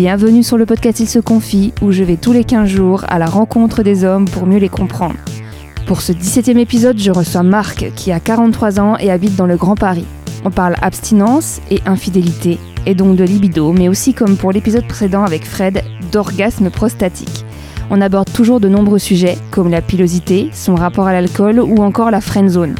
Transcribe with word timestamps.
Bienvenue 0.00 0.44
sur 0.44 0.56
le 0.56 0.64
podcast 0.64 1.00
Il 1.00 1.08
se 1.08 1.18
confie, 1.18 1.72
où 1.82 1.90
je 1.90 2.04
vais 2.04 2.16
tous 2.16 2.32
les 2.32 2.44
15 2.44 2.68
jours 2.68 3.04
à 3.08 3.18
la 3.18 3.26
rencontre 3.26 3.82
des 3.82 4.04
hommes 4.04 4.26
pour 4.26 4.46
mieux 4.46 4.60
les 4.60 4.68
comprendre. 4.68 5.16
Pour 5.88 6.02
ce 6.02 6.12
17e 6.12 6.56
épisode, 6.56 7.00
je 7.00 7.10
reçois 7.10 7.42
Marc, 7.42 7.90
qui 7.96 8.12
a 8.12 8.20
43 8.20 8.78
ans 8.78 8.96
et 8.96 9.10
habite 9.10 9.34
dans 9.34 9.44
le 9.44 9.56
Grand 9.56 9.74
Paris. 9.74 10.06
On 10.44 10.52
parle 10.52 10.76
abstinence 10.82 11.60
et 11.72 11.80
infidélité, 11.84 12.60
et 12.86 12.94
donc 12.94 13.16
de 13.16 13.24
libido, 13.24 13.72
mais 13.72 13.88
aussi 13.88 14.14
comme 14.14 14.36
pour 14.36 14.52
l'épisode 14.52 14.86
précédent 14.86 15.24
avec 15.24 15.44
Fred, 15.44 15.82
d'orgasme 16.12 16.70
prostatique. 16.70 17.44
On 17.90 18.00
aborde 18.00 18.32
toujours 18.32 18.60
de 18.60 18.68
nombreux 18.68 19.00
sujets, 19.00 19.36
comme 19.50 19.68
la 19.68 19.82
pilosité, 19.82 20.50
son 20.52 20.76
rapport 20.76 21.08
à 21.08 21.12
l'alcool 21.12 21.58
ou 21.58 21.82
encore 21.82 22.12
la 22.12 22.20
friend 22.20 22.48
zone. 22.50 22.76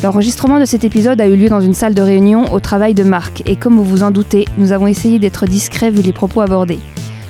L'enregistrement 0.00 0.60
de 0.60 0.64
cet 0.64 0.84
épisode 0.84 1.20
a 1.20 1.26
eu 1.26 1.34
lieu 1.34 1.48
dans 1.48 1.60
une 1.60 1.74
salle 1.74 1.92
de 1.92 2.02
réunion 2.02 2.52
au 2.52 2.60
travail 2.60 2.94
de 2.94 3.02
Marc, 3.02 3.42
et 3.46 3.56
comme 3.56 3.74
vous 3.74 3.84
vous 3.84 4.02
en 4.04 4.12
doutez, 4.12 4.44
nous 4.56 4.70
avons 4.70 4.86
essayé 4.86 5.18
d'être 5.18 5.46
discrets 5.46 5.90
vu 5.90 6.02
les 6.02 6.12
propos 6.12 6.40
abordés. 6.40 6.78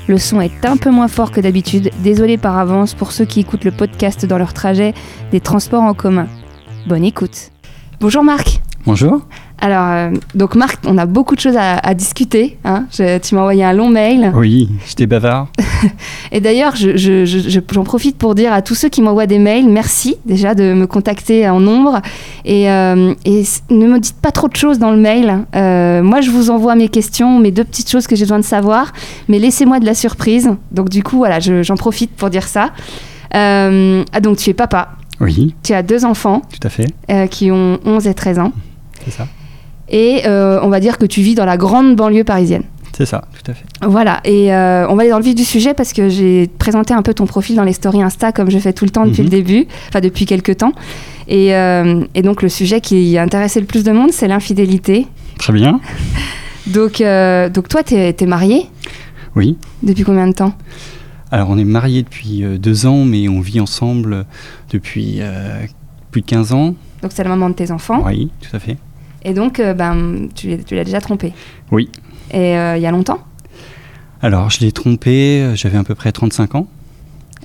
Le 0.06 0.18
son 0.18 0.38
est 0.42 0.66
un 0.66 0.76
peu 0.76 0.90
moins 0.90 1.08
fort 1.08 1.30
que 1.30 1.40
d'habitude, 1.40 1.90
désolé 2.02 2.36
par 2.36 2.58
avance 2.58 2.92
pour 2.92 3.12
ceux 3.12 3.24
qui 3.24 3.40
écoutent 3.40 3.64
le 3.64 3.70
podcast 3.70 4.26
dans 4.26 4.36
leur 4.36 4.52
trajet 4.52 4.92
des 5.32 5.40
transports 5.40 5.82
en 5.82 5.94
commun. 5.94 6.26
Bonne 6.86 7.04
écoute. 7.04 7.52
Bonjour 8.00 8.22
Marc. 8.22 8.60
Bonjour. 8.84 9.22
Alors, 9.60 9.86
euh, 9.88 10.10
donc 10.36 10.54
Marc, 10.54 10.78
on 10.86 10.96
a 10.98 11.06
beaucoup 11.06 11.34
de 11.34 11.40
choses 11.40 11.56
à, 11.56 11.78
à 11.78 11.94
discuter. 11.94 12.58
Hein. 12.64 12.84
Je- 12.92 13.18
tu 13.18 13.34
m'as 13.34 13.40
envoyé 13.40 13.64
un 13.64 13.72
long 13.72 13.88
mail. 13.88 14.30
Oui, 14.34 14.68
j'étais 14.86 15.06
bavard. 15.06 15.48
Et 16.32 16.40
d'ailleurs, 16.40 16.76
je- 16.76 16.96
je- 16.96 17.24
je- 17.24 17.38
je- 17.48 17.60
j'en 17.72 17.82
profite 17.84 18.16
pour 18.18 18.34
dire 18.36 18.52
à 18.52 18.62
tous 18.62 18.74
ceux 18.76 18.88
qui 18.88 19.02
m'envoient 19.02 19.26
des 19.26 19.40
mails, 19.40 19.68
merci 19.68 20.14
déjà 20.26 20.54
de 20.54 20.74
me 20.74 20.86
contacter 20.86 21.48
en 21.48 21.58
nombre. 21.58 22.00
Et, 22.44 22.70
euh, 22.70 23.14
et 23.24 23.42
ne 23.70 23.86
me 23.88 23.98
dites 23.98 24.16
pas 24.20 24.30
trop 24.30 24.48
de 24.48 24.54
choses 24.56 24.78
dans 24.78 24.92
le 24.92 24.96
mail. 24.96 25.44
Euh, 25.56 26.02
moi, 26.02 26.20
je 26.20 26.30
vous 26.30 26.50
envoie 26.50 26.76
mes 26.76 26.88
questions, 26.88 27.38
mes 27.40 27.50
deux 27.50 27.64
petites 27.64 27.90
choses 27.90 28.06
que 28.06 28.14
j'ai 28.14 28.24
besoin 28.24 28.38
de 28.38 28.44
savoir. 28.44 28.92
Mais 29.28 29.38
laissez-moi 29.40 29.80
de 29.80 29.86
la 29.86 29.94
surprise. 29.94 30.50
Donc 30.70 30.88
du 30.88 31.02
coup, 31.02 31.16
voilà, 31.18 31.40
je- 31.40 31.62
j'en 31.64 31.76
profite 31.76 32.10
pour 32.12 32.30
dire 32.30 32.46
ça. 32.46 32.70
Ah, 33.34 34.20
donc 34.22 34.36
tu 34.38 34.50
es 34.50 34.54
papa. 34.54 34.90
Oui, 35.20 35.54
Tu 35.64 35.74
as 35.74 35.82
deux 35.82 36.04
enfants 36.04 36.42
tout 36.52 36.64
à 36.66 36.70
fait, 36.70 36.86
qui 37.30 37.50
ont 37.50 37.78
11 37.84 38.06
et 38.06 38.14
13 38.14 38.38
ans. 38.38 38.52
c'est 39.04 39.10
ça. 39.10 39.26
Et 39.90 40.22
euh, 40.26 40.58
on 40.62 40.68
va 40.68 40.80
dire 40.80 40.98
que 40.98 41.06
tu 41.06 41.20
vis 41.22 41.34
dans 41.34 41.44
la 41.44 41.56
grande 41.56 41.96
banlieue 41.96 42.24
parisienne. 42.24 42.62
C'est 42.96 43.06
ça, 43.06 43.24
tout 43.32 43.50
à 43.50 43.54
fait. 43.54 43.64
Voilà, 43.86 44.20
et 44.24 44.52
euh, 44.52 44.86
on 44.88 44.96
va 44.96 45.02
aller 45.02 45.10
dans 45.10 45.18
le 45.18 45.24
vif 45.24 45.34
du 45.36 45.44
sujet 45.44 45.72
parce 45.72 45.92
que 45.92 46.08
j'ai 46.08 46.48
présenté 46.58 46.92
un 46.94 47.02
peu 47.02 47.14
ton 47.14 47.26
profil 47.26 47.54
dans 47.54 47.62
les 47.62 47.72
stories 47.72 48.02
Insta 48.02 48.32
comme 48.32 48.50
je 48.50 48.58
fais 48.58 48.72
tout 48.72 48.84
le 48.84 48.90
temps 48.90 49.06
depuis 49.06 49.20
Mhm. 49.22 49.26
le 49.26 49.30
début, 49.30 49.66
enfin 49.88 50.00
depuis 50.00 50.26
quelques 50.26 50.56
temps. 50.56 50.72
Et, 51.28 51.54
euh, 51.54 52.02
et 52.14 52.22
donc 52.22 52.42
le 52.42 52.48
sujet 52.48 52.80
qui 52.80 53.16
a 53.16 53.22
intéressé 53.22 53.60
le 53.60 53.66
plus 53.66 53.84
de 53.84 53.92
monde, 53.92 54.10
c'est 54.12 54.26
l'infidélité. 54.26 55.06
Très 55.38 55.52
bien. 55.52 55.80
Donc, 56.66 57.00
euh, 57.00 57.48
donc 57.48 57.68
toi, 57.68 57.82
t'es 57.82 58.14
es 58.18 58.26
marié? 58.26 58.66
Oui. 59.36 59.56
depuis 59.82 60.02
combien 60.04 60.26
de 60.26 60.34
temps? 60.34 60.52
Alors, 61.30 61.48
on 61.50 61.56
est 61.56 61.64
mariés 61.64 62.02
depuis 62.02 62.42
deux 62.58 62.84
ans, 62.84 63.04
mais 63.06 63.26
on 63.28 63.40
vit 63.40 63.60
ensemble 63.60 64.26
depuis 64.70 65.20
plus 66.10 66.20
de 66.20 66.26
15 66.26 66.52
ans. 66.52 66.74
Donc 67.02 67.12
c'est 67.14 67.22
la 67.22 67.30
maman 67.30 67.48
de 67.48 67.54
tes 67.54 67.70
enfants? 67.70 68.02
Oui, 68.04 68.30
tout 68.40 68.54
à 68.54 68.58
fait. 68.58 68.76
Et 69.24 69.34
donc, 69.34 69.60
euh, 69.60 69.74
ben, 69.74 70.28
tu, 70.34 70.58
tu 70.64 70.74
l'as 70.74 70.84
déjà 70.84 71.00
trompé. 71.00 71.32
Oui. 71.70 71.90
Et 72.30 72.56
euh, 72.56 72.76
il 72.76 72.82
y 72.82 72.86
a 72.86 72.90
longtemps? 72.90 73.20
Alors, 74.22 74.50
je 74.50 74.60
l'ai 74.60 74.72
trompé, 74.72 75.42
euh, 75.42 75.56
j'avais 75.56 75.78
à 75.78 75.84
peu 75.84 75.94
près 75.94 76.12
35 76.12 76.54
ans. 76.54 76.66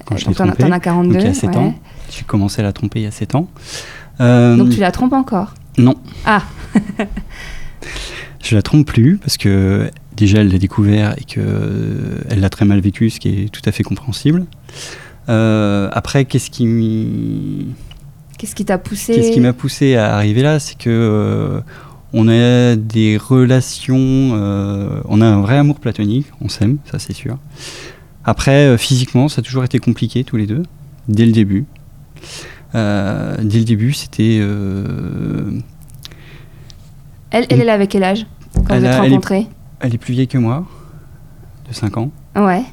Quand 0.06 0.18
je 0.18 0.28
l'ai 0.28 0.34
trompé. 0.34 0.64
t'en 0.64 0.72
as 0.72 0.80
42. 0.80 1.14
Donc, 1.14 1.22
il 1.22 1.28
y 1.28 1.30
a 1.30 1.34
7 1.34 1.50
ouais. 1.50 1.58
ans. 1.58 1.76
J'ai 2.10 2.24
commencé 2.24 2.62
à 2.62 2.64
la 2.64 2.74
tromper 2.74 3.00
il 3.00 3.04
y 3.04 3.08
a 3.08 3.12
7 3.12 3.36
ans. 3.36 3.48
Donc 4.20 4.70
tu 4.70 4.80
la 4.80 4.92
trompes 4.92 5.14
encore? 5.14 5.56
Non. 5.78 5.96
Ah. 6.26 6.44
je 8.44 8.56
la 8.56 8.62
trompe 8.62 8.86
plus 8.86 9.18
parce 9.18 9.38
que 9.38 9.90
déjà 10.16 10.42
elle 10.42 10.52
l'a 10.52 10.60
découvert 10.60 11.16
et 11.18 11.24
que 11.24 12.20
elle 12.30 12.40
l'a 12.40 12.50
très 12.50 12.66
mal 12.66 12.80
vécu, 12.80 13.10
ce 13.10 13.20
qui 13.20 13.30
est 13.30 13.50
tout 13.50 13.62
à 13.66 13.72
fait 13.72 13.82
compréhensible. 13.82 14.46
Euh, 15.30 15.90
après, 15.92 16.26
qu'est-ce 16.26 16.50
qui 16.50 17.68
Qu'est-ce 18.44 18.56
qui 18.56 18.66
t'a 18.66 18.78
poussé 18.78 19.14
Qu'est-ce 19.16 19.32
qui 19.32 19.40
m'a 19.40 19.54
poussé 19.54 19.96
à 19.96 20.16
arriver 20.18 20.42
là 20.42 20.60
C'est 20.60 20.78
que 20.78 20.90
euh, 20.90 21.62
on 22.12 22.28
a 22.28 22.76
des 22.76 23.16
relations, 23.16 23.98
euh, 24.34 25.00
on 25.06 25.22
a 25.22 25.26
un 25.26 25.40
vrai 25.40 25.58
amour 25.58 25.80
platonique, 25.80 26.28
on 26.42 26.50
s'aime, 26.50 26.76
ça 26.92 27.00
c'est 27.00 27.14
sûr. 27.14 27.38
Après, 28.26 28.66
euh, 28.68 28.78
physiquement, 28.78 29.30
ça 29.30 29.40
a 29.40 29.44
toujours 29.44 29.64
été 29.64 29.80
compliqué 29.80 30.26
tous 30.26 30.36
les 30.36 30.46
deux, 30.46 30.64
dès 31.08 31.26
le 31.26 31.32
début. 31.32 31.64
Euh, 32.76 33.38
dès 33.42 33.60
le 33.60 33.64
début, 33.64 33.94
c'était. 33.94 34.42
elle, 37.32 37.46
elle 37.50 37.62
est 37.62 37.66
là 37.66 37.74
avec 37.76 37.92
quel 37.92 38.04
âge? 38.04 38.26
Quand 38.68 38.74
Elle 38.74 38.80
vous 38.82 38.86
êtes 38.88 38.94
a- 38.94 39.06
elle 39.06 39.14
est- 39.14 39.48
elle 39.80 39.96
est 39.96 39.98
plus 39.98 40.14
vieille 40.14 40.28
que 40.28 40.38
moi, 40.38 40.66
de 41.70 41.74
5 41.74 41.96
ans. 41.96 42.12
Ouais. 42.36 42.64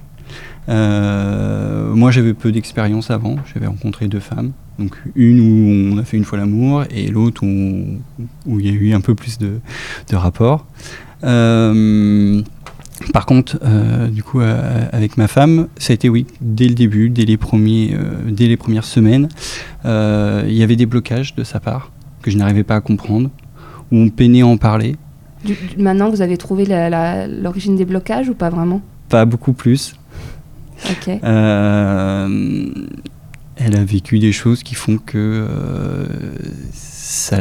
Euh, 0.71 1.93
moi, 1.95 2.11
j'avais 2.11 2.35
peu 2.35 2.53
d'expérience 2.53 3.11
avant. 3.11 3.37
J'avais 3.53 3.67
rencontré 3.67 4.09
deux 4.09 4.21
femmes. 4.21 4.53
Donc, 4.79 4.97
une 5.17 5.41
où 5.41 5.93
on 5.95 5.99
a 5.99 6.05
fait 6.05 6.17
une 6.17 6.25
fois 6.25 6.39
l'amour 6.39 6.85
et 6.91 7.09
l'autre 7.09 7.43
où, 7.45 7.85
où 8.47 8.61
il 8.61 8.67
y 8.67 8.69
a 8.71 8.73
eu 8.73 8.93
un 8.95 9.01
peu 9.01 9.15
plus 9.15 9.39
de, 9.39 9.59
de 10.11 10.17
rapports. 10.17 10.67
Euh, 11.25 12.41
par 13.13 13.27
contre, 13.27 13.59
euh, 13.63 14.09
du 14.09 14.23
coup, 14.23 14.41
euh, 14.41 14.85
avec 14.93 15.17
ma 15.17 15.27
femme, 15.29 15.69
ça 15.77 15.93
a 15.93 15.95
été 15.95 16.09
oui, 16.09 16.27
dès 16.41 16.69
le 16.69 16.75
début, 16.75 17.11
dès 17.11 17.25
les, 17.25 17.37
premiers, 17.37 17.95
euh, 17.95 18.31
dès 18.31 18.47
les 18.47 18.57
premières 18.57 18.85
semaines, 18.85 19.29
il 19.85 20.53
y 20.55 20.63
avait 20.63 20.77
des 20.77 20.87
blocages 20.87 21.35
de 21.35 21.45
sa 21.45 21.61
part 21.61 21.91
que 22.23 22.31
je 22.31 22.37
n'arrivais 22.37 22.65
pas 22.65 22.77
à 22.77 22.81
comprendre, 22.81 23.31
où 23.91 23.97
on 23.97 24.09
peinait 24.11 24.43
à 24.43 24.47
en 24.47 24.59
parler, 24.59 24.97
Du- 25.45 25.55
du- 25.55 25.83
maintenant, 25.83 26.11
vous 26.11 26.21
avez 26.21 26.37
trouvé 26.37 26.67
l'origine 26.67 27.77
des 27.77 27.87
blocages 27.87 28.29
ou 28.29 28.35
pas 28.35 28.51
vraiment? 28.51 28.83
Pas 29.09 29.25
beaucoup 29.25 29.55
plus. 29.55 29.95
Ok. 30.89 31.09
Euh, 31.23 32.69
elle 33.57 33.77
a 33.77 33.85
vécu 33.85 34.19
des 34.19 34.33
choses 34.33 34.63
qui 34.63 34.75
font 34.75 34.97
que 34.97 35.19
euh, 35.19 36.07
ça, 36.73 37.39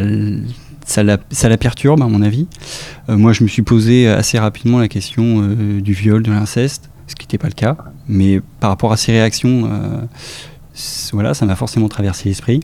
ça, 0.85 1.03
la, 1.03 1.17
ça 1.31 1.47
la 1.47 1.57
perturbe, 1.57 2.01
à 2.01 2.07
mon 2.07 2.21
avis. 2.21 2.47
Euh, 3.07 3.17
moi, 3.17 3.31
je 3.31 3.43
me 3.43 3.47
suis 3.47 3.61
posé 3.61 4.07
assez 4.07 4.37
rapidement 4.39 4.79
la 4.79 4.87
question 4.87 5.41
euh, 5.41 5.79
du 5.79 5.93
viol, 5.93 6.21
de 6.23 6.31
l'inceste, 6.31 6.89
ce 7.07 7.15
qui 7.15 7.25
n'était 7.25 7.37
pas 7.37 7.47
le 7.47 7.53
cas. 7.53 7.77
Mais 8.07 8.41
par 8.59 8.71
rapport 8.71 8.91
à 8.91 8.97
ses 8.97 9.13
réactions, 9.13 9.69
euh, 9.71 10.01
voilà, 11.13 11.33
ça 11.33 11.45
m'a 11.45 11.55
forcément 11.55 11.87
traversé 11.87 12.27
l'esprit. 12.27 12.61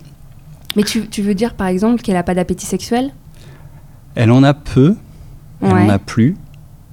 Mais 0.75 0.83
tu, 0.83 1.07
tu 1.07 1.21
veux 1.21 1.35
dire 1.35 1.53
par 1.53 1.67
exemple 1.67 2.01
qu'elle 2.01 2.15
n'a 2.15 2.23
pas 2.23 2.35
d'appétit 2.35 2.65
sexuel? 2.65 3.13
Elle 4.15 4.31
en 4.31 4.43
a 4.43 4.53
peu, 4.53 4.95
elle 5.61 5.71
en 5.71 5.89
a 5.89 5.99
plus. 5.99 6.35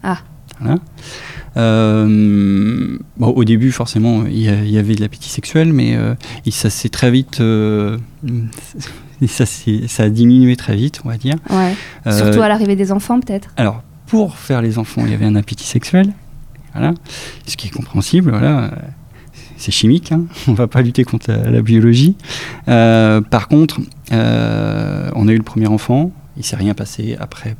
Ah. 0.04 0.19
Voilà. 0.60 0.78
Euh, 1.56 2.98
bon, 3.16 3.28
au 3.28 3.44
début, 3.44 3.72
forcément, 3.72 4.24
il 4.26 4.40
y, 4.40 4.78
avait 4.78 4.94
de 4.94 5.00
l'appétit 5.00 5.28
sexuel, 5.28 5.72
mais 5.72 5.96
euh, 5.96 6.14
ça 6.50 6.70
s'est 6.70 6.88
très 6.88 7.10
vite. 7.10 7.40
euh, 7.40 7.98
ça, 9.26 10.02
a 10.02 10.08
diminué 10.08 10.56
très 10.56 10.76
vite, 10.76 11.00
on 11.04 11.08
va 11.08 11.16
dire. 11.16 11.36
Ouais. 11.50 11.74
Surtout 12.12 12.42
à 12.42 12.48
l'arrivée 12.48 12.76
des 12.76 12.92
enfants 12.92 13.20
peut-être 13.20 13.50
Alors, 13.56 13.82
pour 14.06 14.36
faire 14.36 14.62
les 14.62 14.78
enfants, 14.78 15.02
il 15.04 15.10
y 15.10 15.14
avait 15.14 15.26
un 15.26 15.36
appétit 15.36 15.66
sexuel, 15.66 16.12
voilà, 16.74 16.94
ce 17.46 17.56
qui 17.56 17.69
est 17.69 17.70
compréhensible, 17.70 18.30
voilà. 18.30 18.70
C'est 19.56 19.72
chimique, 19.72 20.10
hein, 20.10 20.24
on 20.48 20.54
va 20.54 20.66
pas 20.66 20.82
lutter 20.82 21.04
contre 21.04 21.30
la, 21.30 21.50
la 21.50 21.62
biologie. 21.62 22.16
Par 22.66 23.48
contre, 23.48 23.80
on 24.10 25.28
a 25.28 25.32
eu 25.32 25.36
le 25.36 25.44
premier 25.44 25.66
enfant, 25.66 26.10
il 26.36 26.44
s'est 26.44 26.56
rien 26.56 26.74
passé 26.74 27.16
après, 27.20 27.56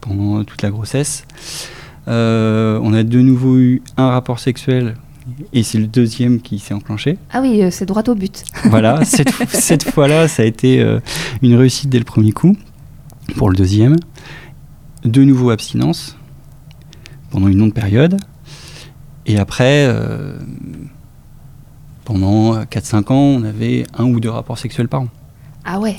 pendant 0.00 0.44
toute 0.44 0.62
la 0.62 0.70
grossesse. 0.70 1.24
Euh, 2.08 2.78
on 2.82 2.92
a 2.94 3.02
de 3.02 3.20
nouveau 3.20 3.56
eu 3.58 3.82
un 3.96 4.10
rapport 4.10 4.38
sexuel, 4.38 4.94
et 5.52 5.62
c'est 5.62 5.78
le 5.78 5.86
deuxième 5.88 6.40
qui 6.40 6.58
s'est 6.58 6.74
enclenché. 6.74 7.18
Ah 7.32 7.40
oui, 7.42 7.62
euh, 7.62 7.70
c'est 7.70 7.86
droit 7.86 8.02
au 8.08 8.14
but. 8.14 8.44
Voilà, 8.66 9.04
cette, 9.04 9.30
fo- 9.30 9.46
cette 9.48 9.84
fois-là, 9.90 10.28
ça 10.28 10.42
a 10.42 10.46
été 10.46 10.80
euh, 10.80 11.00
une 11.42 11.54
réussite 11.56 11.88
dès 11.90 11.98
le 11.98 12.04
premier 12.04 12.32
coup, 12.32 12.56
pour 13.36 13.50
le 13.50 13.56
deuxième. 13.56 13.96
De 15.04 15.22
nouveau 15.24 15.50
abstinence, 15.50 16.16
pendant 17.30 17.48
une 17.48 17.58
longue 17.58 17.74
période. 17.74 18.16
Et 19.26 19.38
après, 19.38 19.86
euh, 19.88 20.38
pendant 22.04 22.60
4-5 22.62 23.12
ans, 23.12 23.16
on 23.16 23.42
avait 23.42 23.84
un 23.98 24.04
ou 24.04 24.20
deux 24.20 24.30
rapports 24.30 24.58
sexuels 24.58 24.88
par 24.88 25.02
an. 25.02 25.08
Ah 25.64 25.80
ouais. 25.80 25.96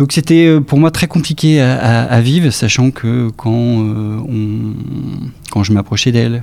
Donc 0.00 0.12
c'était 0.12 0.46
euh, 0.46 0.60
pour 0.62 0.78
moi 0.78 0.90
très 0.90 1.06
compliqué 1.08 1.60
à, 1.60 1.76
à- 1.78 2.02
à 2.04 2.20
vivre, 2.22 2.48
sachant 2.50 2.90
que 2.90 3.28
quand, 3.36 3.52
euh, 3.52 4.18
on, 4.26 4.72
quand 5.50 5.62
je 5.62 5.74
m'approchais 5.74 6.10
d'elle, 6.10 6.42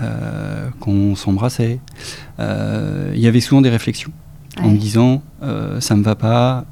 euh, 0.00 0.68
quand 0.78 0.92
on 0.92 1.16
s'embrassait, 1.16 1.80
euh, 2.38 3.10
il 3.14 3.20
y 3.20 3.26
avait 3.26 3.40
souvent 3.40 3.60
des 3.60 3.70
réflexions 3.70 4.12
en 4.62 4.70
me 4.70 4.76
disant 4.78 5.20
ça 5.80 5.96
me 5.96 6.02
va 6.04 6.14
pas. 6.14 6.64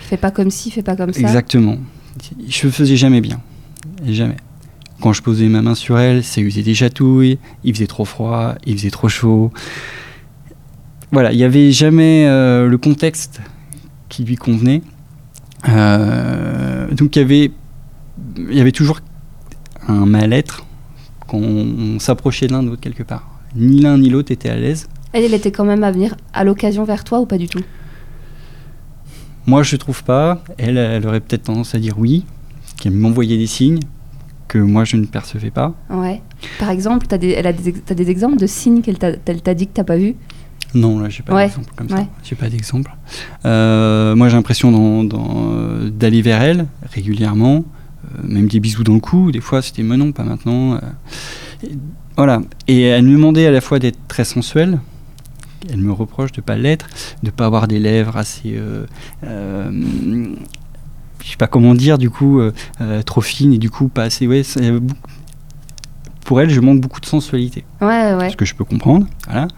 Fais 0.00 0.16
pas 0.16 0.32
comme 0.32 0.50
ci, 0.50 0.72
fais 0.72 0.82
pas 0.82 0.96
comme 0.96 1.12
ça. 1.12 1.20
exactement. 1.20 1.76
Je 2.48 2.68
faisais 2.68 2.96
jamais 2.96 3.20
bien. 3.20 3.40
Jamais. 4.04 4.36
Quand 5.00 5.12
je 5.12 5.22
posais 5.22 5.46
ma 5.46 5.62
main 5.62 5.76
sur 5.76 5.96
elle, 5.98 6.24
ça 6.24 6.40
usait 6.40 6.62
des 6.62 6.74
chatouilles, 6.74 7.38
il 7.62 7.72
faisait 7.72 7.86
trop 7.86 8.04
froid, 8.04 8.54
il 8.66 8.76
faisait 8.78 8.90
trop 8.90 9.08
chaud. 9.08 9.52
Voilà, 11.12 11.30
il 11.32 11.36
n'y 11.36 11.44
avait 11.44 11.70
jamais 11.70 12.26
euh, 12.26 12.66
le 12.68 12.78
contexte 12.78 13.40
qui 14.08 14.24
lui 14.24 14.34
convenait. 14.36 14.82
Euh, 15.68 16.90
donc 16.92 17.16
il 17.16 17.18
y 17.20 17.22
avait, 17.22 17.50
il 18.36 18.54
y 18.54 18.60
avait 18.60 18.72
toujours 18.72 19.00
un 19.88 20.06
mal-être 20.06 20.66
quand 21.26 21.38
on, 21.38 21.98
s'approchait 21.98 22.48
l'un 22.48 22.62
de 22.62 22.68
l'autre 22.68 22.82
quelque 22.82 23.02
part. 23.02 23.40
Ni 23.56 23.80
l'un 23.80 23.98
ni 23.98 24.10
l'autre 24.10 24.32
était 24.32 24.50
à 24.50 24.56
l'aise. 24.56 24.88
Elle, 25.12 25.24
elle 25.24 25.34
était 25.34 25.52
quand 25.52 25.64
même 25.64 25.84
à 25.84 25.92
venir 25.92 26.16
à 26.32 26.44
l'occasion 26.44 26.84
vers 26.84 27.04
toi 27.04 27.20
ou 27.20 27.26
pas 27.26 27.38
du 27.38 27.48
tout? 27.48 27.62
Moi, 29.46 29.62
je 29.62 29.76
trouve 29.76 30.02
pas. 30.02 30.42
Elle, 30.58 30.76
elle 30.76 31.06
aurait 31.06 31.20
peut-être 31.20 31.44
tendance 31.44 31.74
à 31.74 31.78
dire 31.78 31.98
oui, 31.98 32.24
qu'elle 32.80 32.92
m'envoyait 32.92 33.38
des 33.38 33.46
signes 33.46 33.80
que 34.48 34.58
moi 34.58 34.84
je 34.84 34.96
ne 34.96 35.06
percevais 35.06 35.50
pas. 35.50 35.74
Ouais. 35.90 36.20
Par 36.58 36.70
exemple, 36.70 37.06
tu 37.06 37.14
as, 37.14 37.48
as, 37.48 37.94
des 37.94 38.10
exemples 38.10 38.36
de 38.36 38.46
signes 38.46 38.82
qu'elle 38.82 38.98
t'a 38.98 39.54
dit 39.54 39.66
que 39.66 39.72
tu 39.72 39.84
pas 39.84 39.96
vu 39.96 40.14
non, 40.74 40.98
là, 40.98 41.08
j'ai 41.08 41.22
pas 41.22 41.40
d'exemple 41.40 41.70
comme 41.76 41.88
ça. 41.88 42.06
J'ai 42.24 42.34
pas 42.34 42.48
d'exemple. 42.48 42.90
Euh, 43.44 44.16
moi, 44.16 44.28
j'ai 44.28 44.36
l'impression 44.36 45.04
d'aller 45.04 46.22
vers 46.22 46.42
elle 46.42 46.66
régulièrement, 46.92 47.64
euh, 48.04 48.22
même 48.24 48.48
des 48.48 48.60
bisous 48.60 48.82
dans 48.82 48.94
le 48.94 49.00
cou. 49.00 49.30
Des 49.30 49.40
fois, 49.40 49.62
c'était 49.62 49.82
mais 49.82 49.96
non, 49.96 50.12
pas 50.12 50.24
maintenant. 50.24 50.74
Euh. 50.74 50.80
voilà. 52.16 52.42
Et 52.66 52.82
elle 52.82 53.04
me 53.04 53.12
demandait 53.12 53.46
à 53.46 53.52
la 53.52 53.60
fois 53.60 53.78
d'être 53.78 53.98
très 54.08 54.24
sensuelle. 54.24 54.80
Elle 55.70 55.78
me 55.78 55.92
reproche 55.92 56.32
de 56.32 56.40
pas 56.40 56.56
l'être, 56.56 56.86
de 57.22 57.30
pas 57.30 57.46
avoir 57.46 57.68
des 57.68 57.78
lèvres 57.78 58.16
assez 58.16 58.60
je 59.22 61.30
sais 61.30 61.36
pas 61.38 61.46
comment 61.46 61.74
dire 61.74 61.96
du 61.96 62.10
coup 62.10 62.38
trop 63.06 63.22
fines 63.22 63.54
et 63.54 63.56
du 63.56 63.70
coup 63.70 63.88
pas 63.88 64.02
assez 64.02 64.26
ouais 64.26 64.42
pour 66.26 66.42
elle 66.42 66.50
je 66.50 66.60
manque 66.60 66.82
beaucoup 66.82 67.00
de 67.00 67.06
sensualité 67.06 67.64
ouais 67.80 68.12
ouais 68.12 68.28
ce 68.28 68.36
que 68.36 68.44
je 68.44 68.54
peux 68.54 68.64
comprendre 68.64 69.06
voilà 69.26 69.48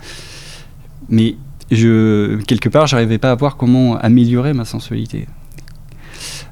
mais 1.09 1.37
je, 1.71 2.37
quelque 2.43 2.69
part, 2.69 2.87
j'arrivais 2.87 3.19
pas 3.19 3.31
à 3.31 3.35
voir 3.35 3.57
comment 3.57 3.97
améliorer 3.97 4.53
ma 4.53 4.65
sensualité. 4.65 5.27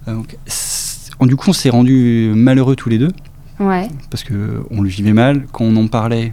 Euh, 0.09 0.15
donc, 0.15 0.37
du 1.29 1.37
coup, 1.37 1.51
on 1.51 1.53
s'est 1.53 1.71
rendus 1.71 2.33
malheureux 2.35 2.77
tous 2.77 2.89
les 2.89 2.99
deux. 2.99 3.13
Ouais. 3.61 3.89
Parce 4.11 4.25
qu'on 4.25 4.83
le 4.83 4.89
vivait 4.89 5.13
mal. 5.13 5.47
Quand 5.53 5.65
on 5.65 5.77
en 5.77 5.87
parlait, 5.87 6.33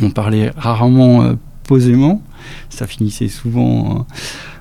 on 0.00 0.10
parlait 0.10 0.52
rarement 0.56 1.22
euh, 1.22 1.34
posément. 1.64 2.22
Ça 2.70 2.86
finissait 2.86 3.28
souvent 3.28 4.06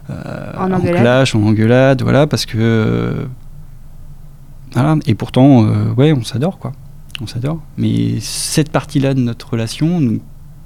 euh, 0.09 0.53
en, 0.57 0.71
en, 0.71 0.81
clash, 0.81 1.35
en 1.35 1.43
engueulade, 1.43 2.01
voilà, 2.01 2.27
parce 2.27 2.45
que. 2.45 3.27
voilà. 4.73 4.97
Et 5.05 5.15
pourtant, 5.15 5.65
ouais, 5.97 6.11
on 6.13 6.23
s'adore, 6.23 6.57
quoi. 6.57 6.73
On 7.21 7.27
s'adore. 7.27 7.61
Mais 7.77 8.19
cette 8.19 8.71
partie-là 8.71 9.13
de 9.13 9.19
notre 9.19 9.51
relation 9.51 9.99
nous 9.99 10.21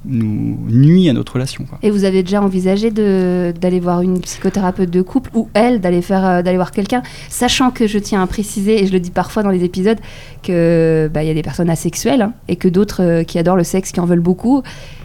nous 0.06 0.58
nuit 0.70 1.10
à 1.10 1.14
notre 1.14 1.34
relation. 1.34 1.66
Et 1.82 1.90
vous 1.90 2.04
avez 2.04 2.24
déjà 2.24 2.42
envisagé 2.42 2.92
d'aller 2.92 3.80
voir 3.80 4.02
une 4.02 4.22
psychothérapeute 4.22 4.90
de 4.90 5.02
couple 5.02 5.32
ou 5.34 5.50
elle 5.54 5.82
d'aller 5.82 6.02
faire 6.02 6.26
euh, 6.26 6.42
d'aller 6.42 6.58
voir 6.58 6.72
quelqu'un, 6.72 7.02
sachant 7.30 7.72
que 7.72 7.88
je 7.88 7.98
tiens 7.98 8.22
à 8.22 8.28
préciser 8.28 8.82
et 8.82 8.88
je 8.88 8.92
le 8.92 9.00
dis 9.00 9.12
parfois 9.12 9.44
dans 9.44 9.50
les 9.50 9.64
épisodes 9.64 10.00
que 10.44 11.10
bah, 11.14 11.24
il 11.24 11.28
y 11.28 11.32
a 11.32 11.34
des 11.34 11.42
personnes 11.42 11.70
asexuelles 11.70 12.22
hein, 12.22 12.34
et 12.48 12.56
que 12.56 12.68
d'autres 12.68 13.04
euh, 13.04 13.24
qui 13.24 13.40
adorent 13.40 13.58
le 13.58 13.64
sexe 13.64 13.92
qui 13.92 14.00
en 14.00 14.06
veulent 14.06 14.20
beaucoup 14.20 14.64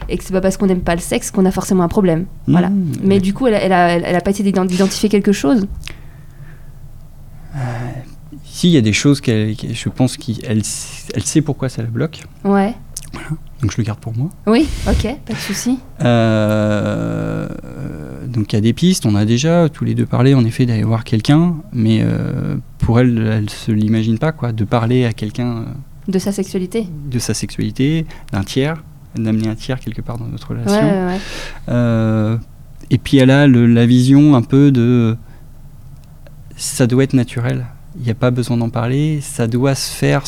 et 0.08 0.18
que 0.18 0.24
c'est 0.24 0.32
pas 0.32 0.40
parce 0.40 0.56
qu'on 0.56 0.66
n'aime 0.66 0.80
pas 0.80 0.94
le 0.94 1.00
sexe 1.00 1.30
qu'on 1.30 1.46
a 1.46 1.50
forcément 1.50 1.84
un 1.84 1.88
problème. 1.88 2.20
Mmh, 2.20 2.52
voilà. 2.52 2.70
Mais 3.02 3.20
du 3.20 3.32
coup, 3.32 3.46
elle, 3.46 3.54
elle, 3.54 3.72
a, 3.72 3.96
elle 3.96 4.16
a 4.16 4.20
pas 4.20 4.30
été 4.30 4.42
d'identifier 4.42 5.08
quelque 5.08 5.32
chose? 5.32 5.66
Euh, 7.54 7.58
si, 8.44 8.68
il 8.68 8.72
y 8.72 8.76
a 8.76 8.80
des 8.80 8.92
choses 8.92 9.20
qu'elle, 9.20 9.54
je 9.54 9.88
pense 9.88 10.16
qu'elle 10.16 10.62
elle 11.14 11.22
sait 11.24 11.40
pourquoi 11.40 11.68
ça 11.68 11.82
la 11.82 11.88
bloque. 11.88 12.22
Ouais. 12.44 12.74
Voilà. 13.12 13.28
Donc 13.62 13.72
je 13.72 13.76
le 13.76 13.82
garde 13.82 13.98
pour 13.98 14.16
moi. 14.16 14.30
Oui, 14.46 14.68
ok, 14.88 15.16
pas 15.26 15.34
de 15.34 15.38
souci. 15.38 15.78
Euh, 16.02 17.48
donc 18.26 18.52
il 18.52 18.56
y 18.56 18.58
a 18.58 18.62
des 18.62 18.72
pistes, 18.72 19.04
on 19.04 19.14
a 19.14 19.24
déjà 19.24 19.68
tous 19.68 19.84
les 19.84 19.94
deux 19.94 20.06
parlé 20.06 20.34
en 20.34 20.44
effet 20.44 20.64
d'aller 20.64 20.82
voir 20.82 21.04
quelqu'un, 21.04 21.56
mais 21.72 22.00
euh, 22.02 22.56
pour 22.78 23.00
elle, 23.00 23.18
elle 23.26 23.50
se 23.50 23.70
l'imagine 23.70 24.18
pas 24.18 24.32
quoi, 24.32 24.52
de 24.52 24.64
parler 24.64 25.04
à 25.04 25.12
quelqu'un. 25.12 25.58
Euh, 25.58 25.64
de 26.08 26.18
sa 26.18 26.32
sexualité. 26.32 26.86
De 27.10 27.18
sa 27.18 27.34
sexualité, 27.34 28.06
d'un 28.32 28.44
tiers, 28.44 28.82
d'amener 29.14 29.48
un 29.48 29.54
tiers 29.54 29.78
quelque 29.78 30.00
part 30.00 30.16
dans 30.16 30.26
notre 30.26 30.48
relation. 30.50 30.80
Ouais, 30.80 31.18
ouais, 31.68 32.38
et 32.92 32.98
puis 32.98 33.18
elle 33.18 33.30
a 33.30 33.46
la 33.46 33.86
vision 33.86 34.34
un 34.34 34.42
peu 34.42 34.72
de 34.72 35.16
ça 36.56 36.86
doit 36.86 37.04
être 37.04 37.14
naturel. 37.14 37.66
Il 37.96 38.04
n'y 38.04 38.10
a 38.10 38.14
pas 38.14 38.30
besoin 38.30 38.56
d'en 38.56 38.70
parler, 38.70 39.20
ça 39.20 39.46
doit 39.46 39.74
se 39.74 39.92
faire 39.92 40.22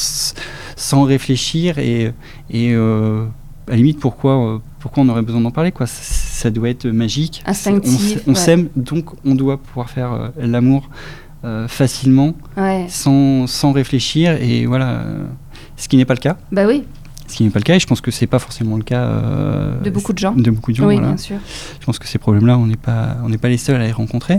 sans 0.76 1.04
réfléchir 1.04 1.78
et, 1.78 2.12
et 2.50 2.72
euh, 2.74 3.26
à 3.68 3.72
la 3.72 3.76
limite 3.76 4.00
pourquoi, 4.00 4.54
euh, 4.54 4.58
pourquoi 4.80 5.04
on 5.04 5.08
aurait 5.08 5.22
besoin 5.22 5.40
d'en 5.40 5.52
parler 5.52 5.70
quoi? 5.70 5.86
Ça, 5.86 6.50
doit 6.50 6.70
être 6.70 6.86
magique. 6.86 7.42
Instinctif, 7.46 8.20
on, 8.26 8.34
s'aime 8.34 8.68
donc 8.74 9.10
on 9.24 9.36
doit 9.36 9.58
pouvoir 9.58 9.90
faire 9.90 10.12
euh, 10.12 10.28
l'amour 10.38 10.88
facilement 11.66 12.34
sans, 12.88 13.48
sans, 13.48 13.72
réfléchir 13.72 14.40
et 14.40 14.64
voilà 14.66 15.02
ce 15.76 15.88
qui 15.88 15.96
n'est 15.96 16.04
pas 16.04 16.14
le 16.14 16.20
cas. 16.20 16.36
Bah 16.52 16.66
oui. 16.68 16.84
Ce 17.26 17.36
qui 17.36 17.42
n'est 17.42 17.50
pas 17.50 17.58
le 17.58 17.64
cas 17.64 17.74
et 17.74 17.80
je 17.80 17.86
pense 17.86 18.00
que 18.00 18.12
c'est 18.12 18.28
pas 18.28 18.38
forcément 18.38 18.76
le 18.76 18.84
cas 18.84 19.20
de 19.82 19.90
beaucoup 19.90 20.12
de 20.12 20.18
gens. 20.18 20.34
de 20.34 20.50
beaucoup 20.50 20.70
de 20.70 20.76
gens 20.76 20.86
oui 20.86 21.00
bien 21.00 21.16
sûr. 21.16 21.38
Je 21.80 21.84
pense 21.86 21.98
que 21.98 22.06
ces 22.06 22.18
problèmes 22.18 22.46
là 22.46 22.58
on 22.58 22.66
n'est 22.66 22.76
pas 22.76 23.16
on 23.24 23.28
n'est 23.28 23.38
pas 23.38 23.48
les 23.48 23.56
seuls 23.56 23.80
à 23.80 23.84
les 23.84 23.92
rencontrer 23.92 24.38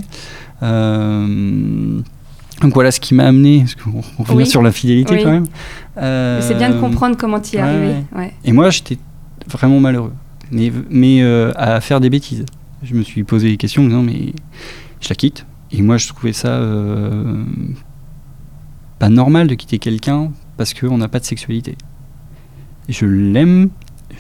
donc 2.64 2.74
voilà 2.74 2.92
ce 2.92 3.02
qui 3.02 3.14
m'a 3.14 3.26
amené, 3.26 3.60
parce 3.60 3.76
qu'on 3.76 4.24
revient 4.24 4.48
sur 4.48 4.62
la 4.62 4.72
fidélité 4.72 5.22
quand 5.22 5.32
même. 5.32 5.48
c'est 6.42 6.56
bien 6.58 6.70
de 6.70 6.80
comprendre 6.80 7.18
comment 7.18 7.40
tu 7.40 7.58
y 7.58 7.60
es 7.60 7.62
arrivé. 7.62 7.96
Et 8.46 8.54
moi, 8.54 8.70
j'étais 8.70 8.98
vraiment 9.48 9.82
malheureux, 9.82 10.14
mais, 10.52 10.72
mais 10.90 11.22
euh, 11.22 11.52
à 11.56 11.82
faire 11.82 12.00
des 12.00 12.10
bêtises. 12.10 12.46
Je 12.82 12.96
me 12.96 13.04
suis 13.04 13.24
posé 13.24 13.50
des 13.50 13.58
questions 13.58 13.82
en 13.82 13.86
me 13.86 13.90
disant, 13.90 14.04
mais 14.04 14.34
je 15.02 15.10
la 15.10 15.16
quitte. 15.16 15.46
Et 15.72 15.82
moi, 15.82 15.98
je 15.98 16.08
trouvais 16.08 16.34
ça 16.34 16.50
euh, 16.50 17.44
pas 19.00 19.10
normal 19.10 19.48
de 19.48 19.56
quitter 19.56 19.80
quelqu'un 19.80 20.32
parce 20.56 20.74
qu'on 20.74 20.98
n'a 20.98 21.10
pas 21.10 21.20
de 21.20 21.26
sexualité. 21.26 21.76
Et 22.88 22.94
je 22.94 23.06
l'aime, 23.06 23.70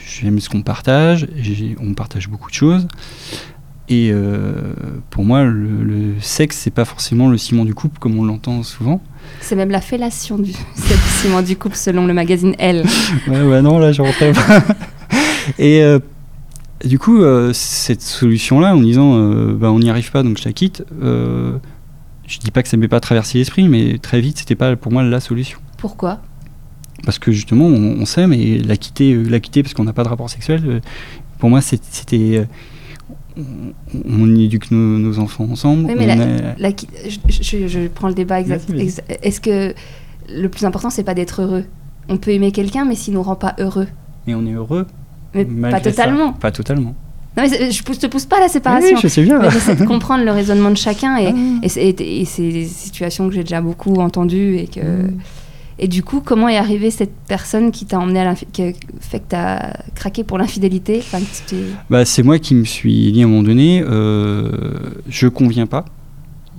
j'aime 0.06 0.40
ce 0.40 0.50
qu'on 0.50 0.64
partage, 0.64 1.28
on 1.80 1.94
partage 1.94 2.28
beaucoup 2.28 2.50
de 2.50 2.56
choses. 2.56 2.88
Et 3.90 4.12
euh, 4.12 4.54
pour 5.10 5.26
moi, 5.26 5.44
le, 5.44 6.14
sexe, 6.22 6.58
c'est 6.58 6.72
pas 6.72 6.86
forcément 6.86 7.30
le 7.30 7.38
ciment 7.38 7.66
du 7.66 7.74
couple 7.74 8.00
comme 8.00 8.18
on 8.18 8.24
l'entend 8.24 8.64
souvent. 8.64 9.02
C'est 9.42 9.56
même 9.56 9.72
la 9.72 9.82
fellation 9.82 10.38
du 10.38 10.54
ciment 11.22 11.42
du 11.42 11.58
couple 11.58 11.76
selon 11.76 12.06
le 12.06 12.14
magazine 12.14 12.56
Elle. 12.60 12.86
ouais, 13.28 13.42
ouais, 13.42 13.62
non, 13.62 13.80
là, 13.80 13.92
je 13.92 14.02
rentrais 14.02 14.32
pas. 14.32 14.64
Et 15.60 15.84
euh, 15.84 16.00
du 16.86 16.98
coup, 16.98 17.22
euh, 17.22 17.52
cette 17.54 18.02
solution-là, 18.02 18.74
en 18.74 18.82
disant 18.82 19.18
bah, 19.54 19.72
on 19.72 19.80
n'y 19.80 19.90
arrive 19.90 20.12
pas 20.12 20.24
donc 20.24 20.38
je 20.38 20.46
la 20.46 20.54
quitte, 20.54 20.84
je 21.02 22.40
dis 22.40 22.52
pas 22.52 22.64
que 22.64 22.70
ça 22.70 22.78
ne 22.78 22.82
m'est 22.82 22.88
pas 22.88 23.02
traversé 23.02 23.38
l'esprit, 23.38 23.68
mais 23.68 23.98
très 23.98 24.22
vite, 24.22 24.38
c'était 24.40 24.56
pas 24.56 24.78
pour 24.78 24.94
moi 24.94 25.04
la 25.04 25.20
solution. 25.20 25.60
Pourquoi? 25.78 26.20
Parce 27.04 27.20
que 27.20 27.34
justement, 27.34 27.66
on, 27.66 28.06
s'aime 28.06 28.32
et 28.32 28.60
la 28.60 28.78
quitter, 28.78 29.14
la 29.14 29.42
quitter 29.42 29.62
parce 29.62 29.74
qu'on 29.74 29.84
n'a 29.84 29.92
pas 29.92 30.04
de 30.04 30.08
rapport 30.08 30.30
sexuel, 30.30 30.82
pour 31.38 31.50
moi, 31.50 31.60
c'était 31.60 32.48
on, 33.38 34.36
éduque 34.36 34.72
nos, 34.72 35.20
enfants 35.20 35.48
ensemble. 35.52 35.86
Oui, 35.86 35.96
mais 35.98 36.08
je, 37.30 37.88
prends 37.88 38.08
le 38.08 38.14
débat 38.14 38.40
exact. 38.40 38.72
Est-ce 39.22 39.42
que 39.42 39.74
le 40.30 40.50
plus 40.50 40.66
important, 40.66 40.90
c'est 40.90 41.04
pas 41.04 41.14
d'être 41.14 41.42
heureux? 41.42 41.66
On 42.10 42.18
peut 42.18 42.32
aimer 42.32 42.52
quelqu'un, 42.52 42.86
mais 42.86 42.96
s'il 42.96 43.14
nous 43.14 43.24
rend 43.24 43.36
pas 43.36 43.56
heureux. 43.60 43.88
Mais 44.28 44.36
on 44.36 44.46
est 44.46 44.54
heureux. 44.54 44.86
Mais 45.34 45.72
pas 45.72 45.80
totalement. 45.80 46.34
Pas 46.34 46.52
totalement. 46.52 46.96
Non, 47.36 47.44
mais 47.44 47.72
je 47.72 47.82
te 47.82 48.08
pousse 48.08 48.26
pas 48.26 48.38
à 48.38 48.42
la 48.42 48.48
séparation. 48.48 48.96
Oui, 48.96 49.02
je 49.02 49.08
sais 49.08 49.24
bien. 49.24 49.50
J'essaie 49.50 49.76
de 49.76 49.86
comprendre 49.88 50.24
le 50.24 50.32
raisonnement 50.32 50.70
de 50.70 50.78
chacun 50.78 51.18
et, 51.18 51.28
ah. 51.30 51.60
et, 51.64 52.26
c'est 52.26 52.52
des 52.52 52.66
situations 52.66 53.28
que 53.28 53.34
j'ai 53.34 53.42
déjà 53.44 53.62
beaucoup 53.62 53.96
entendues 53.96 54.58
et 54.58 54.68
que. 54.68 54.82
Mm. 54.82 55.20
Et 55.80 55.88
du 55.88 56.04
coup, 56.04 56.22
comment 56.22 56.48
est 56.48 56.58
arrivée 56.58 56.92
cette 56.92 57.14
personne 57.28 57.72
qui 57.72 57.86
t'a 57.86 58.00
emmené 58.00 58.20
à 58.22 58.36
qui 58.36 58.64
a 58.64 58.72
fait 59.00 59.20
que 59.20 59.30
tu 59.30 59.36
as 59.36 59.84
craqué 59.96 60.24
pour 60.24 60.38
l'infidélité? 60.38 61.04
Bah, 61.90 62.06
C'est 62.06 62.24
moi 62.24 62.40
qui 62.40 62.56
me 62.56 62.64
suis 62.64 63.12
dit 63.12 63.22
à 63.22 63.26
un 63.26 63.30
moment 63.30 63.44
donné, 63.44 63.84
euh, 63.86 64.52
je 65.08 65.28
conviens 65.28 65.68
pas. 65.68 65.86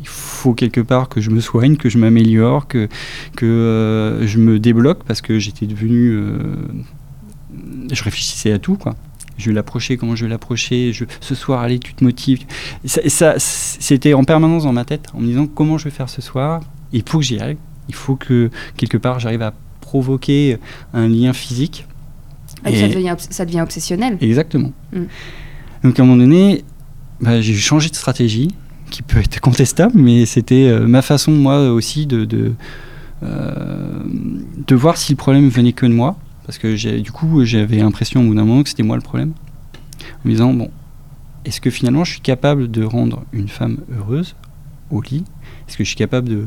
Il 0.01 0.09
faut 0.09 0.53
quelque 0.53 0.81
part 0.81 1.09
que 1.09 1.21
je 1.21 1.31
me 1.31 1.41
soigne, 1.41 1.77
que 1.77 1.89
je 1.89 1.97
m'améliore, 1.99 2.67
que, 2.69 2.89
que 3.37 3.47
euh, 3.47 4.27
je 4.27 4.39
me 4.39 4.59
débloque 4.59 5.05
parce 5.05 5.23
que 5.23 5.39
j'étais 5.39 5.67
devenu. 5.67 6.11
Euh, 6.11 6.39
je 7.93 8.03
réfléchissais 8.03 8.53
à 8.53 8.59
tout, 8.59 8.77
quoi 8.77 8.95
je 9.37 9.51
vais 9.51 9.55
l'approcher, 9.55 9.97
comment 9.97 10.15
je 10.15 10.25
vais 10.25 10.31
l'approcher, 10.31 10.93
je, 10.93 11.05
ce 11.21 11.35
soir, 11.35 11.61
allez, 11.61 11.79
tu 11.79 11.95
te 11.95 12.05
motives. 12.05 12.45
Ça, 12.85 13.35
c'était 13.39 14.15
en 14.15 14.25
permanence 14.25 14.65
dans 14.65 14.73
ma 14.73 14.85
tête, 14.85 15.09
en 15.15 15.21
me 15.21 15.27
disant 15.27 15.47
comment 15.47 15.79
je 15.79 15.85
vais 15.85 15.91
faire 15.91 16.09
ce 16.09 16.23
soir, 16.23 16.61
il 16.93 17.03
faut 17.07 17.19
que 17.19 17.25
j'y 17.25 17.41
aille, 17.41 17.57
il 17.89 17.95
faut 17.95 18.17
que 18.17 18.51
quelque 18.77 18.97
part 18.97 19.21
j'arrive 19.21 19.43
à 19.43 19.53
provoquer 19.81 20.59
un 20.93 21.09
lien 21.09 21.33
physique. 21.33 21.87
Ah, 22.65 22.71
et 22.71 22.81
ça, 22.81 22.89
devient, 22.89 23.15
ça, 23.19 23.45
devient, 23.45 23.61
obsessionnel. 23.61 24.17
Exactement. 24.21 24.73
Mm. 24.93 25.03
Donc 25.83 26.01
à 26.01 26.03
un 26.03 26.07
moment 26.07 26.23
donné, 26.23 26.65
bah, 27.21 27.41
j'ai 27.41 27.55
changé 27.55 27.91
de 27.91 27.95
stratégie, 27.95 28.49
qui 28.91 29.03
peut 29.03 29.19
être 29.19 29.41
contestable, 29.41 29.93
mais 29.97 30.25
c'était 30.25 30.69
euh, 30.69 30.87
ma 30.87 31.03
façon, 31.03 31.33
moi 31.33 31.71
aussi, 31.71 32.07
de, 32.07 32.25
de, 32.25 32.53
euh, 33.23 33.99
de, 34.67 34.75
voir 34.75 34.97
si 34.97 35.13
le 35.13 35.17
problème 35.17 35.49
venait 35.49 35.73
que 35.73 35.85
de 35.85 35.93
moi. 35.93 36.17
Parce 36.47 36.59
que 36.59 37.01
du 37.01 37.11
coup, 37.11 37.45
j'avais 37.45 37.79
l'impression 37.79 38.21
au 38.21 38.27
bout 38.29 38.35
d'un 38.35 38.45
moment 38.45 38.63
que 38.63 38.69
c'était 38.69 38.83
moi 38.83 38.97
le 38.97 39.03
problème. 39.03 39.33
En 40.25 40.29
me 40.29 40.31
disant, 40.31 40.53
bon, 40.53 40.71
est-ce 41.45 41.61
que 41.61 41.71
finalement 41.71 42.05
je 42.05 42.13
suis 42.13 42.21
capable 42.21 42.71
de 42.71 42.85
rendre 42.85 43.25
une 43.33 43.49
femme 43.49 43.79
heureuse 43.97 44.37
au 44.91 45.01
lit? 45.01 45.25
Est-ce 45.67 45.77
que 45.77 45.85
je 45.85 45.89
suis 45.89 45.97
capable 45.97 46.29
de, 46.29 46.47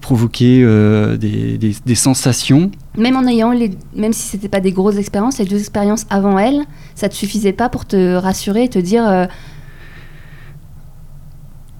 provoquer 0.00 0.62
euh, 0.62 1.16
des, 1.16 1.58
des- 1.58 1.76
des 1.84 1.94
sensations. 1.94 2.70
Même 2.96 3.16
en 3.16 3.26
ayant 3.26 3.52
les, 3.52 3.70
même 3.94 4.12
si 4.12 4.22
c'était 4.28 4.48
pas 4.48 4.60
des 4.60 4.72
grosses 4.72 4.96
expériences, 4.96 5.38
les 5.38 5.44
deux 5.44 5.58
expériences 5.58 6.06
avant 6.10 6.38
elle, 6.38 6.62
ça 6.94 7.08
te 7.08 7.14
suffisait 7.14 7.52
pas 7.52 7.68
pour 7.68 7.84
te 7.86 8.14
rassurer 8.16 8.64
et 8.64 8.68
te 8.68 8.78
dire 8.78 9.06
euh, 9.06 9.26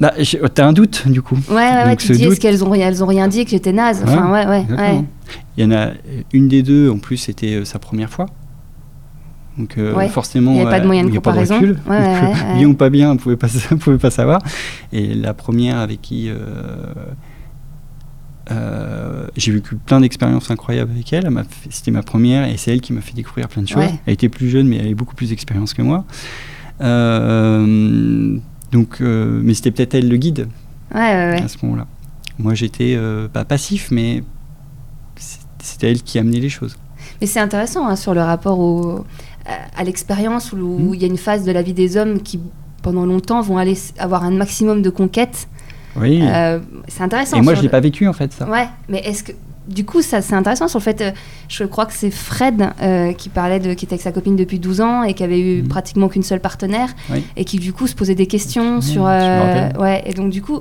Là, 0.01 0.13
j'ai- 0.19 0.41
t'as 0.55 0.65
un 0.67 0.73
doute 0.73 1.09
du 1.09 1.23
coup. 1.23 1.37
ouais 1.51 1.55
ouais, 1.57 1.85
ouais 1.87 1.97
tu 1.97 2.07
te 2.09 2.13
dis 2.13 2.23
doute- 2.23 2.33
est-ce 2.33 2.41
qu'elles 2.41 2.65
ont 2.65 2.73
elles 2.73 3.03
ont 3.03 3.07
rien 3.09 3.27
dit 3.27 3.45
que 3.45 3.51
j'étais 3.51 3.73
naze? 3.73 4.01
Enfin 4.05 4.31
ouais 4.33 4.47
ouais 4.47 4.65
ouais. 4.77 5.05
Il 5.57 5.65
y 5.65 5.67
en 5.67 5.73
a 5.77 5.91
une 6.33 6.47
des 6.47 6.63
deux, 6.63 6.89
en 6.89 6.99
plus, 6.99 7.17
c'était 7.17 7.55
euh, 7.57 7.65
sa 7.65 7.81
première 7.81 8.09
fois. 8.09 8.27
Donc 9.59 9.77
euh, 9.77 9.93
Ouais. 9.97 10.09
forcément, 10.09 10.53
Il 10.53 10.59
y 10.59 10.61
avait 10.61 10.71
pas 10.71 10.79
de 10.79 10.85
euh, 10.85 10.87
moyen 10.87 11.03
de 11.03 11.09
a 11.09 11.11
pas 11.15 11.17
comparaison. 11.33 11.57
recul. 11.57 11.81
Ouais, 11.89 11.99
ouais, 11.99 12.15
Donc, 12.21 12.35
ouais, 12.35 12.35
Bien 12.55 12.59
ouais. 12.59 12.65
ou 12.67 12.75
pas 12.75 12.91
bien, 12.91 13.11
on 13.11 13.17
pouvait 13.17 13.37
pas, 13.37 13.49
on 13.73 13.77
pouvait 13.77 13.99
pas 13.99 14.13
savoir. 14.13 14.41
Et 14.93 15.15
la 15.15 15.35
première 15.35 15.79
avec 15.79 16.01
qui 16.01 16.29
euh, 16.29 16.37
euh, 18.51 19.27
j'ai 19.37 19.53
vécu 19.53 19.77
plein 19.77 20.01
d'expériences 20.01 20.51
incroyables 20.51 20.91
avec 20.93 21.13
elle. 21.13 21.29
C'était 21.71 21.91
ma 21.91 22.03
première 22.03 22.49
et 22.49 22.57
c'est 22.57 22.73
elle 22.73 22.81
qui 22.81 22.93
m'a 22.93 23.01
fait 23.01 23.15
découvrir 23.15 23.49
plein 23.49 23.63
de 23.63 23.69
choses. 23.69 23.79
Ouais. 23.83 23.95
Elle 24.07 24.15
était 24.15 24.29
plus 24.29 24.49
jeune, 24.49 24.67
mais 24.69 24.77
elle 24.77 24.87
avait 24.87 24.95
beaucoup 24.95 25.15
plus 25.15 25.31
d'expérience 25.31 25.75
que 25.75 25.83
moi. 25.83 26.05
Euh, 27.09 28.39
donc, 28.73 28.99
euh, 29.01 29.41
mais 29.43 29.55
c'était 29.55 29.71
peut-être 29.71 29.95
elle 29.95 30.09
le 30.09 30.17
guide 30.17 30.49
Ouais, 30.95 31.01
ouais, 31.01 31.31
ouais. 31.33 31.43
à 31.43 31.49
ce 31.49 31.57
moment-là. 31.63 31.87
Moi, 32.39 32.55
j'étais 32.55 32.97
pas 33.33 33.45
passif, 33.45 33.89
mais 33.91 34.23
c'était 35.17 35.91
elle 35.91 36.03
qui 36.03 36.19
amenait 36.19 36.41
les 36.41 36.49
choses. 36.49 36.77
Mais 37.21 37.27
c'est 37.27 37.41
intéressant 37.41 37.87
hein, 37.89 37.97
sur 37.97 38.15
le 38.15 38.21
rapport 38.23 38.59
au, 38.61 39.05
à, 39.45 39.81
à 39.81 39.85
l'expérience 39.85 40.53
où 40.53 40.57
où 40.59 40.91
Mm. 40.91 40.95
il 40.95 41.01
y 41.03 41.05
a 41.05 41.09
une 41.09 41.17
phase 41.19 41.45
de 41.45 41.51
la 41.53 41.63
vie 41.63 41.75
des 41.75 41.97
hommes 41.97 42.21
qui, 42.23 42.41
pendant 42.83 43.05
longtemps, 43.05 43.41
vont 43.43 43.59
aller 43.59 43.77
avoir 43.99 44.23
un 44.25 44.31
maximum 44.31 44.83
de 44.83 44.91
conquêtes. 44.91 45.49
Oui. 45.97 46.21
Euh, 46.23 46.61
c'est 46.89 47.03
intéressant. 47.03 47.37
et 47.39 47.41
moi, 47.41 47.55
je 47.55 47.61
l'ai 47.61 47.67
le- 47.67 47.71
pas 47.71 47.81
vécu 47.81 48.07
en 48.09 48.13
fait 48.13 48.33
ça. 48.33 48.49
Ouais, 48.49 48.69
mais 48.89 48.99
est-ce 49.01 49.25
que. 49.25 49.33
Du 49.69 49.85
coup, 49.85 50.01
ça 50.01 50.23
c'est 50.23 50.35
intéressant 50.35 50.67
sur 50.67 50.79
le 50.79 50.85
fait. 50.85 51.01
euh, 51.03 51.11
je 51.49 51.63
crois 51.65 51.85
que 51.85 51.93
c'est 51.93 52.11
Fred 52.11 52.71
euh, 52.81 53.13
qui 53.13 53.29
parlait 53.29 53.61
de. 53.61 53.75
qui 53.75 53.85
était 53.85 53.95
avec 53.95 54.03
sa 54.03 54.13
copine 54.13 54.35
depuis 54.35 54.59
12 54.59 54.81
ans 54.81 55.03
et 55.03 55.13
qui 55.13 55.23
avait 55.23 55.41
eu 55.41 55.61
Mhm. 55.63 55.69
pratiquement 55.69 56.09
qu'une 56.09 56.23
seule 56.23 56.41
partenaire 56.41 56.89
Oui. 57.11 57.23
et 57.37 57.45
qui, 57.45 57.59
du 57.59 57.73
coup, 57.75 57.87
se 57.87 57.95
posait 57.95 58.15
des 58.15 58.27
questions 58.27 58.81
sur. 58.81 59.03
ouais, 59.03 60.03
et 60.07 60.15
donc, 60.15 60.31
du 60.31 60.41
coup. 60.43 60.61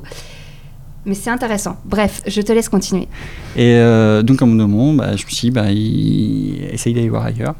Mais 1.05 1.13
c'est 1.13 1.29
intéressant. 1.29 1.77
Bref, 1.85 2.21
je 2.27 2.41
te 2.41 2.51
laisse 2.51 2.67
continuer. 2.67 3.07
Et 3.55 3.75
donc, 4.23 4.41
à 4.41 4.45
un 4.45 4.47
moment, 4.49 4.91
bah, 4.93 5.15
je 5.15 5.23
me 5.25 5.29
suis 5.29 5.47
dit, 5.47 5.51
bah, 5.51 5.71
il... 5.71 6.67
essaye 6.73 6.93
d'aller 6.93 7.07
voir 7.07 7.23
ailleurs. 7.23 7.55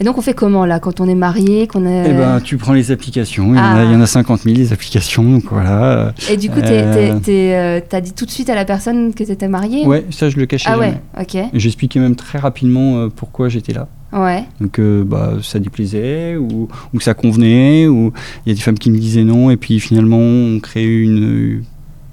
Et 0.00 0.04
donc, 0.04 0.16
on 0.16 0.22
fait 0.22 0.32
comment 0.32 0.64
là 0.64 0.80
quand 0.80 1.00
on 1.00 1.08
est 1.08 1.14
marié 1.14 1.66
qu'on 1.66 1.84
est... 1.84 2.08
Et 2.10 2.12
ben, 2.14 2.40
tu 2.40 2.56
prends 2.56 2.72
les 2.72 2.90
applications. 2.90 3.52
Il 3.52 3.56
y, 3.56 3.60
en 3.60 3.62
a, 3.62 3.80
Ah. 3.80 3.84
il 3.84 3.92
y 3.92 3.94
en 3.94 4.00
a 4.00 4.06
50 4.06 4.40
000 4.44 4.56
les 4.56 4.72
applications. 4.72 5.22
Donc 5.22 5.44
voilà. 5.50 6.14
Et 6.30 6.38
du 6.38 6.48
coup, 6.48 6.58
Euh. 6.58 7.18
euh, 7.28 7.80
t'as 7.86 8.00
dit 8.00 8.12
tout 8.14 8.24
de 8.24 8.30
suite 8.30 8.48
à 8.48 8.54
la 8.54 8.64
personne 8.64 9.12
que 9.12 9.22
t'étais 9.24 9.46
marié 9.48 9.84
Ouais, 9.86 10.06
ça, 10.10 10.30
je 10.30 10.38
le 10.38 10.46
cachais 10.46 10.70
Ah 10.72 10.78
ouais, 10.78 10.94
ok. 11.20 11.36
J'expliquais 11.52 12.00
même 12.00 12.16
très 12.16 12.38
rapidement 12.38 12.96
euh, 12.96 13.08
pourquoi 13.14 13.50
j'étais 13.50 13.74
là. 13.74 13.88
Ouais. 14.14 14.44
Donc, 14.60 14.78
euh, 14.78 15.04
bah, 15.04 15.34
ça 15.42 15.58
déplaisait 15.58 16.36
ou, 16.38 16.68
ou 16.94 17.00
ça 17.00 17.12
convenait. 17.12 17.86
Ou 17.86 18.12
il 18.46 18.50
y 18.50 18.52
a 18.52 18.54
des 18.54 18.60
femmes 18.62 18.78
qui 18.78 18.90
me 18.90 18.96
disaient 18.98 19.22
non. 19.24 19.50
Et 19.50 19.58
puis 19.58 19.80
finalement, 19.80 20.18
on 20.18 20.58
crée 20.60 20.86
une, 20.86 21.62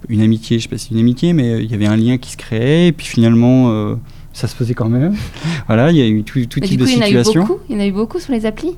une 0.10 0.22
amitié. 0.22 0.58
Je 0.60 0.63
sais 0.63 0.70
pas 0.70 0.77
si 0.77 0.94
une 0.94 1.00
amitié, 1.00 1.32
mais 1.32 1.53
euh, 1.53 1.62
il 1.62 1.72
y 1.72 1.74
avait 1.74 1.88
un 1.88 1.96
lien 1.96 2.17
qui 2.17 2.32
se 2.34 2.38
créait. 2.38 2.88
Et 2.88 2.91
puis 2.91 3.08
finalement, 3.08 3.70
euh, 3.72 3.96
ça 4.38 4.48
se 4.48 4.56
faisait 4.56 4.75
quand 4.75 4.88
même. 4.88 5.15
voilà, 5.65 5.89
il 5.89 5.98
y 5.98 6.01
a 6.03 6.08
eu 6.08 6.24
tout, 6.24 6.39
tout 6.46 6.60
type 6.60 6.79
coup, 6.79 6.86
de 6.86 6.89
il 6.91 7.03
situation. 7.03 7.41
beaucoup 7.41 7.60
Il 7.70 7.75
y 7.75 7.79
en 7.79 7.82
a 7.82 7.88
eu 7.88 7.91
beaucoup 7.91 8.20
sur 8.20 8.32
les 8.34 8.46
applis 8.46 8.77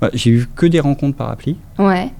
Bah, 0.00 0.10
J'ai 0.14 0.30
eu 0.30 0.48
que 0.56 0.66
des 0.66 0.80
rencontres 0.80 1.16
par 1.16 1.30
appli. 1.30 1.56
Ouais. 1.78 2.10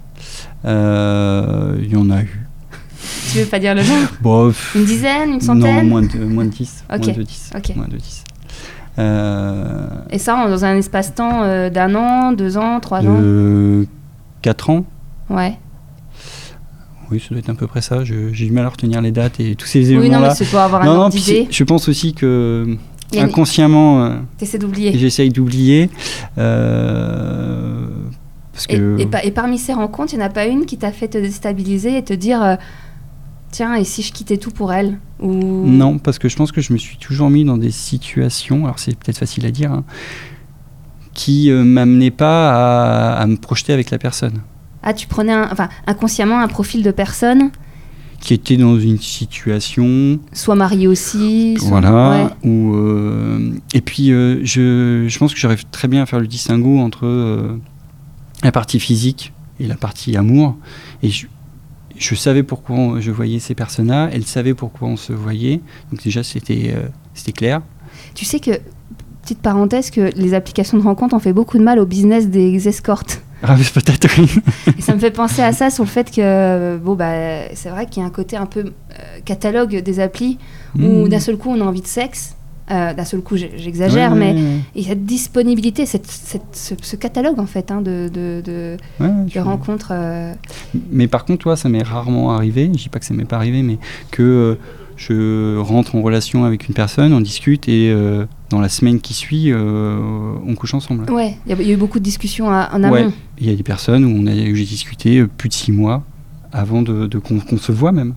Euh, 0.64 1.76
Il 1.80 1.90
y 1.92 1.96
en 1.96 2.10
a 2.10 2.22
eu. 2.22 2.46
Tu 3.32 3.38
veux 3.40 3.46
pas 3.46 3.58
dire 3.58 3.74
le 3.74 3.82
nombre 3.82 4.08
Bon, 4.20 4.52
Une 4.76 4.84
dizaine 4.84 5.30
Une 5.30 5.32
non, 5.34 5.40
centaine 5.40 5.88
moins 5.88 6.02
de, 6.02 6.18
moins 6.18 6.44
de 6.44 6.50
10. 6.50 6.84
Ok, 6.94 7.06
Moins 7.06 7.14
de 7.16 7.22
10. 7.24 7.50
ok. 7.56 7.76
Moins 7.76 7.88
de 7.88 7.96
10. 7.96 8.24
Euh, 9.00 9.88
Et 10.10 10.18
ça, 10.18 10.46
dans 10.48 10.64
un 10.64 10.76
espace-temps 10.76 11.42
euh, 11.42 11.70
d'un 11.70 11.94
an, 11.96 12.30
deux 12.32 12.56
ans, 12.56 12.78
trois 12.78 13.00
ans? 13.04 13.20
4 14.42 14.70
ans 14.70 14.84
Ouais. 15.28 15.58
Oui, 17.12 17.20
ça 17.20 17.28
doit 17.30 17.38
être 17.38 17.50
à 17.50 17.54
peu 17.54 17.66
près 17.66 17.80
ça. 17.82 18.02
J'ai 18.04 18.30
du 18.32 18.50
mal 18.50 18.64
à 18.64 18.70
retenir 18.70 19.00
les 19.02 19.12
dates 19.12 19.38
et 19.38 19.54
tous 19.54 19.66
ces 19.66 19.80
Oui, 19.80 19.94
non, 19.94 20.00
mais 20.00 20.06
éléments-là. 20.06 20.34
c'est 20.34 20.46
pour 20.46 20.58
avoir 20.60 20.82
un 20.82 20.86
non, 20.86 20.94
non, 20.96 21.10
puis 21.10 21.20
d'idée. 21.20 21.46
c'est- 21.48 21.52
je 21.52 21.64
pense 21.64 21.88
aussi 21.88 22.14
que 22.14 22.76
inconsciemment, 23.16 24.04
euh, 24.04 24.14
j'essaye 24.40 25.28
d'oublier. 25.28 25.90
euh, 26.38 27.86
Et, 28.68 28.74
que 28.76 29.00
et, 29.00 29.06
pa- 29.06 29.22
et 29.24 29.30
parmi 29.30 29.58
ces 29.58 29.72
rencontres, 29.72 30.14
il 30.14 30.18
n'y 30.18 30.22
en 30.22 30.26
a 30.26 30.30
pas 30.30 30.46
une 30.46 30.64
qui 30.66 30.76
t'a 30.78 30.92
fait 30.92 31.08
te 31.08 31.18
déstabiliser 31.18 31.96
et 31.98 32.02
te 32.02 32.12
dire 32.14 32.42
euh, 32.42 32.56
Tiens, 33.50 33.74
et 33.74 33.84
si 33.84 34.00
je 34.00 34.12
quittais 34.14 34.38
tout 34.38 34.50
pour 34.50 34.72
elle 34.72 34.98
Ou... 35.20 35.30
Non, 35.66 35.98
parce 35.98 36.18
que 36.18 36.30
je 36.30 36.36
pense 36.36 36.52
que 36.52 36.62
je 36.62 36.72
me 36.72 36.78
suis 36.78 36.96
toujours 36.96 37.28
mis 37.28 37.44
dans 37.44 37.58
des 37.58 37.70
situations, 37.70 38.64
alors 38.64 38.78
c'est 38.78 38.96
peut-être 38.98 39.18
facile 39.18 39.44
à 39.44 39.50
dire, 39.50 39.70
hein, 39.72 39.84
qui 41.12 41.50
euh, 41.50 41.62
m'amenaient 41.62 42.10
pas 42.10 42.50
à, 43.12 43.20
à 43.20 43.26
me 43.26 43.36
projeter 43.36 43.74
avec 43.74 43.90
la 43.90 43.98
personne, 43.98 44.40
Ah, 44.82 44.92
tu 44.94 45.06
prenais 45.06 45.32
un- 45.32 45.48
enfin, 45.52 45.68
inconsciemment 45.86 46.40
un 46.40 46.48
profil 46.48 46.82
de 46.82 46.90
personne, 46.90 47.50
qui 48.20 48.34
était 48.34 48.56
dans 48.56 48.78
une 48.78 48.98
situation, 48.98 50.18
soit 50.32 50.54
mariée 50.54 50.86
aussi. 50.86 51.56
soit- 51.58 51.68
voilà, 51.68 52.26
ouais. 52.44 52.48
où, 52.48 52.74
euh, 52.74 53.52
et 53.74 53.80
puis 53.80 54.12
euh, 54.12 54.40
je, 54.44 55.06
je 55.08 55.18
pense 55.18 55.34
que 55.34 55.40
j'arrive 55.40 55.64
très 55.72 55.88
bien 55.88 56.02
à 56.02 56.06
faire 56.06 56.20
le 56.20 56.26
distinguo 56.28 56.78
entre 56.78 57.04
euh, 57.06 57.56
la 58.44 58.52
partie 58.52 58.78
physique 58.78 59.32
et 59.58 59.66
la 59.66 59.74
partie 59.76 60.16
amour, 60.16 60.56
et 61.02 61.10
je, 61.10 61.26
je 61.98 62.14
savais 62.14 62.42
pourquoi 62.44 62.76
on- 62.76 63.00
je 63.00 63.10
voyais 63.10 63.38
ces 63.40 63.54
personnes-là, 63.54 64.08
elles 64.12 64.24
savaient 64.26 64.54
pourquoi 64.54 64.88
on 64.88 64.96
se 64.96 65.12
voyait, 65.12 65.60
donc 65.90 66.02
déjà 66.02 66.22
c'était 66.22 66.74
c'était 67.14 67.32
clair. 67.32 67.60
Tu 68.14 68.24
sais 68.24 68.40
que, 68.40 68.52
petite 69.22 69.40
parenthèse, 69.40 69.90
que 69.90 70.10
les 70.16 70.34
applications 70.34 70.76
de 70.78 70.82
rencontre 70.82 71.14
ont 71.14 71.18
fait 71.20 71.32
beaucoup 71.32 71.56
de 71.58 71.62
mal 71.64 71.78
au 71.78 71.86
business 71.86 72.28
des 72.28 72.68
escortes. 72.68 73.22
Ah, 73.44 73.56
peut-être 73.74 74.06
oui. 74.18 74.30
Et 74.78 74.82
ça 74.82 74.94
me 74.94 75.00
fait 75.00 75.10
penser 75.10 75.42
à 75.42 75.52
ça 75.52 75.68
sur 75.68 75.82
le 75.82 75.88
fait 75.88 76.12
que, 76.12 76.76
bon, 76.76 76.94
bah, 76.94 77.10
c'est 77.54 77.70
vrai 77.70 77.86
qu'il 77.86 78.00
y 78.00 78.04
a 78.04 78.06
un 78.06 78.12
côté 78.12 78.36
un 78.36 78.46
peu 78.46 78.60
euh, 78.60 78.72
catalogue 79.24 79.80
des 79.82 79.98
applis 79.98 80.38
où 80.78 81.06
Mmh. 81.06 81.08
d'un 81.08 81.18
seul 81.18 81.36
coup 81.36 81.50
on 81.50 81.60
a 81.60 81.64
envie 81.64 81.80
de 81.80 81.88
sexe. 81.88 82.36
Euh, 82.70 82.94
d'un 82.94 83.04
seul 83.04 83.20
coup, 83.20 83.36
j'exagère, 83.36 84.12
Ouais, 84.12 84.18
mais 84.18 84.32
ouais, 84.34 84.84
ouais. 84.86 84.90
a 84.92 84.94
disponibilité, 84.94 85.86
cette, 85.86 86.06
cette- 86.06 86.42
ce, 86.52 86.74
ce 86.80 86.94
catalogue 86.94 87.40
en 87.40 87.46
fait 87.46 87.72
hein, 87.72 87.82
de, 87.82 88.08
de, 88.14 88.76
rencontres. 89.40 89.88
euh, 89.90 90.32
Mais 90.92 91.08
par 91.08 91.24
contre, 91.24 91.40
toi, 91.40 91.56
ça 91.56 91.68
m'est 91.68 91.82
rarement 91.82 92.30
arrivé. 92.32 92.66
Je 92.72 92.78
dis 92.84 92.88
pas 92.88 93.00
que 93.00 93.04
ça 93.04 93.12
m'est 93.12 93.24
pas 93.24 93.36
arrivé, 93.36 93.62
mais 93.64 93.78
que 94.12 94.22
euh, 94.22 94.54
je 95.08 95.58
rentre 95.58 95.94
en 95.96 96.02
relation 96.02 96.44
avec 96.44 96.68
une 96.68 96.74
personne, 96.74 97.12
on 97.12 97.20
discute 97.20 97.68
et 97.68 97.90
euh, 97.90 98.24
dans 98.50 98.60
la 98.60 98.68
semaine 98.68 99.00
qui 99.00 99.14
suit, 99.14 99.50
euh, 99.52 99.98
on 100.46 100.54
couche 100.54 100.74
ensemble. 100.74 101.10
Ouais, 101.10 101.36
il 101.46 101.50
y, 101.50 101.52
a- 101.54 101.60
il 101.60 101.66
y 101.66 101.70
a 101.70 101.74
eu 101.74 101.76
beaucoup 101.76 101.98
de 101.98 102.04
discussions 102.04 102.50
à- 102.50 102.70
en 102.72 102.82
Ouais. 102.90 103.00
amont. 103.02 103.12
Il 103.38 103.48
y 103.50 103.52
a 103.52 103.56
des 103.56 103.62
personnes 103.62 104.04
où, 104.04 104.08
on 104.22 104.26
a, 104.26 104.34
j'ai 104.34 104.52
discuté 104.64 105.18
euh, 105.18 105.26
plus 105.26 105.48
de 105.48 105.54
six 105.54 105.72
mois 105.72 106.02
avant 106.52 106.82
de, 106.82 107.06
de- 107.06 107.18
qu'on 107.18 107.40
qu'on 107.40 107.58
se 107.58 107.72
voit 107.72 107.92
même. 107.92 108.14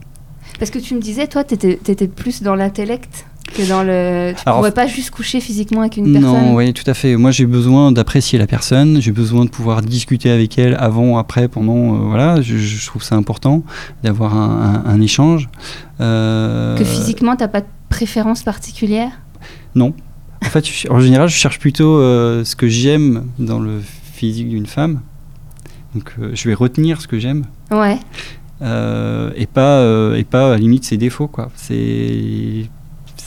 Parce 0.60 0.72
que 0.72 0.80
tu 0.80 0.94
me 0.96 1.02
disais, 1.02 1.28
toi, 1.28 1.44
tu 1.44 1.56
étais, 1.56 2.08
plus 2.08 2.42
dans 2.44 2.56
l'intellect 2.56 3.26
que 3.54 3.68
dans 3.70 3.84
le. 3.84 4.34
Tu 4.36 4.42
Alors, 4.46 4.60
pourrais 4.60 4.72
pas 4.74 4.88
juste 4.88 5.12
coucher 5.12 5.40
physiquement 5.40 5.82
avec 5.82 5.98
une 5.98 6.12
personne. 6.12 6.22
Non, 6.32 6.56
oui, 6.56 6.74
tout 6.74 6.84
à 6.90 6.94
fait. 6.94 7.16
Moi, 7.16 7.32
j'ai 7.32 7.46
besoin 7.46 7.92
d'apprécier 7.92 8.38
la 8.40 8.48
personne. 8.48 9.02
J'ai 9.02 9.12
besoin 9.12 9.46
de 9.46 9.50
pouvoir 9.50 9.82
discuter 9.82 10.30
avec 10.30 10.58
elle 10.58 10.76
avant, 10.80 11.18
après, 11.18 11.48
pendant. 11.48 11.96
euh, 11.96 11.98
voilà, 12.08 12.42
je, 12.42 12.58
je 12.58 12.86
trouve 12.88 13.04
ça 13.04 13.16
important 13.16 13.64
d'avoir 14.04 14.36
un, 14.36 14.84
un- 14.86 14.90
un 14.90 15.02
échange. 15.02 15.48
Euh, 16.02 16.76
Que 16.78 16.84
physiquement, 16.84 17.36
t'as 17.36 17.48
pas 17.48 17.62
de 17.62 17.68
préférence 17.90 18.44
particulière 18.44 19.12
Non. 19.76 19.94
En 20.44 20.50
fait, 20.50 20.66
en 20.90 21.00
général, 21.00 21.30
je 21.30 21.36
cherche 21.36 21.60
plutôt 21.60 21.98
euh, 21.98 22.44
ce 22.44 22.56
que 22.56 22.68
j'aime 22.68 23.26
dans 23.40 23.60
le 23.60 23.82
physique 24.14 24.50
d'une 24.50 24.66
femme. 24.68 25.02
Donc, 25.96 26.14
je 26.34 26.48
vais 26.50 26.54
retenir 26.54 27.00
ce 27.02 27.08
que 27.08 27.18
j'aime 27.20 27.46
Ouais. 27.72 27.98
euh, 28.62 29.32
et 29.38 29.46
pas 29.46 29.82
et 30.18 30.24
pas 30.26 30.48
à 30.48 30.50
la 30.52 30.58
limite 30.58 30.84
ses 30.84 30.98
défauts, 30.98 31.28
quoi. 31.30 31.52
C'est 31.56 32.66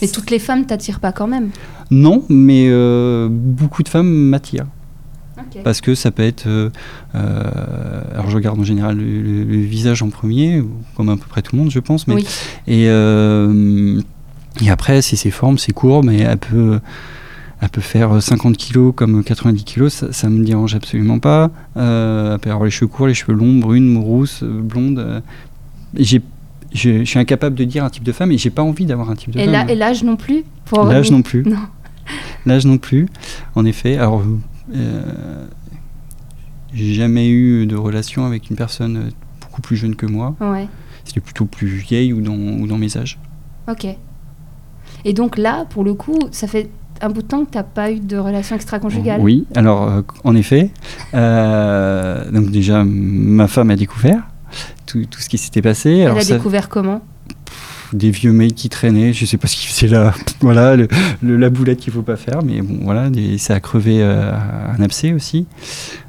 Mais 0.02 0.08
toutes 0.08 0.30
les 0.30 0.38
femmes 0.38 0.64
t'attirent 0.66 1.00
pas 1.00 1.12
quand 1.12 1.26
même. 1.26 1.50
non, 1.90 2.24
mais 2.28 2.66
euh, 2.70 3.28
beaucoup 3.30 3.82
de 3.82 3.88
femmes 3.88 4.08
m'attirent. 4.10 4.66
Parce 5.64 5.80
que 5.80 5.94
ça 5.94 6.10
peut 6.10 6.24
être. 6.24 6.46
euh, 6.46 6.68
euh, 7.14 8.02
alors 8.12 8.28
je 8.28 8.34
regarde 8.36 8.58
en 8.60 8.64
général 8.64 8.96
le, 8.98 9.04
le- 9.22 9.44
le 9.44 9.56
visage 9.58 10.02
en 10.02 10.08
premier, 10.10 10.62
comme 10.96 11.08
à 11.08 11.16
peu 11.16 11.24
près 11.28 11.42
tout 11.42 11.56
le 11.56 11.62
monde, 11.62 11.70
je 11.70 11.78
pense. 11.80 12.06
Mais, 12.06 12.14
Oui. 12.16 12.26
et, 12.66 12.86
euh, 12.88 14.00
et 14.60 14.70
après, 14.70 15.00
c'est 15.00 15.16
ses 15.16 15.30
formes, 15.30 15.56
ses 15.58 15.72
courbes, 15.72 16.04
mais 16.06 16.18
elle 16.18 16.36
peut, 16.38 16.80
elle 17.60 17.68
peut 17.70 17.80
faire 17.80 18.22
50 18.22 18.56
kilos 18.56 18.92
comme 18.94 19.24
90 19.24 19.64
kilos, 19.64 19.92
ça, 19.94 20.12
ça 20.12 20.28
me 20.28 20.44
dérange 20.44 20.74
absolument 20.74 21.18
pas. 21.18 21.50
Elle 21.76 22.38
peut 22.40 22.50
avoir 22.50 22.64
les 22.64 22.70
cheveux 22.70 22.88
courts, 22.88 23.06
les 23.06 23.14
cheveux 23.14 23.34
longs, 23.36 23.58
brunes, 23.58 23.96
rousses, 23.96 24.42
blondes. 24.44 25.22
j'ai 25.94 26.20
je, 26.72 26.98
je 27.00 27.04
suis 27.04 27.18
incapable 27.18 27.56
de 27.56 27.64
dire 27.64 27.84
un 27.84 27.90
type 27.90 28.04
de 28.04 28.12
femme 28.12 28.32
et 28.32 28.38
j'ai 28.38 28.50
pas 28.50 28.62
envie 28.62 28.86
d'avoir 28.86 29.10
un 29.10 29.14
type 29.16 29.30
de 29.30 29.40
Et 29.40 29.46
femme. 29.46 29.68
et 29.68 29.74
l'âge 29.74 30.04
non 30.04 30.16
plus 30.16 30.44
pour 30.64 30.84
L'âge 30.84 31.10
non 31.10 31.22
plus. 31.22 31.42
Non. 31.44 31.56
L'âge 32.46 32.64
non 32.66 32.78
plus, 32.78 33.06
en 33.54 33.64
effet. 33.64 33.96
Alors, 33.98 34.22
euh, 34.74 35.46
j'ai 36.72 36.94
jamais 36.94 37.28
eu 37.30 37.66
de 37.66 37.76
relation 37.76 38.24
avec 38.26 38.50
une 38.50 38.56
personne 38.56 39.10
beaucoup 39.40 39.60
plus 39.62 39.76
jeune 39.76 39.94
que 39.96 40.06
moi. 40.06 40.34
Ouais. 40.40 40.68
c'était 41.04 41.20
plutôt 41.20 41.44
plus 41.46 41.68
vieille 41.68 42.12
ou 42.12 42.20
dans, 42.20 42.34
ou 42.34 42.66
dans 42.66 42.78
mes 42.78 42.96
âges. 42.96 43.18
Ok. 43.70 43.86
Et 45.04 45.12
donc 45.12 45.36
là, 45.38 45.64
pour 45.70 45.84
le 45.84 45.94
coup, 45.94 46.18
ça 46.32 46.46
fait 46.46 46.70
un 47.00 47.10
bout 47.10 47.22
de 47.22 47.28
temps 47.28 47.44
que 47.44 47.50
tu 47.52 47.58
n'as 47.58 47.62
pas 47.64 47.92
eu 47.92 48.00
de 48.00 48.16
relation 48.16 48.56
extra-conjugale 48.56 49.20
Oui, 49.20 49.46
alors 49.54 49.88
euh, 49.88 50.02
en 50.24 50.34
effet. 50.34 50.70
euh, 51.14 52.30
donc 52.30 52.50
déjà, 52.50 52.82
ma 52.84 53.46
femme 53.46 53.70
a 53.70 53.76
découvert 53.76 54.26
tout, 54.86 55.04
tout 55.10 55.20
ce 55.20 55.28
qui 55.28 55.38
s'était 55.38 55.62
passé. 55.62 55.90
Elle 55.98 56.06
alors 56.06 56.18
a 56.18 56.20
ça- 56.22 56.36
découvert 56.36 56.68
comment? 56.68 57.00
Des 57.94 58.10
vieux 58.10 58.32
mails 58.32 58.52
qui 58.52 58.68
traînaient, 58.68 59.14
je 59.14 59.24
sais 59.24 59.38
pas 59.38 59.48
ce 59.48 59.56
qu'ils 59.56 59.70
faisaient 59.70 59.88
là, 59.88 60.12
voilà, 60.40 60.76
le, 60.76 60.88
le- 61.22 61.36
la 61.38 61.48
boulette 61.48 61.78
qu'il 61.80 61.92
faut 61.92 62.02
pas 62.02 62.16
faire, 62.16 62.42
mais 62.42 62.60
bon, 62.60 62.80
voilà, 62.82 63.08
des- 63.08 63.38
ça 63.38 63.54
a 63.54 63.60
crevé 63.60 64.02
euh, 64.02 64.30
un 64.76 64.82
abcès 64.82 65.12
aussi. 65.14 65.46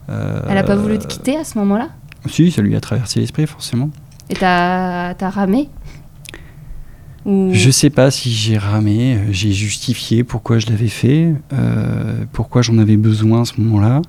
Euh, 0.09 0.41
Elle 0.49 0.55
n'a 0.55 0.63
pas 0.63 0.75
voulu 0.75 0.99
te 0.99 1.07
quitter 1.07 1.37
à 1.37 1.43
ce 1.45 1.57
moment-là? 1.59 1.89
Si, 2.25 2.51
ça 2.51 2.61
lui 2.61 2.75
a 2.75 2.81
traversé 2.81 3.21
l'esprit, 3.21 3.47
forcément. 3.47 3.89
Et 4.29 4.33
t'as 4.33 5.11
as 5.11 5.29
ramé? 5.29 5.69
Ou... 7.25 7.49
Je 7.53 7.69
sais 7.69 7.89
pas 7.89 8.11
si 8.11 8.31
j'ai 8.31 8.57
ramé, 8.57 9.15
euh, 9.15 9.19
j'ai 9.31 9.51
justifié 9.51 10.23
pourquoi 10.23 10.57
je 10.59 10.67
l'avais 10.67 10.87
fait, 10.87 11.33
euh, 11.53 12.23
pourquoi 12.33 12.61
j'en 12.61 12.77
avais 12.77 12.97
besoin 12.97 13.41
à 13.41 13.45
ce 13.45 13.59
moment-là. 13.61 14.01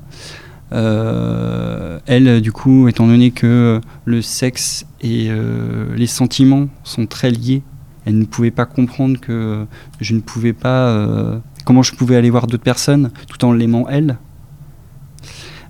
Euh, 0.72 1.98
elle, 2.06 2.40
du 2.40 2.52
coup, 2.52 2.88
étant 2.88 3.06
donné 3.06 3.30
que 3.30 3.80
le 4.04 4.22
sexe 4.22 4.86
et 5.00 5.26
euh, 5.30 5.94
les 5.96 6.06
sentiments 6.06 6.68
sont 6.84 7.06
très 7.06 7.30
liés, 7.30 7.62
elle 8.04 8.18
ne 8.18 8.24
pouvait 8.24 8.50
pas 8.50 8.66
comprendre 8.66 9.18
que 9.20 9.66
je 10.00 10.14
ne 10.14 10.20
pouvais 10.20 10.52
pas. 10.52 10.88
euh, 10.88 11.38
comment 11.64 11.82
je 11.82 11.94
pouvais 11.94 12.16
aller 12.16 12.30
voir 12.30 12.46
d'autres 12.46 12.62
personnes 12.62 13.10
tout 13.28 13.44
en 13.44 13.52
l'aimant 13.52 13.86
elle. 13.88 14.18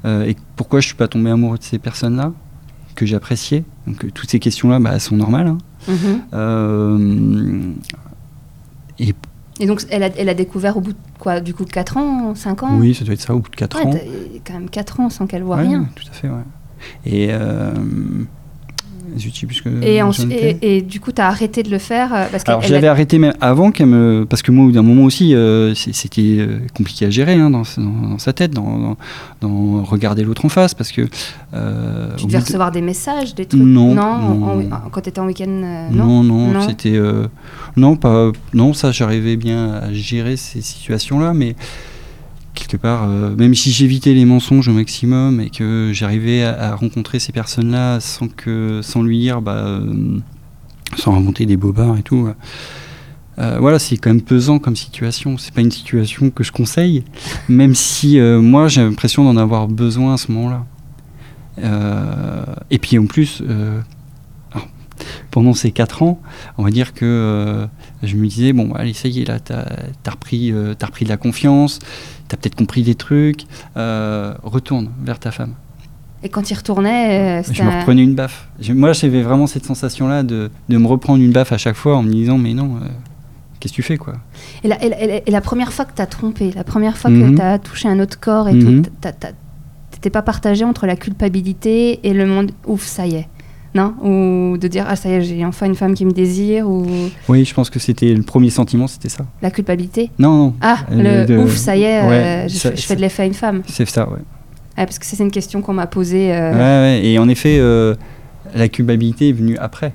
Et 0.04 0.34
pourquoi 0.56 0.80
je 0.80 0.86
suis 0.86 0.94
pas 0.96 1.08
tombé 1.08 1.28
amoureux 1.30 1.58
de 1.58 1.62
ces 1.62 1.78
personnes-là 1.78 2.32
que 2.94 3.04
j'appréciais. 3.04 3.64
Donc 3.86 4.10
toutes 4.14 4.30
ces 4.30 4.38
questions-là, 4.38 4.78
bah, 4.78 4.92
elles 4.94 5.00
sont 5.00 5.16
normales. 5.16 5.48
hein. 5.48 5.58
Et 8.98 9.14
Et 9.60 9.66
donc, 9.66 9.82
elle 9.90 10.02
a, 10.02 10.08
elle 10.16 10.28
a 10.28 10.34
découvert 10.34 10.76
au 10.76 10.80
bout 10.80 10.92
de 10.92 10.98
quoi 11.18 11.40
Du 11.40 11.54
coup, 11.54 11.64
4 11.66 11.96
ans 11.98 12.34
5 12.34 12.62
ans? 12.62 12.78
Oui, 12.78 12.94
ça 12.94 13.04
doit 13.04 13.14
être 13.14 13.20
ça 13.20 13.34
au 13.34 13.40
bout 13.40 13.50
de 13.50 13.56
4 13.56 13.76
Ouais, 13.78 13.86
ans. 13.86 13.94
quand 14.44 14.54
même 14.54 14.70
4 14.70 15.00
ans 15.00 15.10
sans 15.10 15.26
qu'elle 15.26 15.42
voit 15.42 15.56
Ouais, 15.56 15.62
rien. 15.68 15.86
Tout 15.94 16.04
à 16.08 16.12
fait, 16.12 16.28
ouais. 16.28 16.34
Et 17.04 17.28
euh, 17.30 17.70
Et, 20.62 20.82
du 20.82 21.00
coup, 21.00 21.12
tu 21.12 21.20
as 21.20 21.26
arrêté 21.28 21.62
de 21.62 21.70
le 21.70 21.78
faire 21.78 22.12
euh, 22.14 22.24
parce 22.30 22.44
Alors 22.46 22.62
j'avais 22.62 22.86
a- 22.86 22.90
arrêté 22.92 23.18
même 23.18 23.34
avant 23.40 23.70
qu'elle 23.70 23.86
me... 23.86 24.24
Parce 24.28 24.42
que 24.42 24.50
moi, 24.52 24.70
d'un 24.72 24.82
moment 24.82 25.04
aussi, 25.04 25.34
euh, 25.34 25.74
c'était 25.74 26.36
euh, 26.38 26.58
compliqué 26.76 27.06
à 27.06 27.10
gérer 27.10 27.34
hein, 27.34 27.50
dans, 27.50 27.62
dans- 27.76 28.08
dans 28.10 28.18
sa 28.18 28.32
tête, 28.32 28.52
dans, 28.52 28.96
regarder 29.82 30.22
l'autre 30.24 30.44
en 30.44 30.48
face, 30.48 30.74
parce 30.74 30.92
que... 30.92 31.02
euh, 31.54 32.14
tu 32.16 32.26
devais 32.26 32.38
de- 32.38 32.42
recevoir 32.44 32.70
des 32.70 32.82
messages, 32.82 33.34
des 33.34 33.46
trucs? 33.46 33.60
Non, 33.60 33.94
non. 33.94 34.02
en- 34.02 34.90
quand 34.90 35.00
tu 35.00 35.08
étais 35.08 35.20
en 35.20 35.26
week-end 35.26 35.48
euh, 35.48 35.88
non, 35.90 36.22
Non, 36.22 36.22
non, 36.22 36.52
Non? 36.52 36.68
c'était... 36.68 36.98
non, 37.76 37.96
pas... 37.96 38.30
Non, 38.54 38.72
ça, 38.74 38.92
j'arrivais 38.92 39.36
bien 39.36 39.72
à 39.74 39.92
gérer 39.92 40.36
ces 40.36 40.60
situations-là, 40.60 41.32
mais 41.34 41.54
quelque 42.54 42.76
part, 42.76 43.08
euh, 43.08 43.34
même 43.36 43.54
si 43.54 43.70
j'évitais 43.70 44.14
les 44.14 44.24
mensonges 44.24 44.68
au 44.68 44.72
maximum 44.72 45.40
et 45.40 45.50
que 45.50 45.90
j'arrivais 45.92 46.42
à, 46.42 46.74
rencontrer 46.74 47.18
ces 47.18 47.32
personnes-là 47.32 48.00
sans, 48.00 48.28
que, 48.28 48.80
sans 48.82 49.02
lui 49.02 49.18
dire, 49.18 49.40
bah, 49.40 49.56
euh, 49.56 50.18
sans 50.96 51.14
remonter 51.14 51.46
des 51.46 51.56
bobards 51.56 51.98
et 51.98 52.02
tout... 52.02 52.28
euh, 53.38 53.58
voilà, 53.58 53.78
c'est 53.78 53.96
quand 53.96 54.10
même 54.10 54.22
pesant 54.22 54.58
comme 54.58 54.76
situation. 54.76 55.38
C'est 55.38 55.54
pas 55.54 55.62
une 55.62 55.70
situation 55.70 56.30
que 56.30 56.44
je 56.44 56.52
conseille, 56.52 57.04
même 57.48 57.74
si 57.74 58.20
moi 58.20 58.68
j'ai 58.68 58.82
l'impression 58.82 59.24
d'en 59.24 59.36
avoir 59.38 59.66
besoin 59.66 60.14
à 60.14 60.16
ce 60.18 60.30
moment-là. 60.32 60.66
Et 62.70 62.78
puis 62.78 62.98
en 62.98 63.06
plus, 63.06 63.42
pendant 65.30 65.54
ces 65.54 65.72
quatre 65.72 66.02
ans, 66.02 66.20
on 66.58 66.64
va 66.64 66.70
dire 66.70 66.92
que 66.92 67.66
je 68.02 68.16
me 68.16 68.26
disais 68.26 68.52
bon, 68.52 68.74
allez, 68.74 68.92
ça 68.92 69.08
y 69.08 69.22
est, 69.22 69.24
là, 69.24 69.40
t'as 69.40 69.64
as 70.04 70.10
repris, 70.10 70.52
t'as 70.78 70.86
repris 70.86 71.06
de 71.06 71.10
la 71.10 71.16
confiance, 71.16 71.78
t'as 72.30 72.36
peut-être 72.36 72.54
compris 72.54 72.82
des 72.82 72.94
trucs, 72.94 73.44
euh, 73.76 74.32
retourne 74.44 74.88
vers 75.02 75.18
ta 75.18 75.30
femme. 75.32 75.54
Et 76.22 76.28
quand 76.28 76.50
il 76.50 76.54
retournait, 76.54 77.40
euh, 77.40 77.52
Je 77.52 77.62
me 77.62 77.70
reprenais 77.70 78.02
une 78.04 78.14
baffe. 78.14 78.48
Moi, 78.70 78.92
j'avais 78.92 79.22
vraiment 79.22 79.46
cette 79.46 79.64
sensation-là 79.66 80.22
de, 80.22 80.50
de 80.68 80.76
me 80.78 80.86
reprendre 80.86 81.22
une 81.22 81.32
baffe 81.32 81.52
à 81.52 81.58
chaque 81.58 81.76
fois 81.76 81.96
en 81.96 82.02
me 82.02 82.10
disant 82.12 82.38
mais 82.38 82.52
non, 82.54 82.76
euh, 82.76 82.86
qu'est-ce 83.58 83.72
que 83.72 83.76
tu 83.76 83.82
fais 83.82 83.96
quoi? 83.96 84.14
Et 84.62 84.68
la, 84.68 84.82
et 84.84 84.88
la- 84.90 85.00
et 85.02 85.06
la- 85.06 85.20
et 85.26 85.30
la 85.30 85.40
première 85.40 85.72
fois 85.72 85.84
que 85.86 85.94
tu 85.96 86.02
as 86.02 86.06
trompé, 86.06 86.52
la 86.54 86.62
première 86.64 86.96
fois 86.98 87.10
Mhm. 87.10 87.32
que 87.32 87.36
tu 87.36 87.42
as 87.42 87.58
touché 87.58 87.88
un 87.88 87.98
autre 88.00 88.20
corps 88.20 88.48
et 88.48 88.54
Mhm. 88.54 88.82
tout, 88.82 88.90
t'as- 89.00 89.12
t'as- 89.12 89.32
t'étais 89.90 90.10
pas 90.10 90.22
partagé 90.22 90.64
entre 90.64 90.86
la 90.86 90.94
culpabilité 90.96 92.00
et 92.06 92.12
le 92.12 92.26
monde, 92.26 92.52
ouf, 92.66 92.84
ça 92.84 93.06
y 93.06 93.16
est. 93.16 93.28
Non 93.74 93.94
Ou 94.02 94.56
de 94.58 94.66
dire, 94.66 94.84
ah 94.88 94.96
ça 94.96 95.08
y 95.08 95.12
est, 95.12 95.22
j'ai 95.22 95.44
enfin 95.44 95.66
une 95.66 95.76
femme 95.76 95.94
qui 95.94 96.04
me 96.04 96.10
désire, 96.10 96.68
ou 96.68 96.84
Oui, 97.28 97.44
je 97.44 97.54
pense 97.54 97.70
que 97.70 97.78
c'était 97.78 98.12
le 98.12 98.22
premier 98.22 98.50
sentiment, 98.50 98.86
c'était 98.88 99.08
ça. 99.08 99.24
la 99.42 99.50
culpabilité. 99.52 100.10
Non, 100.18 100.36
non. 100.36 100.54
Ah, 100.60 100.78
le 100.90 101.24
de- 101.24 101.36
ouf, 101.38 101.54
ça 101.56 101.76
y 101.76 101.82
est, 101.82 102.02
Ouais, 102.02 102.14
euh, 102.14 102.48
je, 102.48 102.56
ça- 102.56 102.70
fais- 102.70 102.76
je 102.76 102.82
ça- 102.82 102.88
fais 102.88 102.96
de 102.96 103.00
l'effet 103.00 103.22
à 103.22 103.26
une 103.26 103.34
femme. 103.34 103.62
C'est 103.68 103.88
ça, 103.88 104.08
ouais. 104.08 104.14
Ouais, 104.76 104.86
parce 104.86 104.98
que 104.98 105.06
c'est 105.06 105.22
une 105.22 105.30
question 105.30 105.62
qu'on 105.62 105.74
m'a 105.74 105.86
posée. 105.86 106.34
euh, 106.34 106.52
Ouais, 106.52 106.58
ouais, 106.58 107.06
Et 107.06 107.18
en 107.20 107.28
effet, 107.28 107.58
euh, 107.60 107.94
la 108.56 108.68
culpabilité 108.68 109.28
est 109.28 109.32
venue 109.32 109.56
après. 109.58 109.92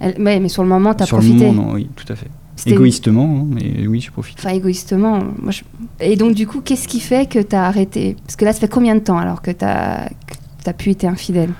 elle- 0.00 0.20
ouais, 0.20 0.40
mais 0.40 0.48
sur 0.48 0.62
le 0.62 0.68
moment, 0.70 0.94
tu 0.94 1.02
as 1.02 1.06
Sur 1.06 1.18
profité. 1.18 1.38
le 1.44 1.52
moment, 1.52 1.66
non, 1.68 1.74
oui, 1.74 1.88
tout 1.94 2.10
à 2.10 2.16
fait. 2.16 2.28
Égoïstement, 2.64 3.40
hein, 3.42 3.46
mais 3.50 3.86
oui, 3.88 4.00
je 4.00 4.10
profite. 4.12 4.38
Enfin, 4.38 4.50
égoïstement. 4.54 5.18
Moi, 5.40 5.50
je- 5.50 5.62
Et 6.00 6.16
donc, 6.16 6.34
du 6.34 6.46
coup, 6.46 6.60
qu'est-ce 6.60 6.86
qui 6.88 7.00
fait 7.00 7.28
que 7.28 7.40
tu 7.40 7.56
as 7.56 7.64
arrêté? 7.64 8.16
Parce 8.24 8.36
que 8.36 8.44
là, 8.44 8.52
ça 8.52 8.60
fait 8.60 8.68
combien 8.68 8.94
de 8.94 9.00
temps 9.00 9.18
alors 9.18 9.42
que 9.42 9.50
tu 9.50 9.64
as, 9.64 10.08
pu 10.78 10.90
être 10.90 11.04
infidèle? 11.04 11.50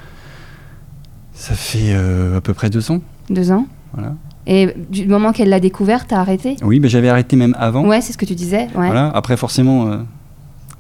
Ça 1.43 1.55
fait 1.55 1.93
euh, 1.93 2.37
à 2.37 2.41
peu 2.41 2.55
près 2.55 2.71
deux 2.71 2.93
ans. 2.93 3.01
Deux 3.29 3.51
ans 3.51 3.67
Voilà. 3.95 4.15
Et 4.47 4.73
du 4.91 5.07
moment 5.09 5.33
qu'elle 5.33 5.49
l'a 5.49 5.59
découvert, 5.59 6.07
t'as 6.07 6.21
arrêté? 6.21 6.55
Oui, 6.63 6.79
ben, 6.79 6.89
j'avais 6.89 7.09
arrêté 7.09 7.35
même 7.35 7.57
avant. 7.59 7.85
Ouais, 7.85 8.01
c'est 8.01 8.13
ce 8.13 8.19
que 8.19 8.25
tu 8.25 8.37
disais. 8.37 8.67
Ouais. 8.77 8.87
Voilà. 8.87 9.09
Après, 9.09 9.37
forcément, 9.37 9.89
euh, 9.89 9.97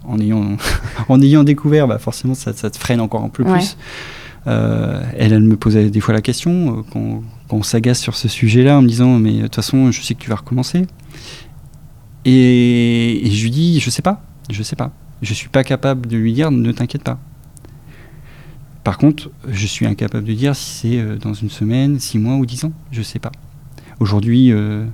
en, 0.07 0.21
ayant, 0.21 0.57
en 1.09 1.21
ayant 1.21 1.43
découvert, 1.43 1.89
bah, 1.89 1.99
forcément, 1.99 2.35
ça, 2.35 2.53
ça 2.53 2.71
te 2.71 2.79
freine 2.79 3.01
encore 3.01 3.25
un 3.25 3.29
peu 3.29 3.43
Ouais. 3.43 3.55
plus. 3.55 3.77
Euh, 4.47 5.03
elle, 5.19 5.33
elle 5.33 5.43
me 5.43 5.57
posait 5.57 5.91
des 5.91 5.99
fois 5.99 6.15
la 6.15 6.21
question 6.21 6.79
euh, 6.79 6.83
quand, 6.93 7.23
quand 7.49 7.57
on 7.57 7.63
s'agace 7.65 7.99
sur 7.99 8.15
ce 8.15 8.29
sujet-là 8.29 8.79
en 8.79 8.83
me 8.83 8.89
disant 8.89 9.19
Mais 9.19 9.33
de 9.39 9.43
toute 9.43 9.57
façon, 9.57 9.91
je 9.91 10.01
sais 10.01 10.15
que 10.15 10.21
tu 10.23 10.31
vas 10.31 10.37
recommencer. 10.37 10.87
Et, 12.25 13.27
et 13.27 13.31
je 13.33 13.43
lui 13.43 13.51
dis 13.51 13.81
Je 13.81 13.91
sais 13.91 14.03
pas, 14.03 14.23
je 14.49 14.63
sais 14.63 14.77
pas. 14.77 14.93
Je 15.23 15.35
suis 15.35 15.49
pas 15.49 15.65
capable 15.65 16.07
de 16.07 16.17
lui 16.17 16.33
dire 16.33 16.53
Ne 16.53 16.71
t'inquiète 16.71 17.03
pas. 17.03 17.19
Par 18.85 18.99
contre, 18.99 19.31
je 19.49 19.67
suis 19.67 19.87
incapable 19.87 20.25
de 20.25 20.33
dire 20.35 20.57
si 20.57 20.71
c'est 20.71 20.99
euh, 20.99 21.17
dans 21.17 21.35
une 21.35 21.51
semaine, 21.51 22.01
six 22.01 22.19
mois 22.19 22.35
ou 22.37 22.47
dix 22.47 22.65
ans. 22.65 22.73
Je 22.91 23.03
sais 23.03 23.19
pas. 23.21 23.31
Aujourd'hui, 24.01 24.51
euh, 24.53 24.85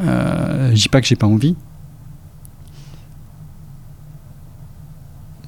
euh, 0.00 0.70
je 0.70 0.74
dis 0.82 0.88
pas 0.88 1.00
que 1.02 1.06
j'ai 1.06 1.16
pas 1.16 1.26
envie. 1.26 1.54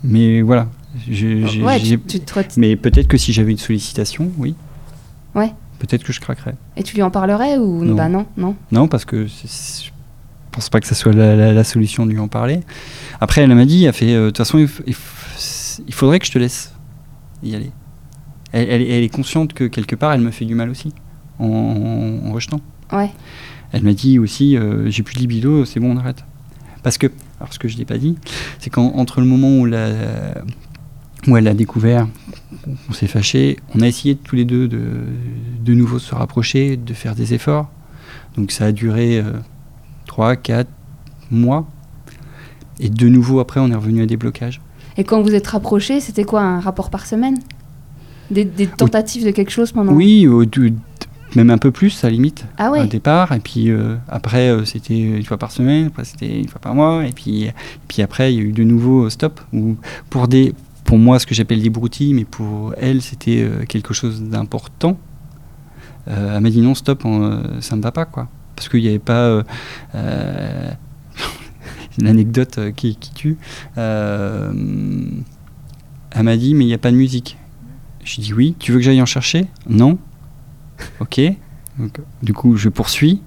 Mais 0.04 0.42
voilà. 0.42 0.68
Je- 1.08 1.46
j'ai- 1.46 1.62
Ouais, 1.62 1.78
j'ai- 1.78 1.98
tu, 1.98 2.18
tu 2.18 2.20
te 2.20 2.34
ret- 2.34 2.48
Mais 2.56 2.76
peut-être 2.76 3.08
que 3.08 3.16
si 3.16 3.32
j'avais 3.32 3.52
une 3.52 3.58
sollicitation, 3.58 4.30
oui. 4.38 4.54
Ouais. 5.34 5.52
Peut-être 5.78 6.02
que 6.04 6.12
je 6.12 6.20
craquerais. 6.20 6.54
Et 6.76 6.82
tu 6.82 6.94
lui 6.96 7.02
en 7.02 7.10
parlerais 7.10 7.56
ou 7.58 7.84
Non. 7.84 7.94
Bah 7.94 8.08
non, 8.08 8.26
non? 8.36 8.56
Non, 8.72 8.88
parce 8.88 9.04
que 9.04 9.26
c'est- 9.28 9.48
c'est- 9.48 9.84
je 9.86 9.90
pense 10.50 10.68
pas 10.70 10.80
que 10.80 10.86
ça 10.86 10.94
soit 10.94 11.12
la, 11.12 11.36
la- 11.36 11.52
la 11.52 11.64
solution 11.64 12.04
de 12.04 12.10
lui 12.10 12.18
en 12.18 12.28
parler. 12.28 12.60
Après, 13.20 13.42
elle 13.42 13.54
m'a 13.54 13.64
dit, 13.64 13.84
elle 13.84 13.92
fait, 13.92 14.12
euh, 14.14 14.26
de 14.26 14.30
toute 14.30 14.38
façon, 14.38 14.58
il 14.58 15.94
faudrait 15.94 16.18
que 16.18 16.26
je 16.26 16.32
te 16.32 16.38
laisse 16.38 16.74
y 17.42 17.54
aller. 17.54 17.70
Elle, 18.52 18.68
elle- 18.70 18.82
elle 18.90 19.02
est 19.04 19.08
consciente 19.14 19.52
que 19.52 19.64
quelque 19.64 19.94
part, 19.96 20.12
elle 20.12 20.20
me 20.20 20.30
fait 20.30 20.44
du 20.44 20.54
mal 20.54 20.70
aussi, 20.70 20.92
en, 21.38 21.46
en- 21.46 22.28
en 22.28 22.32
rejetant. 22.32 22.60
Ouais. 22.92 23.10
Elle 23.72 23.82
m'a 23.82 23.92
dit 23.92 24.18
aussi, 24.18 24.56
euh, 24.56 24.90
j'ai 24.90 25.02
plus 25.02 25.14
de 25.16 25.20
libido, 25.20 25.64
c'est 25.66 25.78
bon, 25.80 25.92
on 25.94 25.96
arrête. 25.98 26.24
Parce 26.82 26.96
que, 26.96 27.08
alors 27.40 27.52
ce 27.52 27.58
que 27.58 27.68
je 27.68 27.76
n'ai 27.76 27.84
pas 27.84 27.98
dit, 27.98 28.16
c'est 28.58 28.70
qu'entre 28.70 29.20
le 29.20 29.26
moment 29.26 29.58
où, 29.58 29.66
la, 29.66 29.88
où 31.26 31.36
elle 31.36 31.44
l'a 31.44 31.52
découvert, 31.54 32.08
on 32.88 32.92
s'est 32.92 33.06
fâché, 33.08 33.58
on 33.74 33.80
a 33.82 33.86
essayé 33.86 34.16
tous 34.16 34.36
les 34.36 34.44
deux 34.46 34.68
de, 34.68 34.80
de 35.62 35.74
nouveau 35.74 35.98
se 35.98 36.14
rapprocher, 36.14 36.76
de 36.78 36.94
faire 36.94 37.14
des 37.14 37.34
efforts. 37.34 37.70
Donc 38.36 38.52
ça 38.52 38.66
a 38.66 38.72
duré 38.72 39.22
3, 40.06 40.36
4 40.36 40.70
mois. 41.30 41.68
Et 42.80 42.88
de 42.88 43.08
nouveau, 43.08 43.40
après, 43.40 43.60
on 43.60 43.70
est 43.70 43.74
revenu 43.74 44.02
à 44.02 44.06
des 44.06 44.16
blocages. 44.16 44.60
Et 44.98 45.04
quand 45.04 45.22
vous 45.22 45.34
êtes 45.34 45.46
rapprochés, 45.46 46.00
c'était 46.00 46.24
quoi 46.24 46.42
Un 46.42 46.60
rapport 46.60 46.90
par 46.90 47.06
semaine? 47.06 47.38
Des, 48.30 48.44
des 48.44 48.66
tentatives 48.66 49.24
de 49.24 49.30
quelque 49.30 49.50
chose 49.50 49.72
pendant 49.72 49.92
Oui, 49.94 50.26
au- 50.26 50.44
du- 50.44 50.74
même 51.34 51.50
un 51.50 51.56
peu 51.58 51.70
plus, 51.70 52.02
à 52.04 52.08
la 52.08 52.12
limite. 52.12 52.44
Ah 52.58 52.68
au 52.68 52.72
ouais 52.72 52.86
départ. 52.86 53.32
Et 53.32 53.38
puis 53.38 53.70
euh, 53.70 53.96
après, 54.08 54.50
euh, 54.50 54.64
c'était 54.66 54.98
une 54.98 55.24
fois 55.24 55.36
par 55.38 55.50
semaine, 55.52 55.86
après 55.86 56.04
c'était 56.04 56.40
une 56.40 56.48
fois 56.48 56.60
par 56.60 56.74
mois. 56.74 57.06
Et 57.06 57.12
puis, 57.12 57.44
et 57.44 57.52
puis 57.86 58.02
après, 58.02 58.34
il 58.34 58.36
y 58.36 58.40
a 58.40 58.42
eu 58.42 58.52
de 58.52 58.64
nouveau 58.64 59.04
euh, 59.06 59.10
stop. 59.10 59.40
Ou 59.54 59.76
pour, 60.10 60.26
des, 60.28 60.52
pour 60.84 60.98
moi, 60.98 61.18
ce 61.18 61.26
que 61.26 61.34
j'appelle 61.34 61.62
des 61.62 61.70
broutilles, 61.70 62.12
mais 62.14 62.24
pour 62.24 62.74
elle, 62.76 63.00
c'était 63.00 63.42
euh, 63.42 63.64
quelque 63.66 63.94
chose 63.94 64.20
d'important. 64.22 64.98
Elle 66.06 66.40
m'a 66.40 66.48
dit 66.50 66.62
non, 66.62 66.74
stop, 66.74 67.04
on, 67.04 67.42
ça 67.60 67.76
ne 67.76 67.82
va 67.82 67.92
pas, 67.92 68.06
quoi. 68.06 68.28
Parce 68.56 68.68
qu'il 68.70 68.80
n'y 68.80 68.88
avait 68.88 68.98
pas. 68.98 69.42
Euh, 71.98 72.02
euh, 72.02 72.06
L'anecdote 72.06 72.58
euh, 72.58 72.70
qui, 72.70 72.96
tue. 73.14 73.36
Euh, 73.76 74.52
elle 76.10 76.22
m'a 76.22 76.36
dit, 76.36 76.54
mais 76.54 76.64
il 76.64 76.68
n'y 76.68 76.74
a 76.74 76.78
pas 76.78 76.90
de 76.90 76.96
musique. 76.96 77.36
J'ai 78.04 78.22
dit 78.22 78.32
oui, 78.32 78.54
tu 78.58 78.72
veux 78.72 78.78
que 78.78 78.84
j'aille 78.84 79.02
en 79.02 79.06
chercher? 79.06 79.46
Non. 79.68 79.98
ok. 81.00 81.20
Du 82.22 82.32
coup, 82.32 82.56
je 82.56 82.68
poursuis. 82.68 83.22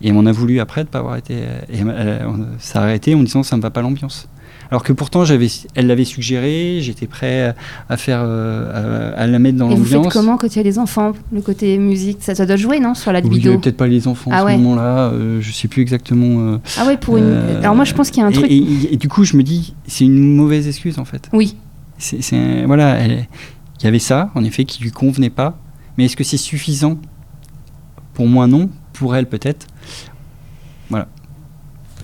Et 0.00 0.12
on 0.12 0.26
a 0.26 0.32
voulu 0.32 0.58
après 0.58 0.84
de 0.84 0.88
pas 0.88 0.98
avoir 0.98 1.16
été. 1.16 1.44
Et 1.68 1.82
a 1.82 2.80
arrêté 2.80 3.14
en 3.14 3.22
disant 3.22 3.42
ça 3.42 3.56
me 3.56 3.62
va 3.62 3.70
pas 3.70 3.82
l'ambiance. 3.82 4.28
Alors 4.72 4.82
que 4.82 4.94
pourtant, 4.94 5.26
j'avais, 5.26 5.48
elle 5.74 5.86
l'avait 5.86 6.06
suggéré, 6.06 6.78
j'étais 6.80 7.06
prêt 7.06 7.54
à 7.90 7.96
faire, 7.98 8.20
euh, 8.24 9.12
à, 9.14 9.20
à 9.20 9.26
la 9.26 9.38
mettre 9.38 9.58
dans 9.58 9.70
Et 9.70 9.74
vous 9.74 9.84
faites 9.84 9.92
l'ambiance. 9.96 10.12
comment 10.14 10.38
quand 10.38 10.46
il 10.46 10.56
y 10.56 10.60
a 10.60 10.62
les 10.62 10.78
enfants 10.78 11.12
Le 11.30 11.42
côté 11.42 11.76
musique, 11.76 12.16
ça, 12.20 12.34
ça 12.34 12.46
doit 12.46 12.56
jouer, 12.56 12.80
non 12.80 12.94
Sur 12.94 13.12
la 13.12 13.20
libido 13.20 13.58
peut-être 13.58 13.76
pas 13.76 13.86
les 13.86 14.08
enfants 14.08 14.30
Ah 14.32 14.38
à 14.38 14.44
ouais. 14.46 14.54
ce 14.54 14.58
moment-là, 14.60 15.10
euh, 15.10 15.42
je 15.42 15.52
sais 15.52 15.68
plus 15.68 15.82
exactement. 15.82 16.40
euh, 16.54 16.58
Ah 16.78 16.86
ouais, 16.86 16.96
pour 16.96 17.18
une. 17.18 17.24
euh, 17.26 17.58
Alors 17.60 17.74
moi, 17.74 17.84
je 17.84 17.92
pense 17.92 18.10
qu'il 18.10 18.22
y 18.22 18.24
a 18.24 18.28
un 18.28 18.30
et, 18.30 18.32
truc. 18.32 18.50
et- 18.50 18.94
et 18.94 18.96
du 18.96 19.08
coup, 19.10 19.24
je 19.24 19.36
me 19.36 19.42
dis, 19.42 19.74
c'est 19.86 20.06
une 20.06 20.34
mauvaise 20.36 20.66
excuse 20.66 20.98
en 20.98 21.04
fait. 21.04 21.28
Oui. 21.34 21.54
C'est, 21.98 22.22
c'est- 22.22 22.64
voilà, 22.64 23.06
il 23.06 23.26
y 23.84 23.86
avait 23.86 23.98
ça, 23.98 24.30
en 24.34 24.42
effet, 24.42 24.64
qui 24.64 24.82
lui 24.82 24.90
convenait 24.90 25.28
pas. 25.28 25.58
Mais 25.98 26.06
est-ce 26.06 26.16
que 26.16 26.24
c'est 26.24 26.38
suffisant? 26.38 26.96
Pour 28.14 28.26
moi, 28.26 28.46
non. 28.46 28.70
Pour 28.94 29.14
elle, 29.14 29.26
peut-être. 29.28 29.66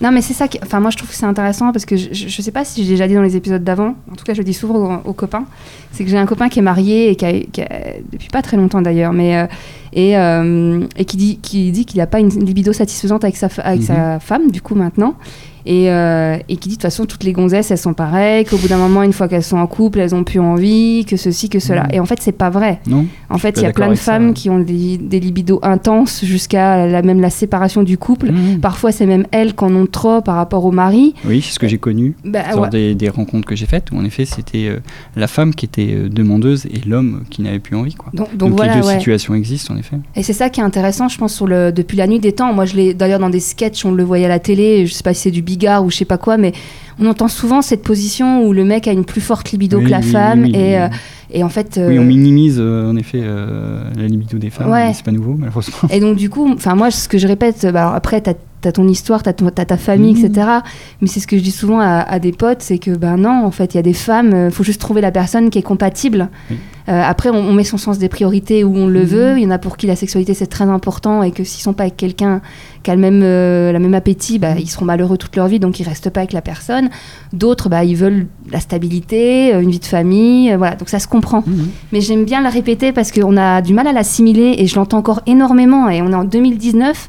Non, 0.01 0.11
mais 0.11 0.21
c'est 0.21 0.33
ça. 0.33 0.47
Qui... 0.47 0.59
Enfin, 0.63 0.79
moi, 0.79 0.91
je 0.91 0.97
trouve 0.97 1.09
que 1.09 1.15
c'est 1.15 1.25
intéressant 1.25 1.71
parce 1.73 1.85
que 1.85 1.97
je, 1.97 2.41
sais 2.41 2.51
pas 2.51 2.63
si 2.63 2.83
j'ai 2.83 2.91
déjà 2.91 3.07
dit 3.07 3.15
dans 3.15 3.21
les 3.21 3.35
épisodes 3.35 3.63
d'avant. 3.63 3.95
En 4.11 4.15
tout 4.15 4.23
cas, 4.23 4.33
je 4.33 4.39
le 4.39 4.43
dis 4.45 4.53
souvent 4.53 5.01
aux, 5.05 5.09
aux 5.09 5.13
copains. 5.13 5.45
C'est 5.91 6.05
que 6.05 6.09
j'ai 6.09 6.17
un 6.17 6.25
copain 6.25 6.47
qui 6.49 6.59
est 6.59 6.63
marié 6.63 7.09
et 7.09 7.15
qui 7.15 7.25
a, 7.25 7.33
qui 7.39 7.61
a- 7.61 7.93
depuis 8.11 8.29
pas 8.29 8.41
très 8.41 8.55
longtemps 8.57 8.81
d'ailleurs, 8.81 9.11
mais 9.11 9.37
euh, 9.37 9.45
et, 9.91 10.17
euh, 10.17 10.85
et 10.95 11.05
qui 11.05 11.17
dit 11.17 11.39
qui 11.41 11.71
dit 11.71 11.85
qu'il 11.85 11.97
n'a 11.97 12.07
pas 12.07 12.19
une 12.19 12.29
libido 12.29 12.71
satisfaisante 12.73 13.23
avec 13.23 13.35
sa 13.35 13.47
avec 13.63 13.81
Mhm. 13.81 13.85
sa 13.87 14.19
femme 14.19 14.51
du 14.51 14.61
coup 14.61 14.75
maintenant. 14.75 15.15
Et, 15.71 15.91
euh, 15.91 16.37
et 16.49 16.57
qui 16.57 16.69
dit 16.69 16.75
de 16.77 16.81
toute 16.81 16.81
façon 16.81 17.05
toutes 17.05 17.23
les 17.23 17.31
gonzesses 17.31 17.69
elles 17.69 17.77
sont 17.77 17.93
pareilles, 17.93 18.43
qu'au 18.43 18.57
bout 18.57 18.67
d'un 18.67 18.79
moment 18.79 19.03
une 19.03 19.13
fois 19.13 19.27
qu'elles 19.27 19.43
sont 19.43 19.57
en 19.57 19.67
couple 19.67 19.99
elles 19.99 20.15
ont 20.15 20.23
plus 20.23 20.39
envie, 20.39 21.05
que 21.05 21.15
ceci 21.15 21.47
que 21.47 21.59
cela. 21.59 21.83
Mhm. 21.83 21.89
Et 21.93 21.99
en 21.99 22.05
fait 22.05 22.19
c'est 22.21 22.31
pas 22.31 22.49
vrai. 22.49 22.79
Non 22.87 23.05
En 23.29 23.37
fait 23.37 23.55
il 23.57 23.63
y 23.63 23.65
a 23.67 23.71
plein 23.71 23.89
de 23.89 23.93
ça, 23.95 24.13
femmes 24.13 24.33
qui 24.33 24.49
ont 24.49 24.57
des, 24.59 24.97
des 24.97 25.19
libidos 25.19 25.59
intenses 25.61 26.25
jusqu'à 26.25 26.87
la, 26.87 27.01
même 27.03 27.21
la 27.21 27.29
séparation 27.29 27.83
du 27.83 27.99
couple. 27.99 28.31
Mmh. 28.31 28.59
Parfois, 28.61 28.91
c'est 28.91 29.05
même 29.05 29.25
elles 29.31 29.53
qui 29.55 29.63
en 29.63 29.75
ont 29.75 29.85
trop 29.85 30.21
par 30.21 30.35
rapport 30.35 30.65
au 30.65 30.71
mari. 30.71 31.13
Oui, 31.25 31.41
c'est 31.41 31.53
ce 31.53 31.59
que 31.59 31.67
j'ai 31.67 31.77
connu 31.77 32.15
Bah, 32.25 32.39
lors 32.51 32.61
ouais. 32.61 32.69
des, 32.69 32.95
des 32.95 33.09
rencontres 33.09 33.47
que 33.47 33.55
j'ai 33.55 33.65
faites, 33.67 33.91
où 33.91 33.97
en 33.97 34.05
effet, 34.05 34.25
c'était 34.25 34.67
euh, 34.67 34.79
la 35.15 35.27
femme 35.27 35.53
qui 35.53 35.65
était 35.65 35.89
euh, 35.93 36.09
demandeuse 36.09 36.65
et 36.65 36.81
l'homme 36.87 37.23
qui 37.29 37.41
n'avait 37.43 37.59
plus 37.59 37.75
envie. 37.75 37.93
Quoi. 37.93 38.09
Donc, 38.13 38.29
donc 38.35 38.49
Donc, 38.49 38.57
voilà, 38.57 38.75
les 38.75 38.81
deux 38.81 38.87
ouais. 38.87 38.97
situations 38.97 39.35
existent, 39.35 39.73
en 39.75 39.77
effet. 39.77 39.97
Et 40.15 40.23
c'est 40.23 40.33
ça 40.33 40.49
qui 40.49 40.59
est 40.61 40.63
intéressant, 40.63 41.07
je 41.07 41.17
pense, 41.19 41.35
sur 41.35 41.45
le, 41.47 41.71
depuis 41.71 41.97
la 41.97 42.07
nuit 42.07 42.19
des 42.19 42.31
temps. 42.31 42.53
Moi, 42.53 42.65
je 42.65 42.75
l'ai 42.75 42.93
d'ailleurs 42.95 43.19
dans 43.19 43.29
des 43.29 43.39
sketchs, 43.39 43.85
on 43.85 43.91
le 43.91 44.03
voyait 44.03 44.25
à 44.25 44.29
la 44.29 44.39
télé, 44.39 44.85
je 44.87 44.93
sais 44.93 45.03
pas 45.03 45.13
si 45.13 45.21
c'est 45.23 45.31
du 45.31 45.41
ou 45.83 45.89
je 45.91 45.97
sais 45.97 46.05
pas 46.05 46.17
quoi, 46.17 46.37
mais 46.37 46.53
on 46.99 47.05
entend 47.07 47.27
souvent 47.27 47.61
cette 47.61 47.83
position 47.83 48.43
où 48.45 48.53
le 48.53 48.63
mec 48.65 48.87
a 48.87 48.91
une 48.91 49.05
plus 49.05 49.21
forte 49.21 49.51
libido 49.51 49.77
Oui, 49.79 49.85
que 49.85 49.89
la 49.89 49.99
oui, 49.99 50.11
femme. 50.11 50.41
oui, 50.43 50.51
et, 50.55 50.77
euh, 50.79 50.87
et 51.31 51.43
en 51.43 51.49
fait. 51.49 51.79
Oui, 51.87 51.97
euh, 51.97 52.01
on 52.01 52.05
minimise 52.05 52.57
euh, 52.59 52.89
en 52.89 52.95
effet 52.97 53.21
euh, 53.21 53.83
la 53.95 54.07
libido 54.07 54.37
des 54.37 54.49
femmes, 54.49 54.69
Ouais. 54.69 54.91
c'est 54.93 55.05
pas 55.05 55.11
nouveau, 55.11 55.35
malheureusement. 55.37 55.89
Et 55.91 55.99
donc, 55.99 56.17
du 56.17 56.29
coup, 56.29 56.51
enfin, 56.53 56.75
moi, 56.75 56.91
ce 56.91 57.07
que 57.07 57.17
je 57.17 57.27
répète, 57.27 57.65
bah, 57.71 57.81
alors 57.83 57.93
après, 57.95 58.19
t'as 58.21 58.33
as 58.67 58.71
ton 58.73 58.87
histoire, 58.87 59.23
t'as 59.23 59.33
ton- 59.33 59.49
t'as 59.49 59.65
ta 59.65 59.77
famille, 59.77 60.13
Mhm. 60.15 60.25
etc. 60.25 60.47
Mais 61.01 61.07
c'est 61.07 61.19
ce 61.19 61.27
que 61.27 61.37
je 61.37 61.43
dis 61.43 61.51
souvent 61.51 61.79
à, 61.79 61.99
à 62.01 62.19
des 62.19 62.31
potes, 62.31 62.61
c'est 62.61 62.77
que, 62.77 62.91
ben 62.97 63.15
non, 63.17 63.45
en 63.45 63.51
fait, 63.51 63.73
il 63.73 63.77
y 63.77 63.79
a 63.79 63.83
des 63.83 63.93
femmes, 63.93 64.47
il 64.47 64.51
faut 64.51 64.63
juste 64.63 64.81
trouver 64.81 65.01
la 65.01 65.11
personne 65.11 65.49
qui 65.49 65.59
est 65.59 65.63
compatible. 65.63 66.29
Euh, 66.89 67.01
après, 67.05 67.29
on, 67.29 67.35
on 67.37 67.53
met 67.53 67.63
son 67.63 67.77
sens 67.77 67.99
des 67.99 68.09
priorités 68.09 68.63
où 68.63 68.75
on 68.75 68.87
le 68.87 69.01
Mhm. 69.01 69.05
veut. 69.05 69.37
Il 69.37 69.43
y 69.43 69.45
en 69.45 69.51
a 69.51 69.59
pour 69.59 69.77
qui 69.77 69.85
la 69.87 69.95
sexualité, 69.95 70.33
c'est 70.33 70.47
très 70.47 70.65
important 70.65 71.21
et 71.23 71.31
que 71.31 71.43
s'ils 71.43 71.61
sont 71.61 71.73
pas 71.73 71.83
avec 71.83 71.97
quelqu'un 71.97 72.41
qui 72.81 72.89
a 72.89 72.95
le 72.95 73.01
même, 73.01 73.21
euh, 73.23 73.71
la 73.71 73.77
même 73.79 73.93
appétit, 73.93 74.39
bah, 74.39 74.55
ils 74.57 74.67
seront 74.69 74.85
malheureux 74.85 75.17
toute 75.17 75.35
leur 75.35 75.47
vie, 75.47 75.59
donc 75.59 75.79
ils 75.79 75.87
restent 75.87 76.09
pas 76.09 76.21
avec 76.21 76.33
la 76.33 76.41
personne. 76.41 76.89
D'autres, 77.31 77.69
bah, 77.69 77.83
ils 77.83 77.95
veulent 77.95 78.25
la 78.51 78.59
stabilité, 78.59 79.53
euh, 79.53 79.61
une 79.61 79.69
vie 79.69 79.79
de 79.79 79.85
famille, 79.85 80.51
euh, 80.51 80.57
voilà. 80.57 80.75
Donc 80.75 80.89
ça 80.89 80.97
se 80.99 81.07
comprend. 81.07 81.43
Mhm. 81.45 81.69
Mais 81.91 82.01
j'aime 82.01 82.25
bien 82.25 82.41
la 82.41 82.49
répéter 82.49 82.91
parce 82.91 83.11
qu'on 83.11 83.37
a 83.37 83.61
du 83.61 83.73
mal 83.73 83.85
à 83.87 83.93
l'assimiler 83.93 84.55
et 84.57 84.65
je 84.65 84.75
l'entends 84.75 84.97
encore 84.97 85.21
énormément. 85.27 85.89
Et 85.89 86.01
on 86.01 86.11
est 86.11 86.15
en 86.15 86.23
2019 86.23 87.07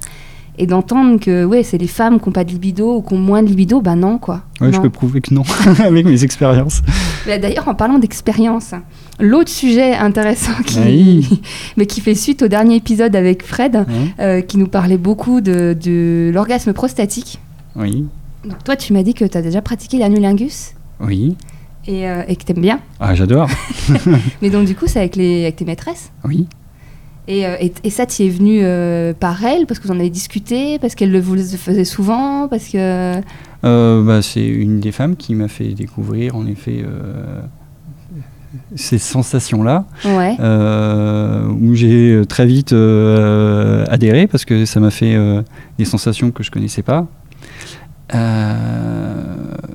et 0.63 0.67
d'entendre 0.67 1.19
que 1.19 1.45
ouais, 1.45 1.63
c'est 1.63 1.79
les 1.79 1.87
femmes 1.87 2.21
qui 2.21 2.27
n'ont 2.29 2.33
pas 2.33 2.45
de 2.45 2.51
libido 2.51 2.97
ou 2.97 3.03
qui 3.03 3.15
ont 3.15 3.19
moins 3.19 3.43
de 3.43 3.49
libido, 3.49 3.81
bah 3.81 3.95
non 3.97 4.19
quoi. 4.19 4.43
Ouais, 4.61 4.71
je 4.71 4.77
Non. 4.77 4.83
peux 4.83 4.91
prouver 4.91 5.21
que 5.23 5.33
non, 5.33 5.43
avec 5.85 6.05
mes 6.05 6.23
expériences. 6.23 6.83
Mais 7.27 7.39
D'ailleurs, 7.39 7.67
en 7.69 7.75
parlant 7.75 7.99
d'expérience, 7.99 8.73
l'autre 9.19 9.49
sujet 9.51 9.95
intéressant 9.95 10.53
qui, 10.67 10.79
Oui. 10.81 11.43
mais 11.79 11.87
qui 11.87 12.01
fait 12.03 12.15
suite 12.15 12.43
au 12.43 12.49
dernier 12.49 12.77
épisode 12.77 13.17
avec 13.17 13.43
Fred, 13.43 13.87
euh, 14.19 14.43
qui 14.43 14.59
nous 14.59 14.67
parlait 14.69 14.99
beaucoup 14.99 15.41
de, 15.41 15.75
de 15.83 16.31
l'orgasme 16.35 16.73
prostatique. 16.75 17.41
oui, 17.77 18.07
Donc 18.45 18.63
toi, 18.63 18.77
tu 18.77 18.93
m'as 18.93 19.03
dit 19.03 19.15
que 19.15 19.25
tu 19.25 19.39
as 19.39 19.43
déjà 19.43 19.63
pratiqué 19.63 19.97
l'anulingus 19.99 20.75
oui. 21.01 21.37
et, 21.87 22.07
euh, 22.09 22.23
et 22.29 22.37
que 22.37 22.45
tu 22.45 22.53
aimes 22.53 22.61
bien. 22.61 22.81
Ah, 23.01 23.15
j'adore. 23.15 23.49
Mais 24.43 24.51
donc 24.51 24.67
du 24.67 24.75
coup, 24.75 24.85
c'est 24.87 24.99
avec, 24.99 25.17
les, 25.17 25.43
avec 25.45 25.57
tes 25.57 25.65
maîtresses? 25.65 26.11
Oui. 26.25 26.47
Et, 27.29 27.47
euh, 27.47 27.57
et, 27.61 27.73
et 27.85 27.91
ça, 27.91 28.07
tu 28.07 28.23
es 28.25 28.29
venu 28.29 28.61
euh, 28.63 29.13
par 29.13 29.45
elle 29.45 29.67
parce 29.67 29.79
que 29.79 29.87
vous 29.87 29.93
en 29.95 30.01
avez 30.01 30.11
discuté, 30.11 30.79
parce 30.79 30.95
qu'elle 30.95 31.13
le 31.13 31.23
faisait 31.23 31.85
souvent, 31.85 32.49
parce 32.49 32.69
que. 32.69 33.21
Euh, 33.65 34.03
bah, 34.05 34.23
c'est 34.23 34.47
une 34.47 34.81
des 34.81 34.91
femmes 34.93 35.17
qui 35.17 35.35
m'a 35.35 35.49
fait 35.49 35.69
découvrir, 35.75 36.35
en 36.35 36.47
effet, 36.47 36.83
euh, 36.85 37.41
ces 38.75 38.99
sensations-là, 38.99 39.85
Ouais. 40.05 40.37
où 41.61 41.75
j'ai 41.75 42.23
très 42.29 42.47
vite 42.47 42.73
adhéré 42.73 44.27
parce 44.27 44.45
que 44.45 44.65
ça 44.65 44.81
m'a 44.81 44.91
fait 44.91 45.17
des 45.79 45.85
sensations 45.85 46.31
que 46.33 46.43
je 46.43 46.51
connaissais 46.51 46.83
pas. 46.83 47.07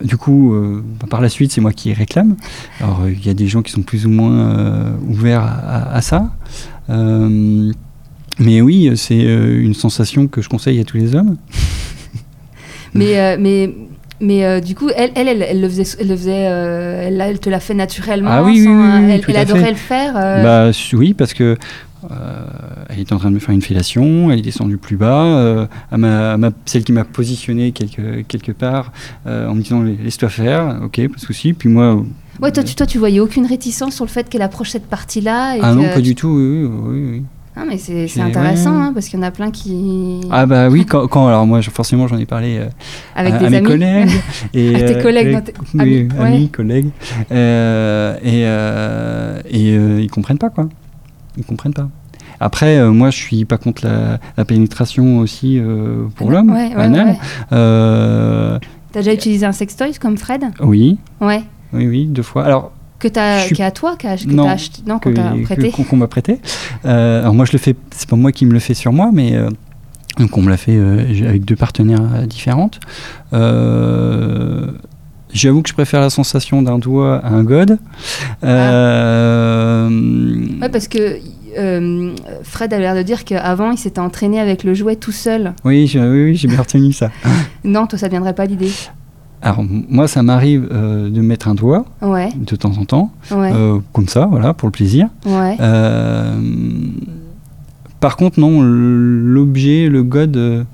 Du 0.03 0.17
coup, 0.17 0.53
bah, 0.99 1.07
par 1.09 1.21
la 1.21 1.29
suite, 1.29 1.51
c'est 1.51 1.61
moi 1.61 1.71
qui 1.71 1.93
réclame. 1.93 2.35
Alors, 2.81 3.03
il 3.07 3.25
y 3.25 3.29
a 3.29 3.33
des 3.33 3.47
gens 3.47 3.61
qui 3.61 3.71
sont 3.71 3.81
plus 3.83 4.05
ou 4.05 4.09
moins 4.09 4.93
ouverts 5.07 5.43
à 5.43 6.01
ça. 6.01 6.31
Euh, 6.89 7.71
mais 8.39 8.61
oui, 8.61 8.91
c'est 8.95 9.23
euh, 9.25 9.61
une 9.61 9.73
sensation 9.73 10.27
que 10.27 10.41
je 10.41 10.49
conseille 10.49 10.79
à 10.79 10.83
tous 10.83 10.97
les 10.97 11.15
hommes. 11.15 11.37
Mais, 12.93 13.19
euh, 13.19 13.35
mais, 13.37 13.73
mais 14.21 14.45
euh, 14.45 14.61
du 14.61 14.73
coup, 14.73 14.89
elle, 14.95 15.11
elle, 15.15 15.27
elle, 15.27 15.41
elle 15.41 15.59
le 15.59 15.67
faisait, 15.67 15.97
elle, 15.99 16.07
le 16.07 16.15
faisait 16.15 16.47
euh, 16.47 17.07
elle, 17.07 17.19
elle 17.19 17.39
te 17.39 17.49
l'a 17.49 17.59
fait 17.59 17.73
naturellement. 17.73 18.29
Ah 18.31 18.41
oui, 18.41 18.53
oui, 18.59 18.63
sans, 18.63 18.71
oui, 19.01 19.05
oui, 19.05 19.21
elle, 19.27 19.35
adorait 19.37 19.59
fait. 19.65 19.69
le 19.71 19.75
faire. 19.75 20.13
euh, 20.15 20.43
Bah 20.71 20.71
oui, 20.93 21.13
parce 21.13 21.33
que 21.33 21.57
elle 22.89 22.99
était 22.99 23.11
en 23.13 23.17
train 23.17 23.29
de 23.31 23.35
me 23.35 23.39
faire 23.39 23.53
une 23.53 23.61
fellation, 23.63 24.31
elle 24.31 24.39
est 24.39 24.43
descendue 24.43 24.77
plus 24.77 24.95
bas, 24.95 25.67
m'a- 25.91 26.37
m'a- 26.37 26.51
celle 26.65 26.83
qui 26.85 26.91
m'a 26.93 27.03
positionné 27.03 27.71
quelque, 27.73 28.21
quelque 28.21 28.51
part 28.53 28.93
en 29.25 29.53
me 29.55 29.61
disant 29.61 29.81
laisse-toi 29.83 30.29
faire, 30.29 30.79
ok, 30.85 30.95
pas 31.09 31.15
de 31.15 31.19
souci. 31.19 31.51
Puis 31.53 31.67
moi, 31.67 32.01
Ouais, 32.41 32.51
toi, 32.51 32.63
tu, 32.63 32.75
toi, 32.75 32.85
tu 32.85 32.97
voyais 32.97 33.19
aucune 33.19 33.45
réticence 33.45 33.95
sur 33.95 34.05
le 34.05 34.09
fait 34.09 34.27
qu'elle 34.29 34.41
approche 34.41 34.69
cette 34.71 34.87
partie-là. 34.87 35.57
et 35.57 35.59
ah 35.63 35.73
non, 35.73 35.83
que 35.83 35.87
pas 35.89 35.95
tu- 35.95 36.01
du 36.01 36.15
tout, 36.15 36.27
oui, 36.29 36.65
oui, 36.65 37.05
oui. 37.11 37.23
Ah, 37.57 37.63
mais 37.65 37.77
c'est 37.77 38.19
intéressant, 38.19 38.71
ouais. 38.77 38.83
hein, 38.87 38.91
parce 38.93 39.07
qu'il 39.07 39.17
y 39.17 39.21
en 39.23 39.25
a 39.25 39.31
plein 39.31 39.49
qui. 39.49 40.19
Ah 40.29 40.45
bah 40.45 40.67
oui, 40.67 40.85
quand, 40.89 41.07
quand- 41.07 41.27
alors 41.27 41.45
moi 41.47 41.61
je- 41.61 41.69
forcément 41.69 42.05
j'en 42.05 42.17
ai 42.17 42.25
parlé 42.25 42.57
euh, 42.57 42.65
avec 43.15 43.33
à, 43.35 43.37
des 43.39 43.45
à 43.45 43.49
mes 43.49 43.57
amis. 43.57 43.65
collègues 43.67 44.09
et 44.53 44.75
À 44.75 44.79
tes 44.81 44.95
euh, 44.97 45.01
collègues, 45.01 45.31
non, 45.33 45.39
tes- 45.41 45.53
oui, 45.75 45.79
amis, 45.79 46.07
amis, 46.19 46.41
ouais. 46.43 46.47
collègues 46.49 46.89
Euh, 47.31 48.15
et 48.21 48.43
euh, 48.45 49.39
et 49.49 49.77
euh, 49.77 50.01
ils 50.01 50.11
comprennent 50.11 50.37
pas 50.37 50.49
quoi, 50.49 50.67
ils 51.37 51.45
comprennent 51.45 51.73
pas. 51.73 51.87
Après, 52.41 52.77
euh, 52.77 52.91
moi, 52.91 53.09
je 53.11 53.15
suis 53.17 53.45
pas 53.45 53.57
contre 53.57 53.85
la, 53.87 54.19
la 54.35 54.43
pénétration 54.43 55.19
aussi 55.19 55.57
euh, 55.57 56.07
pour 56.17 56.29
l'homme, 56.31 56.51
Ouais, 56.51 56.75
ouais, 56.75 56.81
anal. 56.81 57.07
ouais. 57.07 57.17
Euh, 57.53 58.59
T'as 58.91 58.99
déjà 58.99 59.13
utilisé 59.13 59.45
un 59.45 59.53
sextoy 59.53 59.93
comme 59.93 60.17
Fred? 60.17 60.43
Oui, 60.61 60.97
Ouais. 61.21 61.43
Oui, 61.75 61.87
oui, 61.87 62.05
deux 62.05 62.23
fois. 62.23 62.43
Alors, 62.45 62.71
Que 62.99 63.09
Je 63.09 63.45
suis- 63.47 63.55
qui 63.55 63.61
est 63.61 63.65
à 63.65 63.71
toi, 63.71 63.95
que 63.97 64.07
Non, 64.33 64.47
acheté, 64.47 64.81
non, 64.87 64.99
qu'on 64.99 65.13
t'a 65.13 65.33
prêté. 65.43 65.71
qu'on 65.71 65.95
m'a 65.97 66.07
prêté. 66.07 66.39
Euh, 66.85 67.21
alors 67.21 67.33
moi, 67.33 67.45
je 67.45 67.51
le 67.51 67.57
fais. 67.59 67.75
C'est 67.91 68.09
pas 68.09 68.15
moi 68.15 68.31
qui 68.31 68.45
me 68.45 68.53
le 68.53 68.59
fais 68.59 68.73
sur 68.73 68.93
moi, 68.93 69.09
mais 69.13 69.35
euh, 69.35 69.49
donc 70.17 70.35
on 70.37 70.41
me 70.41 70.49
l'a 70.49 70.57
fait 70.57 70.75
euh, 70.77 70.99
avec 71.27 71.43
deux 71.45 71.55
partenaires 71.57 71.99
euh, 72.15 72.25
différentes. 72.25 72.79
J'avoue 75.33 75.61
que 75.61 75.67
je 75.69 75.73
préfère 75.73 75.99
la 75.99 76.09
sensation 76.09 76.61
d'un 76.61 76.77
doigt 76.79 77.17
à 77.17 77.27
un 77.33 77.43
god. 77.43 77.77
Euh, 78.45 79.89
Ouais, 80.61 80.69
parce 80.69 80.87
que 80.87 81.17
euh, 81.57 82.15
Fred 82.43 82.73
a 82.73 82.79
l'air 82.79 82.95
de 82.95 83.01
dire 83.01 83.25
qu'avant, 83.25 83.71
il 83.71 83.77
s'était 83.77 83.99
entraîné 83.99 84.39
avec 84.39 84.63
le 84.63 84.73
jouet 84.73 84.95
tout 84.95 85.11
seul. 85.11 85.53
Oui, 85.65 85.87
j'ai 85.87 85.99
oui, 85.99 86.23
oui, 86.25 86.35
j'ai 86.35 86.47
bien 86.47 86.61
retenu 86.61 86.93
ça. 86.93 87.11
Non, 87.65 87.85
toi, 87.87 87.99
ça 87.99 88.05
ne 88.07 88.11
viendrait 88.11 88.33
pas 88.33 88.45
l'idée. 88.45 88.71
Alors 89.41 89.63
moi, 89.63 90.07
ça 90.07 90.23
m'arrive 90.23 90.67
euh, 90.71 91.09
de 91.09 91.21
mettre 91.21 91.47
un 91.47 91.55
doigt 91.55 91.85
Ouais, 92.01 92.29
de 92.35 92.55
temps 92.55 92.77
en 92.77 92.85
temps, 92.85 93.11
ouais, 93.31 93.51
euh, 93.53 93.79
comme 93.93 94.07
ça, 94.07 94.25
voilà, 94.25 94.53
pour 94.53 94.67
le 94.67 94.71
plaisir. 94.71 95.07
ouais. 95.25 95.57
Euh, 95.59 96.33
par 97.99 98.17
contre, 98.17 98.39
non, 98.39 98.61
l'objet, 98.61 99.87
le 99.87 100.03
god, 100.03 100.35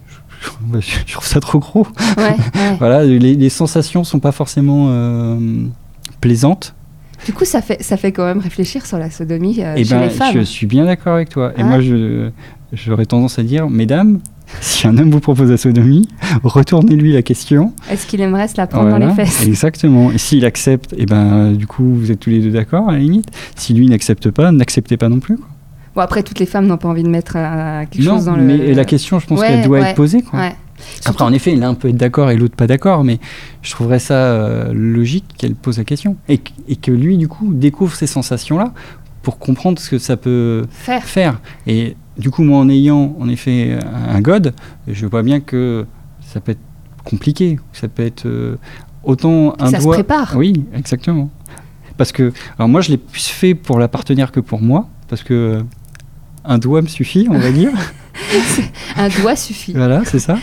je, 0.80 1.14
trouve 1.14 1.26
ça 1.28 1.40
trop 1.40 1.60
gros. 1.60 1.88
Voilà, 2.80 3.04
les, 3.04 3.20
les 3.36 3.50
sensations 3.50 4.04
sont 4.04 4.20
pas 4.20 4.32
forcément 4.32 5.38
plaisantes. 6.20 6.74
Du 7.26 7.34
coup, 7.34 7.46
ça 7.46 7.62
fait, 7.62 7.82
ça 7.84 7.98
fait 7.98 8.12
quand 8.12 8.26
même 8.26 8.40
réfléchir 8.40 8.86
sur 8.86 8.98
la 8.98 9.12
sodomie 9.12 9.60
et 9.60 9.84
chez 9.84 9.94
ben, 9.94 10.02
les 10.02 10.10
femmes. 10.10 10.34
je 10.34 10.40
suis 10.42 10.66
bien 10.66 10.86
d'accord 10.86 11.14
avec 11.14 11.30
toi. 11.30 11.52
Et 11.56 11.62
Ah. 11.62 11.64
moi, 11.64 11.78
j'aurais 12.74 13.06
tendance 13.06 13.38
à 13.38 13.44
dire, 13.44 13.70
mesdames, 13.70 14.20
si 14.60 14.86
un 14.88 14.98
homme 14.98 15.10
vous 15.12 15.20
propose 15.20 15.50
la 15.50 15.58
sodomie, 15.58 16.08
retournez-lui 16.44 17.14
la 17.14 17.22
question. 17.22 17.74
Est-ce 17.90 18.06
qu'il 18.08 18.22
aimerait 18.22 18.48
se 18.48 18.58
la 18.58 18.68
prendre 18.68 18.90
dans 18.90 18.98
les 18.98 19.14
fesses? 19.14 19.46
Exactement. 19.46 20.12
Et 20.12 20.18
s'il 20.18 20.46
accepte, 20.46 20.94
et 20.98 21.06
ben, 21.06 21.34
euh, 21.34 21.54
du 21.56 21.68
coup, 21.68 21.96
vous 21.96 22.12
êtes 22.12 22.20
tous 22.20 22.30
les 22.30 22.40
deux 22.40 22.52
d'accord 22.52 22.90
à 22.90 22.94
la 22.94 23.00
limite? 23.00 23.28
Si 23.56 23.74
lui 23.74 23.88
n'accepte 23.88 24.30
pas, 24.32 24.52
n'acceptez 24.52 24.98
pas 24.98 25.10
non 25.10 25.20
plus. 25.20 25.38
quoi. 25.38 25.48
Bon, 25.96 26.02
après, 26.02 26.24
toutes 26.24 26.40
les 26.40 26.46
femmes 26.46 26.68
n'ont 26.68 26.78
pas 26.78 26.88
envie 26.88 27.04
de 27.04 27.10
mettre 27.10 27.34
euh, 27.36 27.82
quelque 27.90 28.04
non, 28.06 28.16
chose 28.16 28.26
dans 28.26 28.38
mais 28.38 28.58
le. 28.58 28.74
la 28.74 28.86
question, 28.86 29.20
je 29.20 29.28
pense 29.28 29.40
Ouais, 29.40 29.48
qu'elle 29.48 29.66
doit 29.66 29.80
ouais, 29.80 29.90
être 29.90 29.96
posée. 29.96 30.22
Quoi. 30.22 30.40
Ouais. 30.40 30.56
Après, 31.06 31.24
en 31.26 31.34
effet, 31.34 31.54
l'un 31.56 31.74
peut 31.74 31.90
être 31.90 31.98
d'accord 31.98 32.32
et 32.32 32.38
l'autre 32.38 32.56
pas 32.56 32.66
d'accord, 32.68 33.04
mais 33.04 33.20
je 33.62 33.72
trouverais 33.72 34.00
ça 34.00 34.14
euh, 34.16 34.72
logique 34.74 35.26
qu'elle 35.38 35.54
pose 35.56 35.78
la 35.78 35.84
question. 35.84 36.16
Et, 36.30 36.38
que- 36.40 36.50
et 36.68 36.76
que 36.76 36.92
lui, 36.92 37.18
du 37.18 37.28
coup, 37.28 37.54
découvre 37.54 37.94
ces 37.94 38.08
sensations-là 38.08 38.74
pour 39.22 39.38
comprendre 39.38 39.80
ce 39.80 39.90
que 39.90 40.00
ça 40.00 40.18
peut 40.18 40.64
Faire. 40.72 41.04
faire. 41.04 41.40
Et 41.68 41.96
du 42.22 42.30
coup, 42.30 42.44
moi, 42.44 42.60
en 42.60 42.70
ayant 42.70 43.16
en 43.20 43.28
effet 43.28 43.78
un 44.10 44.22
god, 44.22 44.54
je 44.88 45.06
vois 45.06 45.24
bien 45.24 45.40
que 45.40 45.86
ça 46.22 46.40
peut 46.40 46.54
être 46.54 46.60
compliqué. 47.04 47.60
Ça 47.74 47.88
peut 47.88 48.04
être 48.06 48.26
euh, 48.26 48.56
autant 49.04 49.56
un 49.60 49.70
ça 49.70 49.80
se 49.80 49.84
doigt. 49.84 49.96
prépare. 49.96 50.34
Oui, 50.38 50.66
exactement. 50.74 51.30
Parce 51.98 52.12
que, 52.12 52.32
alors 52.58 52.70
moi, 52.70 52.82
je 52.82 52.90
l'ai 52.90 52.98
plus 52.98 53.28
fait 53.28 53.54
pour 53.54 53.80
la 53.80 53.88
partenaire 53.88 54.32
que 54.32 54.40
pour 54.40 54.62
moi, 54.62 54.88
parce 55.10 55.24
que 55.24 55.34
euh, 55.34 55.62
un 56.46 56.58
doigt 56.58 56.82
me 56.82 56.88
suffit, 56.88 57.28
on 57.30 57.38
va 57.38 57.52
dire. 57.52 57.72
Un 58.98 59.08
doigt 59.10 59.36
suffit. 59.36 59.74
Voilà, 59.74 60.04
c'est 60.06 60.20
ça. 60.20 60.38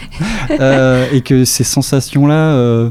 Euh, 0.50 1.06
et 1.12 1.20
que 1.20 1.44
ces 1.44 1.64
sensations-là, 1.64 2.34
euh, 2.34 2.90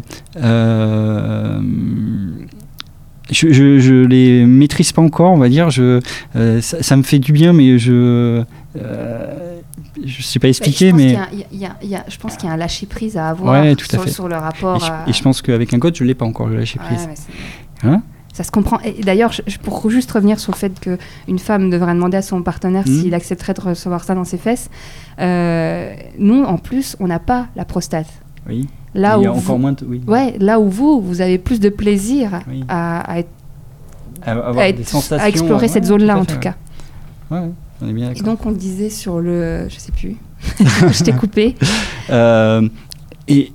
je, 3.32 3.52
je, 3.52 3.80
je 3.80 4.06
les 4.06 4.46
maîtrise 4.46 4.92
pas 4.92 5.02
encore, 5.02 5.32
on 5.32 5.38
va 5.38 5.50
dire. 5.50 5.70
Je, 5.70 6.00
ça, 6.62 6.82
ça 6.84 6.96
me 6.96 7.04
fait 7.04 7.20
du 7.20 7.32
bien, 7.32 7.54
mais 7.54 7.80
je, 7.80 8.44
euh, 8.82 9.60
je 10.06 10.22
sais 10.22 10.40
pas 10.40 10.48
expliquer, 10.48 10.92
Bah, 10.92 10.98
mais 10.98 11.18
je 12.10 12.18
pense 12.18 12.36
qu'il 12.38 12.48
y 12.48 12.52
a 12.52 12.54
un 12.54 12.58
lâcher 12.58 12.86
prise 12.86 13.18
à 13.18 13.30
avoir 13.30 13.62
Ouais, 13.62 13.76
tout 13.76 13.86
à 13.90 13.94
sur, 13.96 14.04
fait. 14.04 14.10
sur 14.12 14.28
le 14.28 14.36
et 14.36 14.40
rapport. 14.40 14.80
je, 14.80 14.92
à- 14.92 15.04
et 15.08 15.14
je 15.14 15.22
pense 15.24 15.42
qu'avec 15.42 15.74
un 15.74 15.80
code, 15.80 15.96
je 15.96 16.04
l'ai 16.04 16.16
pas 16.16 16.26
encore 16.26 16.48
le 16.48 16.58
lâcher 16.58 16.80
Ouais, 16.80 16.86
prise. 16.86 17.08
mais 17.08 17.16
c'est- 17.16 17.88
Hein? 17.88 18.02
Ça 18.34 18.44
se 18.44 18.52
comprend. 18.52 18.80
Et 18.82 19.02
d'ailleurs, 19.04 19.32
pour 19.64 19.90
juste 19.90 20.12
revenir 20.12 20.40
sur 20.40 20.52
le 20.52 20.58
fait 20.58 20.80
qu'une 20.80 21.40
femme 21.40 21.72
devrait 21.72 21.94
demander 21.96 22.18
à 22.18 22.22
son 22.22 22.44
partenaire 22.44 22.84
Mhm. 22.88 23.02
s'il 23.02 23.14
accepterait 23.16 23.56
de 23.56 23.62
recevoir 23.62 24.04
ça 24.04 24.14
dans 24.14 24.26
ses 24.26 24.38
fesses, 24.38 24.70
euh, 25.20 25.94
nous, 26.20 26.44
en 26.44 26.58
plus, 26.58 26.96
on 27.00 27.08
n'a 27.08 27.18
pas 27.20 27.48
la 27.56 27.66
prostate. 27.66 28.08
Oui. 28.48 28.68
Là 28.94 29.18
il 29.20 29.24
y 29.24 29.26
a 29.26 29.32
où 29.32 29.34
encore 29.36 29.42
vous, 29.44 29.58
moins 29.58 29.74
de, 29.74 29.86
oui. 29.86 30.02
ouais, 30.08 30.36
là 30.40 30.60
où 30.60 30.70
vous, 30.70 31.02
vous 31.02 31.22
avez 31.22 31.38
plus 31.38 31.60
de 31.60 31.70
plaisir 31.70 32.40
Oui. 32.48 32.64
à, 32.70 33.00
à 33.12 33.20
être- 33.20 33.30
À, 34.24 34.32
avoir 34.32 34.60
à 34.60 34.72
des 34.72 34.82
être- 34.82 34.88
sensations, 34.88 35.24
à 35.26 35.30
explorer 35.30 35.64
ouais, 35.64 35.68
cette 35.68 35.86
zone-là, 35.86 36.14
à 36.14 36.18
en 36.18 36.26
tout 36.26 36.40
cas. 36.40 36.56
Ouais, 37.30 37.40
on 37.82 37.88
est 37.90 37.94
bien 37.94 38.12
Et 38.12 38.22
donc, 38.22 38.46
on 38.46 38.52
disait 38.52 38.90
sur 38.90 39.20
le. 39.20 39.68
Je 39.70 39.78
sais 39.78 39.92
plus. 39.92 40.16
je 40.60 41.04
t'ai 41.04 41.14
coupé. 41.14 41.56
Euh, 42.10 42.68
et 43.28 43.52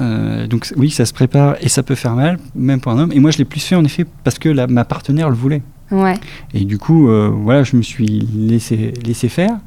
euh, 0.00 0.46
donc 0.46 0.72
oui, 0.76 0.90
ça 0.90 1.04
se 1.04 1.12
prépare 1.12 1.56
et 1.60 1.68
ça 1.68 1.82
peut 1.82 1.94
faire 1.94 2.14
mal, 2.14 2.38
même 2.54 2.80
pour 2.80 2.92
un 2.92 2.98
homme. 2.98 3.12
Et 3.12 3.20
moi, 3.20 3.30
je 3.30 3.38
l'ai 3.38 3.44
plus 3.44 3.60
fait 3.60 3.74
en 3.74 3.84
effet 3.84 4.06
parce 4.24 4.38
que 4.38 4.48
la- 4.48 4.66
ma 4.66 4.84
partenaire 4.84 5.28
le 5.28 5.36
voulait. 5.36 5.62
Ouais. 5.92 6.14
Et 6.54 6.64
du 6.64 6.78
coup, 6.78 7.08
euh, 7.08 7.30
voilà, 7.32 7.62
je 7.64 7.76
me 7.76 7.82
suis 7.82 8.26
laissé, 8.34 8.94
laissé 9.06 9.28
faire 9.28 9.58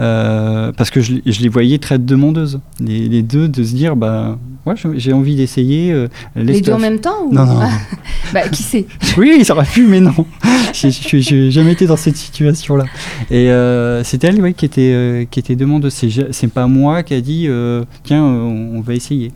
euh, 0.00 0.70
parce 0.76 0.90
que 0.90 1.00
je, 1.00 1.14
les- 1.14 1.32
je 1.32 1.42
les 1.42 1.48
voyais 1.48 1.78
très 1.78 1.98
demandeuses, 1.98 2.60
les, 2.80 3.08
les 3.08 3.22
deux, 3.22 3.48
de 3.48 3.64
se 3.64 3.74
dire, 3.74 3.96
bah, 3.96 4.38
ouais, 4.64 4.74
j'ai- 4.94 5.12
envie 5.12 5.34
d'essayer. 5.36 5.92
euh, 5.92 6.06
Les 6.36 6.60
deux 6.60 6.72
en 6.72 6.78
même 6.78 7.00
temps 7.00 7.26
ou- 7.28 7.34
Non, 7.34 7.44
non. 7.46 7.60
bah, 8.32 8.48
qui 8.48 8.62
sait 8.62 8.86
Oui, 9.18 9.44
ça 9.44 9.54
aurait 9.54 9.66
pu, 9.66 9.86
mais 9.86 10.00
non. 10.00 10.14
J'ai- 10.72 10.90
J'ai 10.90 11.20
j'ai 11.20 11.50
jamais 11.50 11.72
été 11.72 11.86
dans 11.86 11.96
cette 11.98 12.16
situation-là. 12.16 12.84
Et 13.30 13.48
c'est 14.04 14.22
elle, 14.24 14.40
ouais, 14.40 14.54
qui 14.54 14.64
était, 14.64 15.26
qui 15.30 15.40
était 15.40 15.56
demandeuse. 15.56 15.92
C'est 16.30 16.52
pas 16.52 16.66
moi 16.66 17.02
qui 17.02 17.12
a 17.14 17.20
dit, 17.20 17.48
tiens, 18.04 18.22
on, 18.24 18.76
on 18.76 18.80
va 18.80 18.94
essayer. 18.94 19.32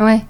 Ouais. 0.00 0.20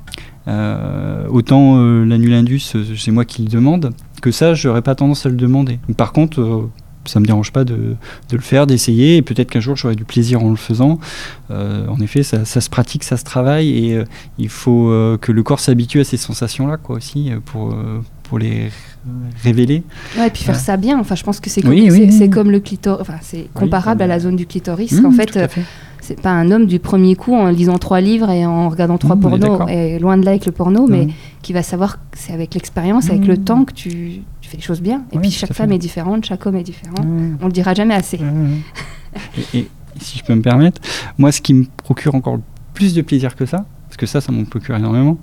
Euh, 0.48 1.26
autant 1.28 1.76
euh, 1.76 2.04
l'annulindus, 2.06 2.72
c'est 2.96 3.10
moi 3.10 3.24
qui 3.26 3.42
le 3.42 3.48
demande, 3.48 3.92
que 4.20 4.30
ça, 4.30 4.54
j'aurais 4.54 4.82
pas 4.82 4.94
tendance 4.94 5.26
à 5.26 5.28
le 5.28 5.36
demander. 5.36 5.78
Par 5.96 6.12
contre, 6.12 6.40
euh, 6.40 6.70
ça 7.04 7.20
me 7.20 7.26
dérange 7.26 7.52
pas 7.52 7.64
de, 7.64 7.74
de 8.28 8.36
le 8.36 8.40
faire, 8.42 8.66
d'essayer, 8.66 9.16
et 9.16 9.22
peut-être 9.22 9.50
qu'un 9.50 9.60
jour 9.60 9.76
j'aurai 9.76 9.94
du 9.96 10.04
plaisir 10.04 10.42
en 10.44 10.50
le 10.50 10.56
faisant. 10.56 10.98
Euh, 11.50 11.86
en 11.88 11.98
effet, 12.00 12.22
ça, 12.22 12.44
ça 12.44 12.60
se 12.60 12.68
pratique, 12.68 13.02
ça 13.04 13.16
se 13.16 13.24
travaille, 13.24 13.70
et 13.86 13.94
euh, 13.96 14.04
il 14.38 14.48
faut 14.50 14.90
euh, 14.90 15.16
que 15.16 15.32
le 15.32 15.42
corps 15.42 15.60
s'habitue 15.60 16.00
à 16.00 16.04
ces 16.04 16.16
sensations-là, 16.18 16.76
quoi, 16.76 16.96
aussi, 16.96 17.30
pour, 17.46 17.74
pour 18.24 18.38
les 18.38 18.70
révéler. 19.42 19.84
Ouais, 20.18 20.26
et 20.26 20.30
puis 20.30 20.42
faire 20.42 20.54
Ouais. 20.54 20.60
ça 20.60 20.76
bien. 20.76 20.98
Enfin, 21.00 21.14
je 21.14 21.22
pense 21.24 21.40
que 21.40 21.48
c'est 21.48 21.62
comme, 21.62 21.70
Oui, 21.70 21.88
oui, 21.90 21.90
c'est- 21.90 22.04
oui. 22.06 22.12
c'est 22.12 22.28
comme 22.28 22.50
le 22.50 22.60
clitoris. 22.60 23.00
Enfin, 23.00 23.18
c'est 23.22 23.48
comparable 23.54 24.02
à 24.02 24.06
la 24.06 24.20
zone 24.20 24.36
du 24.36 24.44
clitoris. 24.46 24.92
Mmh, 24.92 25.12
fait, 25.12 25.36
euh, 25.38 25.48
fait. 25.48 25.62
C'est 26.08 26.20
pas 26.20 26.30
un 26.32 26.50
homme 26.50 26.66
du 26.66 26.78
premier 26.78 27.14
coup 27.16 27.34
en 27.34 27.48
lisant 27.50 27.78
trois 27.78 28.00
livres 28.00 28.30
et 28.30 28.44
en 28.46 28.68
regardant 28.68 28.98
trois 28.98 29.14
Mmh, 29.16 29.20
pornos. 29.20 29.60
Et 29.70 29.98
loin 29.98 30.16
de 30.16 30.24
là 30.24 30.30
avec 30.32 30.46
le 30.46 30.52
porno, 30.52 30.86
mais 30.88 31.06
Mhm. 31.06 31.12
qui 31.42 31.52
va 31.52 31.62
savoir 31.62 31.96
que 32.10 32.18
c'est 32.18 32.32
avec 32.32 32.54
l'expérience, 32.54 33.10
avec 33.10 33.26
le 33.26 33.34
Mmh. 33.34 33.44
temps 33.44 33.64
que 33.64 33.72
tu, 33.74 34.22
tu 34.40 34.48
fais 34.50 34.56
les 34.56 34.62
choses 34.62 34.80
bien. 34.80 35.02
Et 35.12 35.18
puis 35.18 35.30
chaque 35.30 35.52
femme 35.52 35.68
fait. 35.68 35.74
est 35.76 35.78
différente, 35.78 36.24
chaque 36.24 36.44
homme 36.46 36.56
est 36.56 36.62
différent. 36.62 36.94
Ouais. 37.02 37.30
On 37.42 37.46
le 37.46 37.52
dira 37.52 37.74
jamais 37.74 37.94
assez. 37.94 38.18
Et, 39.54 39.58
et 39.60 39.68
si 40.00 40.18
je 40.18 40.24
peux 40.24 40.34
me 40.34 40.42
permettre, 40.42 40.80
moi, 41.16 41.32
ce 41.32 41.40
qui 41.40 41.54
me 41.54 41.64
procure 41.84 42.14
encore 42.14 42.38
plus 42.74 42.94
de 42.94 43.02
plaisir 43.02 43.34
que 43.36 43.46
ça, 43.46 43.64
parce 43.88 43.96
que 43.96 44.06
ça, 44.06 44.20
ça 44.20 44.30
m'en 44.32 44.44
procure 44.44 44.76
énormément, 44.76 45.18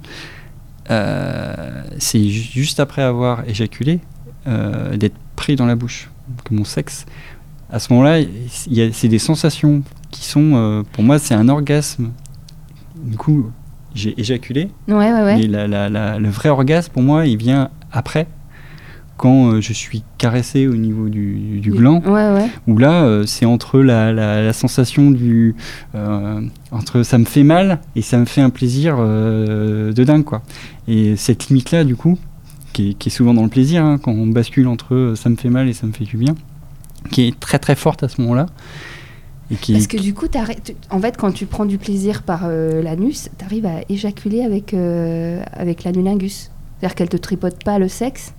euh, 0.92 1.84
c'est 1.98 2.24
ju- 2.24 2.50
juste 2.62 2.80
après 2.80 3.02
avoir 3.02 3.48
éjaculé, 3.48 4.00
euh, 4.48 4.98
d'être 4.98 5.16
pris 5.36 5.56
dans 5.56 5.66
la 5.66 5.76
bouche, 5.76 6.10
que 6.44 6.54
mon 6.54 6.64
sexe. 6.64 7.06
À 7.72 7.80
ce 7.80 7.92
moment-là, 7.94 8.24
c'est 8.92 9.08
des 9.08 9.20
sensations 9.20 9.82
qui 10.16 10.26
sont, 10.26 10.52
euh, 10.56 10.84
pour 10.94 11.04
moi, 11.04 11.20
c'est 11.20 11.34
un 11.36 11.50
orgasme. 11.50 12.12
Du 13.04 13.18
coup, 13.18 13.52
j'ai 13.94 14.20
éjaculé, 14.20 14.70
Ouais, 14.88 14.96
ouais, 14.96 15.24
ouais. 15.24 15.38
mais 15.38 15.48
la- 15.48 15.68
la- 15.68 15.90
la- 15.90 16.18
le 16.20 16.30
vrai 16.30 16.50
orgasme, 16.50 16.92
pour 16.94 17.04
moi, 17.04 17.26
il 17.28 17.38
vient 17.38 17.70
après, 17.92 18.28
quand 19.18 19.52
euh, 19.54 19.62
je 19.62 19.74
suis 19.74 20.04
caressé 20.18 20.68
au 20.68 20.76
niveau 20.76 21.08
du, 21.10 21.60
du 21.60 21.72
gland 21.72 22.02
Ouais, 22.06 22.30
ouais. 22.34 22.50
où 22.68 22.78
là 22.78 23.04
euh, 23.04 23.26
c'est 23.26 23.46
entre 23.46 23.80
la, 23.80 24.52
sensation 24.52 25.10
du 25.12 25.56
euh, 25.96 26.42
entre 26.72 27.02
ça 27.04 27.18
me 27.18 27.24
fait 27.24 27.44
mal 27.44 27.80
et 27.96 28.02
ça 28.02 28.18
me 28.18 28.26
fait 28.26 28.42
un 28.42 28.50
plaisir 28.50 28.98
euh, 29.00 29.94
de 29.94 30.04
dingue 30.04 30.26
quoi 30.26 30.42
et 30.90 31.16
cette 31.16 31.48
limite 31.48 31.72
là 31.72 31.86
du 31.86 31.96
coup 31.96 32.18
qui 32.74 32.90
est, 32.90 32.94
qui 32.96 33.08
est 33.08 33.12
souvent 33.12 33.34
dans 33.34 33.44
le 33.44 33.48
plaisir 33.50 33.86
hein, 33.86 33.98
quand 34.04 34.12
on 34.12 34.28
bascule 34.28 34.68
entre 34.68 35.14
ça 35.16 35.30
me 35.30 35.38
fait 35.38 35.50
mal 35.50 35.70
et 35.70 35.74
ça 35.74 35.88
me 35.88 35.94
fait 35.94 36.04
du 36.04 36.18
bien 36.18 36.36
qui 37.10 37.26
est 37.30 37.40
très 37.40 37.58
très 37.58 37.76
forte 37.76 38.04
à 38.04 38.10
ce 38.10 38.20
moment 38.20 38.34
là 38.36 38.48
et 39.52 39.56
qui 39.56 39.74
Parce 39.74 39.88
que 39.88 39.98
du 39.98 40.14
coup, 40.14 40.28
en 40.90 41.00
fait, 41.00 41.18
quand 41.18 41.32
tu 41.32 41.46
prends 41.46 41.66
du 41.66 41.78
plaisir 41.78 42.24
par 42.24 42.42
euh, 42.46 42.82
l'anus, 42.82 43.30
tu 43.38 43.46
arrives 43.46 43.66
à 43.66 43.82
éjaculer 43.90 44.42
avec, 44.44 44.74
euh, 44.74 45.42
avec 45.54 45.84
l'anulingus. 45.84 46.52
C'est-à-dire 46.80 46.96
qu'elle 46.96 47.10
te 47.10 47.18
tripote 47.18 47.64
pas 47.64 47.80
le 47.80 47.88
sexe. 47.88 48.34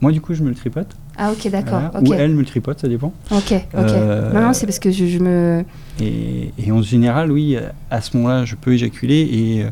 moi 0.00 0.12
du 0.12 0.20
coup 0.20 0.34
je 0.34 0.42
me 0.42 0.48
le 0.50 0.54
tripote 0.54 0.94
Ah, 1.16 1.32
ok, 1.32 1.50
d'accord. 1.50 1.82
ou 2.02 2.12
elle 2.14 2.32
me 2.34 2.40
le 2.40 2.46
tripote 2.46 2.80
ça 2.80 2.88
dépend 2.88 3.12
Ok, 3.30 3.52
ok. 3.52 3.62
Euh, 3.74 4.32
Non, 4.32 4.40
non, 4.42 4.52
c'est 4.52 4.66
parce 4.66 4.78
que 4.78 4.90
je, 4.90 5.06
je 5.06 5.18
me. 5.18 5.64
Et, 6.00 6.52
et 6.58 6.70
en 6.72 6.82
général, 6.82 7.32
oui, 7.32 7.56
à 7.90 8.00
ce 8.00 8.16
moment-là, 8.16 8.44
je 8.44 8.54
peux 8.54 8.72
éjaculer. 8.74 9.20
Et 9.20 9.66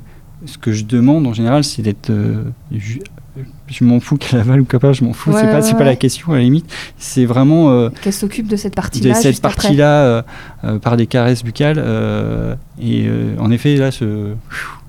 ce 0.47 0.59
que 0.59 0.73
je 0.73 0.85
demande 0.85 1.27
en 1.27 1.33
général, 1.35 1.63
c'est 1.65 1.83
d'être. 1.83 2.11
Je 3.67 3.85
m'en 3.85 4.01
fous 4.01 4.17
qu'elle 4.17 4.39
avale 4.41 4.61
ou 4.61 4.65
qu'elle 4.65 4.81
pas, 4.81 4.93
je 4.93 5.05
m'en 5.05 5.13
fous. 5.13 5.31
Ouais, 5.31 5.41
c'est 5.41 5.47
pas, 5.51 5.61
ouais, 5.61 5.73
pas 5.79 5.85
la 5.85 5.97
question 5.97 6.33
à 6.33 6.37
la 6.37 6.43
limite. 6.43 6.71
C'est 6.99 7.25
vraiment 7.25 7.71
euh, 7.71 7.89
Qu'elle 8.03 8.13
s'occupe 8.13 8.47
de 8.49 8.57
cette 8.57 8.73
de 8.73 8.77
partie-là. 8.77 9.15
cette 9.15 9.33
juste 9.33 9.45
après. 9.45 9.57
partie-là 9.63 10.03
euh, 10.05 10.23
euh, 10.65 10.79
par 10.79 10.97
des 10.97 11.07
caresses 11.07 11.43
buccales. 11.43 11.79
et 12.81 13.07
en 13.39 13.51
effet, 13.51 13.77
là, 13.77 13.91
je, 13.91 14.33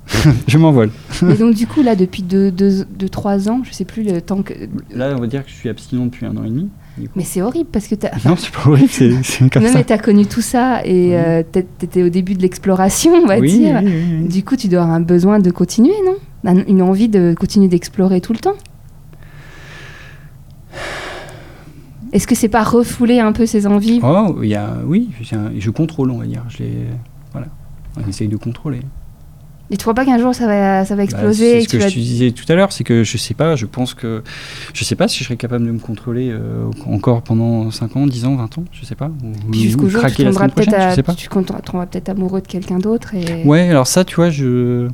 je 0.48 0.58
m'envole. 0.58 0.92
Et 1.30 1.34
donc, 1.36 1.56
du 1.56 1.66
coup, 1.68 1.82
là, 1.82 1.96
depuis 1.96 2.22
2-3 2.24 2.28
deux, 2.28 2.52
deux, 2.52 2.86
deux, 2.86 3.10
trois 3.10 3.50
ans, 3.50 3.62
je 3.64 3.72
sais 3.74 3.86
plus 3.86 4.04
le 4.04 4.22
temps 4.22 4.42
que. 4.44 4.54
Là, 4.94 5.14
on 5.18 5.20
va 5.22 5.28
dire 5.28 5.44
que 5.44 5.50
je 5.50 5.56
suis 5.56 5.70
abstinent 5.70 6.06
depuis 6.06 6.26
un 6.26 6.36
an 6.38 6.44
et 6.44 6.50
demi. 6.50 6.70
Mais 7.16 7.24
c'est 7.26 7.42
horrible 7.42 7.68
parce 7.72 7.88
que 7.88 7.96
t'as. 7.96 8.12
Non, 8.24 8.36
c'est 8.38 8.52
pas 8.52 8.70
horrible, 8.70 8.90
c'est 9.24 9.50
comme 9.52 9.64
non, 9.64 9.70
ça. 9.70 9.78
mais 9.80 9.84
t'as 9.84 9.98
connu 9.98 10.26
tout 10.28 10.42
ça 10.42 10.82
et 10.86 11.10
Oui. 11.10 11.14
euh, 11.16 11.44
t'étais 11.78 12.04
au 12.04 12.10
début 12.10 12.36
de 12.36 12.42
l'exploration, 12.42 13.12
on 13.22 13.26
va 13.26 13.38
oui, 13.38 13.52
dire. 13.58 13.82
oui. 13.84 14.28
Du 14.30 14.44
coup, 14.46 14.56
tu 14.56 14.70
dois 14.70 14.82
avoir 14.84 14.96
un 14.96 15.02
besoin 15.02 15.40
de 15.40 15.52
continuer, 15.52 15.92
non? 16.06 16.16
Une 16.46 16.82
envie 16.82 17.10
de 17.10 17.36
continuer 17.38 17.68
d'explorer 17.68 18.22
tout 18.22 18.34
le 18.34 18.40
temps 18.40 18.56
Est-ce 22.14 22.28
que 22.28 22.36
c'est 22.36 22.50
pas 22.50 22.64
refouler 22.64 23.20
un 23.20 23.34
peu 23.34 23.46
ces 23.46 23.68
envies? 23.68 24.00
Oh, 24.04 24.42
y 24.44 24.56
a, 24.56 24.78
oui, 24.86 25.10
je 25.58 25.70
contrôle, 25.70 26.12
on 26.12 26.20
va 26.20 26.26
dire. 26.26 26.44
Je 26.50 26.64
voilà, 27.32 27.48
on 27.98 28.08
essaye 28.08 28.28
de 28.28 28.38
contrôler. 28.38 28.80
Et 29.72 29.78
tu 29.78 29.82
crois 29.84 29.96
pas 29.96 30.06
qu'un 30.06 30.20
jour 30.20 30.36
ça 30.36 30.46
va, 30.46 30.86
ça 30.86 30.94
va 30.96 30.98
Bah, 30.98 31.04
exploser 31.04 31.62
c'est 31.62 31.62
ce 31.62 31.68
que 31.70 31.78
que 31.78 31.90
je 31.90 31.96
te 31.96 32.00
disais 32.00 32.32
tout 32.32 32.46
à 32.50 32.56
l'heure, 32.56 32.72
c'est 32.72 32.84
que 32.84 33.04
je 33.04 33.18
sais 33.18 33.34
pas, 33.34 33.56
je 33.56 33.66
pense 33.66 33.96
que 33.96 34.22
je 34.74 34.84
sais 34.84 34.96
pas 34.96 35.08
si 35.08 35.20
je 35.20 35.24
serais 35.24 35.38
capable 35.38 35.66
de 35.66 35.72
me 35.72 35.80
contrôler 35.80 36.30
euh, 36.32 36.70
encore 36.86 37.24
pendant 37.24 37.72
5 37.72 37.96
ans, 37.96 38.06
10 38.06 38.26
ans, 38.26 38.36
20 38.36 38.60
ans, 38.60 38.66
je 38.72 38.86
sais 38.86 38.94
pas. 38.94 39.10
Ou, 39.50 39.54
jusqu'au 39.54 39.90
jour 39.90 40.04
où 40.04 40.08
tu 40.08 40.16
peut-être 40.24 40.30
tomberas 41.30 41.86
peut-être 41.88 42.10
amoureux 42.10 42.42
de 42.42 42.48
quelqu'un 42.48 42.78
d'autre 42.78 43.16
et 43.16 43.44
Ouais, 43.44 43.70
alors 43.70 43.88
ça, 43.88 44.06
tu 44.06 44.18
vois, 44.18 44.30
je 44.30 44.88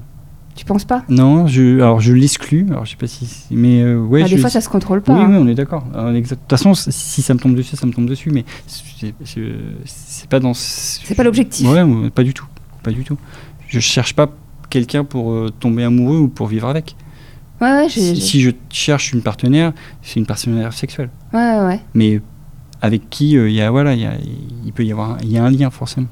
tu 0.56 0.66
penses 0.66 0.86
pas? 0.86 1.04
Non, 1.10 1.48
je 1.48 1.76
alors 1.78 2.00
je 2.02 2.14
l'exclus. 2.14 2.66
Alors 2.70 2.86
je 2.86 2.92
sais 2.92 2.98
pas 2.98 3.08
si 3.08 3.28
mais 3.52 3.82
euh, 3.82 4.00
ouais, 4.00 4.22
Ah, 4.24 4.28
Des 4.28 4.36
je- 4.36 4.42
fois 4.42 4.50
ça 4.50 4.62
se 4.62 4.70
contrôle 4.70 5.02
pas. 5.02 5.14
Oui, 5.14 5.22
hein. 5.22 5.28
oui, 5.32 5.38
on 5.40 5.48
est 5.48 5.56
d'accord. 5.56 5.84
De 5.86 6.20
toute 6.22 6.38
façon, 6.50 6.74
si 6.76 7.22
ça 7.22 7.34
me 7.34 7.40
tombe 7.40 7.56
dessus, 7.56 7.76
ça 7.76 7.86
me 7.86 7.92
tombe 7.94 8.06
dessus, 8.08 8.30
mais 8.32 8.46
c'est 8.66 10.30
pas 10.30 10.40
dans. 10.40 10.54
C'est 10.54 11.16
pas 11.16 11.24
l'objectif. 11.24 11.68
Ouais, 11.68 11.84
pas 12.12 12.24
du 12.24 12.34
tout, 12.34 12.46
pas 12.84 12.92
du 12.92 13.04
tout. 13.04 13.18
Je 13.68 13.80
cherche 13.80 14.14
pas 14.14 14.30
quelqu'un 14.70 15.04
pour 15.04 15.32
euh, 15.32 15.50
tomber 15.60 15.84
amoureux 15.84 16.18
ou 16.20 16.28
pour 16.28 16.48
vivre 16.48 16.68
avec. 16.68 16.96
Ouais, 17.62 17.72
ouais, 17.72 17.90
Si, 17.90 18.20
si 18.20 18.42
je 18.42 18.52
cherche 18.70 19.14
une 19.14 19.22
partenaire, 19.22 19.72
c'est 20.02 20.20
une 20.20 20.26
partenaire 20.26 20.74
sexuelle. 20.74 21.10
ouais, 21.34 21.40
ouais, 21.60 21.66
ouais. 21.66 21.80
Mais 21.94 22.22
avec 22.82 23.10
qui 23.10 23.32
il 23.32 23.52
y 23.52 23.62
a 23.62 23.70
voilà, 23.70 23.94
il 23.94 24.74
peut 24.74 24.84
y 24.84 24.92
avoir 24.92 25.18
il 25.22 25.32
y 25.32 25.38
a 25.38 25.44
un 25.44 25.52
lien 25.52 25.70
forcément. 25.70 26.08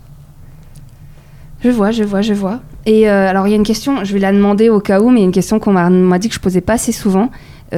Je 1.63 1.69
vois, 1.69 1.91
je 1.91 2.03
vois, 2.03 2.21
je 2.21 2.33
vois. 2.33 2.61
Et 2.91 3.07
alors 3.07 3.45
il 3.45 3.51
y 3.51 3.53
a 3.53 3.55
une 3.55 3.63
question, 3.63 4.03
je 4.03 4.13
vais 4.13 4.19
la 4.19 4.31
demander 4.31 4.69
au 4.69 4.79
cas 4.79 4.99
où, 4.99 5.09
mais 5.09 5.19
il 5.19 5.21
y 5.21 5.23
a 5.23 5.27
une 5.27 5.31
question 5.31 5.59
qu'on 5.59 5.73
m'a 5.73 6.19
dit 6.19 6.27
que 6.27 6.33
je 6.33 6.39
posais 6.39 6.61
pas 6.61 6.73
assez 6.73 6.91
souvent. 6.91 7.29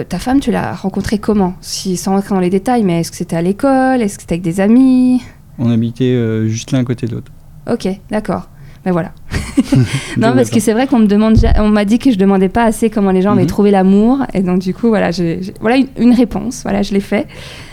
ta 0.08 0.19
femme, 0.19 0.39
tu 0.39 0.52
l'as 0.52 0.74
rencontrée 0.74 1.17
comment? 1.17 1.56
Si, 1.60 1.97
Sans 1.97 2.12
rentrer 2.13 2.30
dans 2.30 2.39
les 2.39 2.50
détails, 2.50 2.84
mais 2.84 3.02
est-ce 3.02 3.12
que 3.12 3.17
c'était 3.17 3.36
à 3.36 3.41
l'école? 3.41 4.02
Est-ce 4.02 4.15
que 4.15 4.21
c'était 4.21 4.36
avec 4.36 4.43
des 4.43 4.62
amis? 4.62 5.21
On 5.60 5.69
habitait 5.69 6.47
juste 6.47 6.71
l'un 6.71 6.80
à 6.80 6.84
côté 6.86 7.08
de 7.08 7.15
l'autre. 7.15 7.32
Ok, 7.69 7.89
d'accord. 8.10 8.47
Ben 8.86 8.93
voilà. 8.93 9.12
non, 10.17 10.34
parce 10.34 10.50
que 10.50 10.60
c'est 10.60 10.74
vrai 10.74 10.88
qu'on 10.88 11.00
me 11.00 11.08
demande, 11.08 11.38
on 11.58 11.69
m'a 11.69 11.86
dit 11.86 12.00
que 12.00 12.12
je 12.12 12.17
demandais 12.17 12.50
pas 12.50 12.63
assez 12.63 12.89
comment 12.89 13.12
les 13.12 13.21
gens 13.21 13.32
avaient 13.32 13.41
mhm. 13.41 13.47
trouvé 13.47 13.71
l'amour, 13.71 14.19
et 14.34 14.41
donc 14.41 14.60
du 14.60 14.74
coup, 14.74 14.89
voilà, 14.89 15.12
voilà 15.60 15.78
une, 15.97 16.13
réponse. 16.13 16.62
Voilà, 16.63 16.82
je 16.82 16.93
l'ai 16.93 17.00
fait. 17.00 17.28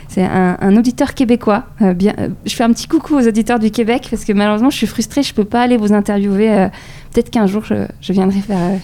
C'est 0.09 0.25
un, 0.25 0.77
auditeur 0.77 1.15
québécois. 1.15 1.65
Euh, 1.83 1.93
bien, 1.93 2.15
euh, 2.19 2.29
je 2.47 2.55
fais 2.55 2.65
un 2.65 2.73
petit 2.73 2.89
coucou 2.89 3.17
aux 3.17 3.29
auditeurs 3.29 3.59
du 3.59 3.71
Québec 3.71 4.09
parce 4.11 4.25
que 4.25 4.33
malheureusement, 4.33 4.71
je 4.71 4.77
suis 4.77 4.87
frustrée, 4.87 5.23
je 5.23 5.35
peux 5.35 5.45
pas 5.45 5.61
aller 5.61 5.77
vous 5.77 5.93
interviewer. 5.93 6.69
Euh, 7.09 7.13
peut-être 7.13 7.31
qu'un 7.31 7.47
jour, 7.47 7.65
je, 7.65 8.13
viendrai 8.13 8.41
faire 8.41 8.79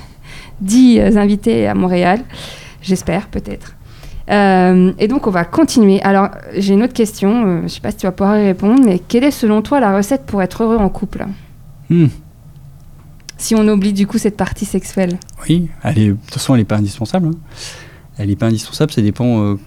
10 0.60 1.16
invités 1.16 1.66
à 1.66 1.74
Montréal. 1.74 2.20
J'espère, 2.82 3.28
peut-être. 3.28 3.74
et 4.28 5.08
donc, 5.08 5.26
on 5.26 5.30
va 5.30 5.44
continuer. 5.44 6.02
Alors, 6.02 6.28
j'ai 6.56 6.74
une 6.74 6.82
autre 6.82 6.92
question. 6.92 7.58
je 7.58 7.62
ne 7.62 7.68
sais 7.68 7.80
pas 7.80 7.90
si 7.90 7.98
tu 7.98 8.06
vas 8.06 8.12
pouvoir 8.12 8.38
y 8.38 8.44
répondre, 8.46 8.82
mais 8.84 8.98
quelle 8.98 9.24
est 9.24 9.30
selon 9.30 9.62
toi 9.62 9.80
la 9.80 9.96
recette 9.96 10.24
pour 10.26 10.42
être 10.42 10.62
heureux 10.62 10.76
en 10.76 10.88
couple? 10.88 11.26
Hmm. 11.90 12.06
Si 13.36 13.54
on 13.54 13.66
oublie 13.68 13.92
du 13.92 14.06
coup 14.06 14.18
cette 14.18 14.36
partie 14.36 14.64
sexuelle. 14.64 15.18
Oui, 15.48 15.68
elle 15.82 15.98
est, 15.98 16.08
de 16.08 16.12
toute 16.12 16.34
façon, 16.34 16.54
elle 16.54 16.60
n'est 16.60 16.64
pas 16.64 16.76
indispensable. 16.76 17.28
Hein. 17.28 17.38
Elle 18.16 18.28
n'est 18.28 18.36
pas 18.36 18.46
indispensable, 18.46 18.92
ça 18.92 19.02
dépend 19.02 19.42
euh, 19.42 19.58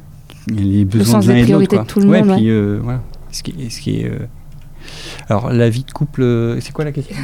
les 0.47 0.85
besoins 0.85 1.19
de 1.19 1.27
l'un 1.27 1.35
et 1.35 1.45
de 1.45 1.51
l'autre. 1.51 1.85
tout 1.85 1.99
le 1.99 2.07
monde. 2.07 2.35
Puis, 2.37 2.49
euh, 2.49 2.79
voilà. 2.81 3.01
Ce 3.31 3.43
qui, 3.43 3.69
ce 3.69 3.81
qui 3.81 3.99
est, 3.99 4.05
euh, 4.05 4.19
Alors, 5.29 5.51
la 5.51 5.69
vie 5.69 5.83
de 5.83 5.91
couple, 5.91 6.21
euh, 6.21 6.59
c'est 6.61 6.71
quoi 6.71 6.85
la 6.85 6.91
question 6.91 7.15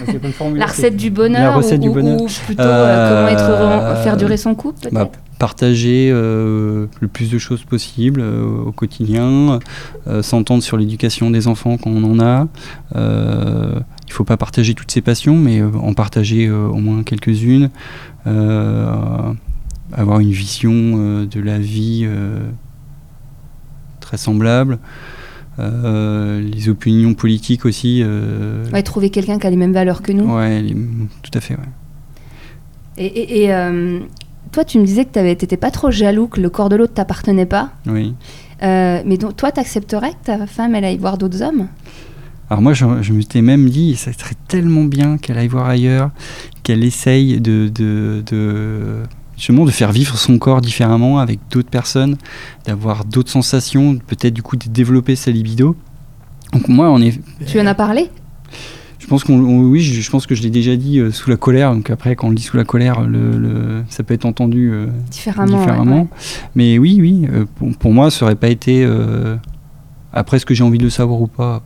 La 0.55 0.65
recette 0.65 0.97
du 0.97 1.09
bonheur 1.09 1.41
La 1.41 1.55
recette 1.55 1.79
ou, 1.79 1.83
du 1.83 1.89
bonheur. 1.89 2.21
Ou 2.21 2.27
plutôt 2.45 2.63
comment 2.63 3.27
être 3.27 3.49
heureux, 3.49 4.03
faire 4.03 4.17
durer 4.17 4.37
son 4.37 4.55
couple 4.55 4.89
bah, 4.91 5.09
Partager 5.39 6.09
le 6.11 6.87
plus 7.11 7.29
de 7.29 7.37
choses 7.37 7.63
possible 7.63 8.21
au 8.21 8.71
quotidien, 8.71 9.59
s'entendre 10.21 10.63
sur 10.63 10.77
l'éducation 10.77 11.31
des 11.31 11.47
enfants 11.47 11.77
quand 11.77 11.89
on 11.89 12.03
en 12.03 12.19
a 12.19 12.47
il 14.13 14.15
faut 14.15 14.23
pas 14.23 14.37
partager 14.37 14.75
toutes 14.75 14.91
ses 14.91 15.01
passions, 15.01 15.35
mais 15.35 15.59
euh, 15.59 15.71
en 15.81 15.95
partager 15.95 16.45
euh, 16.45 16.67
au 16.67 16.77
moins 16.77 17.01
quelques-unes, 17.01 17.71
euh, 18.27 19.33
avoir 19.91 20.19
une 20.19 20.31
vision 20.31 21.25
de 21.25 21.39
la 21.39 21.57
vie 21.57 22.07
très 23.99 24.17
semblable. 24.17 24.77
Les 25.57 26.69
opinions 26.69 27.13
politiques 27.13 27.65
aussi. 27.65 28.03
Ouais, 28.71 28.83
trouver 28.83 29.09
quelqu'un 29.09 29.39
qui 29.39 29.47
a 29.47 29.49
les 29.49 29.55
mêmes 29.55 29.73
valeurs 29.73 30.01
que 30.01 30.11
nous. 30.11 30.33
Ouais, 30.33 30.63
tout 31.21 31.31
à 31.33 31.41
fait. 31.41 31.55
Ouais. 31.55 33.05
Et, 33.05 33.49
toi, 34.51 34.63
tu 34.63 34.77
me 34.77 34.85
disais 34.85 35.05
que 35.05 35.11
tu 35.11 35.19
n'étais 35.19 35.57
pas 35.57 35.71
trop 35.71 35.89
jaloux 35.89 36.27
que 36.27 36.39
le 36.39 36.49
corps 36.49 36.69
de 36.69 36.75
l'autre 36.75 36.93
t'appartenait 36.93 37.45
pas. 37.45 37.71
Oui. 37.87 38.13
mais 38.61 39.17
donc, 39.17 39.35
toi, 39.35 39.51
tu 39.51 39.59
accepterais 39.59 40.11
que 40.11 40.25
ta 40.25 40.47
femme 40.47 40.75
elle 40.75 40.85
aille 40.85 40.97
voir 40.97 41.17
d'autres 41.17 41.41
hommes? 41.41 41.67
Alors 42.49 42.61
moi, 42.61 42.73
je, 42.73 42.85
je 43.01 43.13
m'étais 43.13 43.41
même 43.41 43.69
dit, 43.69 43.95
ça 43.95 44.11
serait 44.13 44.35
tellement 44.47 44.83
bien 44.83 45.17
qu'elle 45.17 45.37
aille 45.37 45.47
voir 45.47 45.67
ailleurs, 45.67 46.11
qu'elle 46.61 46.83
essaye 46.83 47.39
de, 47.39 47.69
de, 47.73 48.23
de, 48.25 49.03
justement 49.43 49.65
de 49.65 49.71
faire 49.71 49.91
vivre 49.91 50.17
son 50.17 50.37
corps 50.37 50.61
différemment 50.61 51.19
avec 51.19 51.37
d'autres 51.51 51.69
personnes, 51.69 52.15
d'avoir 52.65 53.03
d'autres 53.03 53.29
sensations, 53.29 53.97
peut-être 53.97 54.33
du 54.33 54.41
coup 54.41 54.55
de 54.55 54.69
développer 54.69 55.17
sa 55.17 55.31
libido. 55.31 55.75
Donc 56.53 56.69
moi, 56.69 56.89
on 56.89 57.01
est. 57.01 57.19
Tu 57.45 57.59
en 57.59 57.65
as 57.65 57.75
parlé? 57.75 58.09
Je 58.99 59.05
pense 59.05 59.25
qu'on, 59.25 59.37
oui, 59.37 59.81
je, 59.81 60.09
pense 60.09 60.27
que 60.27 60.33
je 60.33 60.43
l'ai 60.43 60.49
déjà 60.49 60.77
dit 60.77 60.99
euh, 60.99 61.11
sous 61.11 61.29
la 61.29 61.35
colère. 61.35 61.75
Donc 61.75 61.89
après, 61.89 62.15
quand 62.15 62.27
on 62.27 62.29
le 62.29 62.37
dit 62.37 62.43
sous 62.43 62.55
la 62.55 62.63
colère, 62.63 63.01
le, 63.01 63.83
ça 63.89 64.03
peut 64.03 64.13
être 64.13 64.23
entendu 64.23 64.71
euh, 64.71 64.87
différemment. 65.11 66.07
Mais 66.55 66.77
oui, 66.77 66.99
oui, 67.01 67.27
euh, 67.29 67.43
pour, 67.55 67.75
pour, 67.75 67.91
moi, 67.91 68.11
ça 68.11 68.23
aurait 68.23 68.35
pas 68.35 68.47
été. 68.47 68.87
après, 70.13 70.39
ce 70.39 70.45
que 70.45 70.53
j'ai 70.53 70.63
envie 70.63 70.77
de 70.77 70.85
le 70.85 70.89
savoir 70.89 71.19
ou 71.19 71.27
pas, 71.27 71.63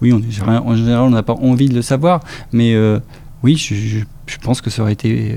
oui, 0.00 0.12
on, 0.12 0.18
en 0.18 0.76
général, 0.76 1.02
on 1.02 1.10
n'a 1.10 1.24
pas 1.24 1.34
envie 1.34 1.68
de 1.68 1.74
le 1.74 1.82
savoir, 1.82 2.20
mais 2.52 2.76
oui, 3.42 3.56
je, 3.56 4.04
pense 4.40 4.60
que 4.60 4.70
ça 4.70 4.82
aurait 4.82 4.92
été. 4.92 5.34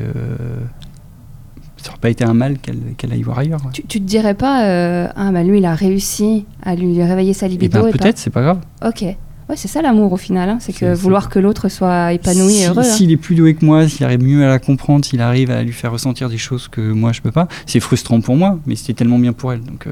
Euh, 1.90 1.92
ça 1.92 1.92
n'aurait 1.92 2.02
pas 2.02 2.10
été 2.10 2.24
un 2.24 2.34
mal 2.34 2.58
qu'elle 2.60 3.12
aille 3.12 3.22
voir 3.22 3.40
ailleurs. 3.40 3.62
Tu, 3.74 3.84
tu 3.84 4.00
te 4.00 4.06
dirais 4.06 4.34
pas, 4.34 4.66
euh, 4.66 5.08
ah 5.16 5.32
bah 5.32 5.44
lui 5.44 5.60
il 5.60 5.66
a 5.66 5.76
réussi 5.76 6.46
à 6.64 6.76
lui 6.76 7.02
réveiller 7.02 7.34
sa 7.34 7.48
libido 7.48 7.80
eh 7.80 7.92
ben, 7.92 7.98
Peut-être, 7.98 8.18
c'est 8.18 8.30
pas 8.30 8.42
grave. 8.42 8.60
Ok. 8.86 9.02
Ouais, 9.02 9.56
c'est 9.56 9.68
ça 9.68 9.82
l'amour 9.82 10.14
au 10.14 10.18
final, 10.18 10.48
hein. 10.48 10.58
c'est 10.60 10.74
que 10.74 10.94
vouloir 10.94 11.28
que 11.28 11.40
l'autre 11.40 11.70
soit 11.70 12.14
épanoui 12.14 12.62
et 12.62 12.68
heureux. 12.68 12.80
Hein. 12.80 12.84
S'il 12.84 13.12
est 13.12 13.18
plus 13.18 13.34
doué 13.34 13.56
que 13.56 13.66
moi, 13.66 13.88
s'il 13.88 14.06
arrive 14.06 14.22
mieux 14.22 14.44
à 14.44 14.48
la 14.48 14.60
comprendre, 14.60 15.04
s'il 15.04 15.22
arrive 15.22 15.50
à 15.50 15.64
lui 15.64 15.72
faire 15.72 15.92
ressentir 15.92 16.30
des 16.30 16.38
choses 16.38 16.68
que 16.68 16.82
moi 16.82 17.14
je 17.14 17.22
peux 17.22 17.32
pas, 17.32 17.48
c'est 17.66 17.80
frustrant 17.80 18.22
pour 18.22 18.36
moi, 18.36 18.60
mais 18.68 18.76
c'était 18.76 18.94
tellement 18.94 19.18
bien 19.18 19.34
pour 19.34 19.52
elle. 19.52 19.62
Donc, 19.62 19.88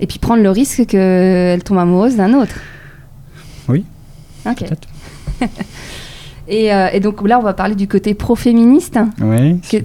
et 0.00 0.06
puis 0.06 0.18
prendre 0.18 0.42
le 0.42 0.50
risque 0.50 0.86
qu'elle 0.86 1.62
tombe 1.62 1.78
amoureuse 1.78 2.16
d'un 2.16 2.32
autre. 2.32 2.54
Oui. 3.68 3.84
Ok. 4.46 4.64
et, 6.48 6.72
euh, 6.72 6.88
et, 6.92 7.00
donc 7.00 7.26
là, 7.28 7.38
on 7.38 7.42
va 7.42 7.52
parler 7.52 7.74
du 7.74 7.86
côté 7.86 8.14
pro-féministe. 8.14 8.98
Oui. 9.20 9.58
Parce 9.58 9.74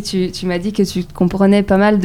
que 0.00 0.04
tu, 0.04 0.30
tu 0.30 0.46
m'as 0.46 0.58
dit 0.58 0.72
que 0.72 0.82
tu 0.82 1.04
comprenais 1.14 1.62
pas 1.62 1.76
mal 1.76 1.98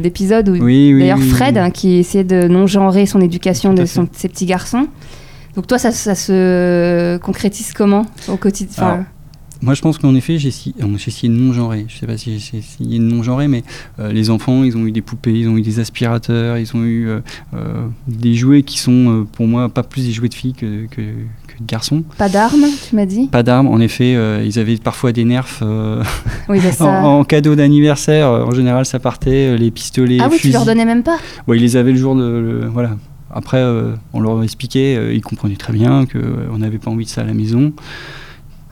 d'épisodes 0.00 0.48
où 0.48 0.52
oui, 0.52 0.92
oui, 0.92 1.00
d'ailleurs 1.00 1.22
Fred 1.22 1.58
hein, 1.58 1.70
qui 1.70 1.96
essayait 1.96 2.24
de 2.24 2.48
non-genrer 2.48 3.06
son 3.06 3.20
éducation 3.20 3.74
de, 3.74 3.84
son, 3.84 4.08
ses 4.12 4.28
petits 4.28 4.46
garçons. 4.46 4.86
Donc 5.54 5.66
toi, 5.66 5.78
ça, 5.78 5.90
ça 5.90 6.14
se 6.14 7.16
concrétise 7.18 7.72
comment 7.72 8.06
au 8.28 8.36
quotidien 8.36 9.06
moi, 9.60 9.74
je 9.74 9.82
pense 9.82 9.98
qu'en 9.98 10.14
effet, 10.14 10.38
j'ai 10.38 10.48
essayé, 10.48 10.74
essayé 10.94 11.28
de 11.28 11.34
non-genrer. 11.36 11.86
Je 11.88 11.98
sais 11.98 12.06
pas 12.06 12.16
si 12.16 12.38
j'ai 12.38 12.58
essayé 12.58 12.98
de 13.00 13.04
non-genrer, 13.04 13.48
mais 13.48 13.64
euh, 13.98 14.12
les 14.12 14.30
enfants, 14.30 14.62
ils 14.62 14.76
ont 14.76 14.86
eu 14.86 14.92
des 14.92 15.02
poupées, 15.02 15.32
ils 15.32 15.48
ont 15.48 15.56
eu 15.56 15.62
des 15.62 15.80
aspirateurs, 15.80 16.58
ils 16.58 16.76
ont 16.76 16.84
eu 16.84 17.08
euh, 17.08 17.20
euh, 17.54 17.88
des 18.06 18.34
jouets 18.34 18.62
qui 18.62 18.78
sont, 18.78 19.26
pour 19.32 19.48
moi, 19.48 19.68
pas 19.68 19.82
plus 19.82 20.06
des 20.06 20.12
jouets 20.12 20.28
de 20.28 20.34
filles 20.34 20.54
que, 20.54 20.86
que, 20.86 21.02
garçons. 21.66 22.02
Pas 22.16 22.28
d'armes, 22.28 22.64
tu 22.88 22.96
m'as 22.96 23.06
dit 23.06 23.26
Pas 23.28 23.42
d'armes, 23.42 23.68
en 23.68 23.78
effet. 23.80 24.16
ils 24.44 24.58
avaient 24.58 24.76
parfois 24.76 25.12
des 25.12 25.24
nerfs 25.24 25.62
oui, 26.48 26.60
bah 26.60 26.86
en, 27.04 27.24
cadeau 27.24 27.54
d'anniversaire. 27.54 28.28
en 28.28 28.50
général, 28.52 28.86
ça 28.86 28.98
partait, 28.98 29.56
les 29.56 29.70
pistolets. 29.70 30.18
Ah 30.20 30.28
oui, 30.30 30.38
tu 30.40 30.50
leur 30.50 30.64
donnais 30.64 30.84
même 30.84 31.02
pas 31.02 31.18
Oui, 31.46 31.58
ils 31.58 31.62
les 31.62 31.76
avaient 31.76 31.92
le 31.92 31.98
jour 31.98 32.14
de. 32.14 32.68
voilà. 32.72 32.90
Après, 33.30 33.62
on 34.12 34.20
leur 34.20 34.42
expliquait, 34.42 35.14
ils 35.14 35.22
comprenaient 35.22 35.56
très 35.56 35.72
bien 35.72 36.06
qu'on 36.06 36.58
n'avait 36.58 36.78
pas 36.78 36.90
envie 36.90 37.04
de 37.04 37.10
ça 37.10 37.20
à 37.20 37.24
la 37.24 37.34
maison. 37.34 37.72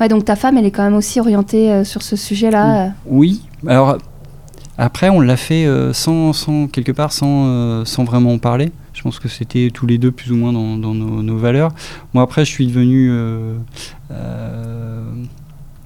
Ouais, 0.01 0.09
donc 0.09 0.25
ta 0.27 0.37
femme, 0.37 0.59
elle 0.59 0.67
est 0.67 0.71
quand 0.71 0.85
même 0.85 0.95
aussi 0.95 1.21
orientée 1.21 1.71
euh, 1.71 1.85
sur 1.85 2.03
ce 2.03 2.17
sujet-là. 2.17 2.87
Euh. 2.87 2.89
Oui. 3.07 3.43
Alors 3.67 3.97
après, 4.79 5.09
on 5.09 5.21
l'a 5.21 5.39
fait 5.39 5.65
euh, 5.67 5.95
sans, 5.95 6.35
sans, 6.35 6.67
quelque 6.67 6.93
part 6.93 7.13
sans, 7.13 7.85
sans 7.85 8.05
vraiment 8.05 8.35
en 8.35 8.39
parler. 8.39 8.73
Je 8.97 9.03
pense 9.03 9.21
que 9.21 9.29
c'était 9.29 9.71
tous 9.73 9.87
les 9.87 9.99
deux 9.99 10.11
plus 10.11 10.33
ou 10.33 10.37
moins 10.37 10.53
dans, 10.53 10.77
dans 10.77 10.95
nos, 10.95 11.37
valeurs. 11.37 11.73
Moi, 12.15 12.23
après, 12.23 12.45
je 12.45 12.51
suis 12.51 12.67
devenu 12.67 13.13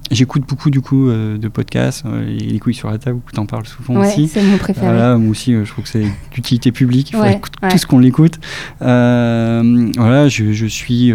J'écoute 0.09 0.43
beaucoup 0.45 0.69
du 0.69 0.81
coup 0.81 1.09
de 1.09 1.47
podcasts, 1.47 2.03
les 2.25 2.59
couilles 2.59 2.73
sur 2.73 2.89
la 2.89 2.97
table, 2.97 3.21
tu 3.33 3.39
en 3.39 3.45
parles 3.45 3.65
souvent 3.65 3.95
ouais, 3.95 4.07
aussi. 4.07 4.27
c'est 4.27 4.43
mon 4.43 4.57
préféré. 4.57 5.17
moi 5.17 5.31
aussi, 5.31 5.53
je 5.53 5.69
trouve 5.69 5.85
que 5.85 5.89
c'est 5.89 6.05
d'utilité 6.33 6.73
publique, 6.73 7.11
il 7.11 7.17
faut 7.17 7.23
écouter 7.23 7.59
tout 7.69 7.77
ce 7.77 7.85
qu'on 7.85 7.99
l'écoute. 7.99 8.39
voilà, 8.79 10.27
je, 10.27 10.51
je 10.51 10.65
suis 10.65 11.13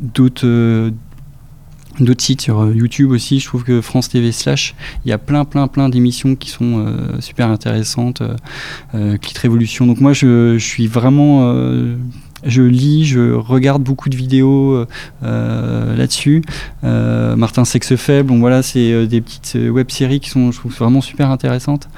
d'autres 0.00 0.46
euh, 0.46 0.90
d'autres 2.04 2.22
sites 2.22 2.40
sur 2.40 2.60
euh, 2.60 2.74
YouTube 2.74 3.10
aussi. 3.10 3.40
Je 3.40 3.46
trouve 3.46 3.64
que 3.64 3.80
France 3.80 4.08
TV 4.08 4.32
slash, 4.32 4.74
il 5.04 5.08
y 5.08 5.12
a 5.12 5.18
plein, 5.18 5.44
plein, 5.44 5.68
plein 5.68 5.88
d'émissions 5.88 6.34
qui 6.36 6.50
sont 6.50 6.84
euh, 6.86 7.20
super 7.20 7.48
intéressantes. 7.48 8.22
Euh, 8.94 9.16
Clit 9.18 9.34
Révolution. 9.40 9.86
Donc 9.86 10.00
moi, 10.00 10.12
je, 10.12 10.56
je 10.58 10.64
suis 10.64 10.86
vraiment, 10.86 11.54
je 12.44 12.62
lis, 12.62 13.04
je 13.04 13.32
regarde 13.32 13.82
beaucoup 13.82 14.08
de 14.08 14.16
vidéos 14.16 14.84
là-dessus. 15.22 16.42
Martin 16.82 17.64
Sexe 17.64 17.96
Faible. 17.96 18.28
Donc 18.28 18.40
voilà, 18.40 18.62
c'est 18.62 19.06
des 19.06 19.20
petites 19.20 19.56
web-séries 19.70 20.20
qui 20.20 20.30
sont, 20.30 20.50
je 20.52 20.58
trouve, 20.58 20.74
vraiment 20.74 21.00
super 21.00 21.30
intéressantes. 21.30 21.88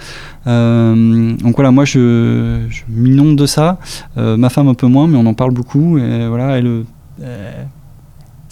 donc 0.46 1.54
voilà, 1.54 1.70
moi, 1.70 1.84
je, 1.84 2.60
je 2.68 2.82
m'inonde 2.88 3.36
de 3.36 3.46
ça. 3.46 3.78
ma 4.16 4.48
femme 4.48 4.68
un 4.68 4.74
peu 4.74 4.86
moins, 4.86 5.06
mais 5.06 5.16
on 5.16 5.26
en 5.26 5.34
parle 5.34 5.52
beaucoup. 5.52 5.98
Et 5.98 6.28
voilà, 6.28 6.58
elle 6.58 6.84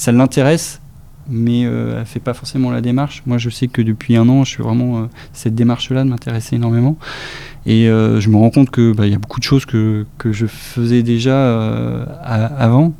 ça 0.00 0.12
l'intéresse, 0.12 0.80
mais 1.30 1.64
euh, 1.64 2.00
elle 2.00 2.06
fait 2.06 2.20
pas 2.20 2.34
forcément 2.34 2.70
la 2.70 2.80
démarche. 2.80 3.22
Moi, 3.26 3.38
je 3.38 3.48
sais 3.50 3.68
que 3.68 3.82
depuis 3.82 4.16
un 4.16 4.28
an, 4.28 4.44
je 4.44 4.50
suis 4.50 4.62
vraiment 4.62 4.98
euh, 4.98 5.02
cette 5.32 5.54
démarche-là 5.54 6.04
de 6.04 6.08
m'intéresser 6.10 6.56
énormément, 6.56 6.96
et 7.66 7.88
euh, 7.88 8.20
je 8.20 8.28
me 8.30 8.36
rends 8.36 8.50
compte 8.50 8.70
que 8.70 8.92
bah, 8.92 9.06
il 9.06 9.12
y 9.12 9.16
a 9.16 9.18
beaucoup 9.18 9.38
de 9.40 9.44
choses 9.44 9.64
que, 9.66 10.06
que 10.18 10.32
je 10.32 10.46
faisais 10.46 11.02
déjà 11.02 12.02
avant. 12.58 12.92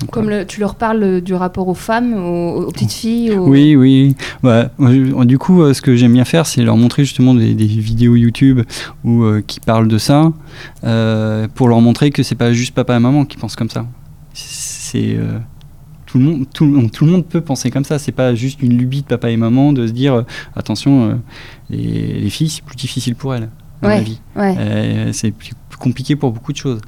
Donc, 0.00 0.10
Comme 0.12 0.30
le- 0.30 0.46
tu 0.46 0.60
leur 0.60 0.76
parles 0.76 1.20
du 1.22 1.34
rapport 1.34 1.66
aux 1.66 1.74
femmes, 1.74 2.14
aux, 2.14 2.66
aux 2.66 2.70
petites 2.70 2.92
filles 2.92 3.32
aux- 3.32 3.48
Oui, 3.48 3.74
oui. 3.74 4.14
Moi, 4.44 5.24
Du 5.24 5.38
coup, 5.38 5.60
euh, 5.62 5.74
ce 5.74 5.82
que 5.82 5.96
j'aime 5.96 6.12
bien 6.12 6.24
faire, 6.24 6.46
c'est 6.46 6.62
leur 6.62 6.76
montrer 6.76 7.02
justement 7.04 7.34
des, 7.34 7.52
des 7.54 7.66
vidéos 7.66 8.14
YouTube 8.14 8.60
où, 9.02 9.24
euh, 9.24 9.42
qui 9.44 9.58
parlent 9.58 9.88
de 9.88 9.98
ça, 9.98 10.32
euh, 10.84 11.48
pour 11.52 11.66
leur 11.68 11.80
montrer 11.80 12.10
que 12.12 12.22
c'est 12.22 12.36
pas 12.36 12.52
juste 12.52 12.74
papa 12.76 12.96
et 12.96 13.00
maman 13.00 13.24
qui 13.24 13.36
pensent 13.38 13.56
comme 13.56 13.70
ça. 13.70 13.86
C'est 14.34 15.16
euh, 15.16 15.38
tout 16.08 16.18
le 16.18 16.24
monde, 16.24 16.46
tout, 16.54 16.64
le 16.64 16.72
monde- 16.72 16.90
tout 16.90 17.04
le 17.04 17.12
monde 17.12 17.26
peut 17.26 17.42
penser 17.42 17.70
comme 17.70 17.84
ça. 17.84 17.98
C'est 17.98 18.12
pas 18.12 18.34
juste 18.34 18.62
une 18.62 18.76
lubie 18.76 19.02
de 19.02 19.06
papa 19.06 19.30
et 19.30 19.36
maman 19.36 19.72
de 19.72 19.86
se 19.86 19.92
dire 19.92 20.14
euh, 20.14 20.22
attention, 20.56 21.10
euh, 21.10 21.14
les, 21.70 22.20
les 22.20 22.30
filles 22.30 22.48
c'est 22.48 22.64
plus 22.64 22.76
difficile 22.76 23.14
pour 23.14 23.34
elles 23.34 23.50
dans 23.82 23.88
la 23.88 23.96
Ouais. 23.96 24.02
vie. 24.02 24.20
Ouais. 24.34 24.54
Euh, 24.58 25.12
c'est 25.12 25.30
plus 25.30 25.52
compliqué 25.78 26.16
pour 26.16 26.32
beaucoup 26.32 26.52
de 26.52 26.56
choses. 26.56 26.80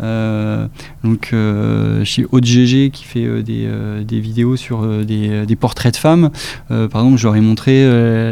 Euh, 0.00 0.66
donc, 1.04 1.30
euh, 1.32 2.04
chez 2.04 2.24
OGG 2.30 2.90
qui 2.90 3.04
fait 3.04 3.24
euh, 3.24 3.42
des, 3.42 3.68
des 4.04 4.20
vidéos 4.20 4.56
sur 4.56 4.86
des, 5.04 5.46
des 5.46 5.56
portraits 5.56 5.92
de 5.92 5.98
femmes, 5.98 6.30
par 6.68 7.02
exemple, 7.02 7.16
je 7.16 7.24
leur 7.24 7.36
ai 7.36 7.40
montré 7.40 7.84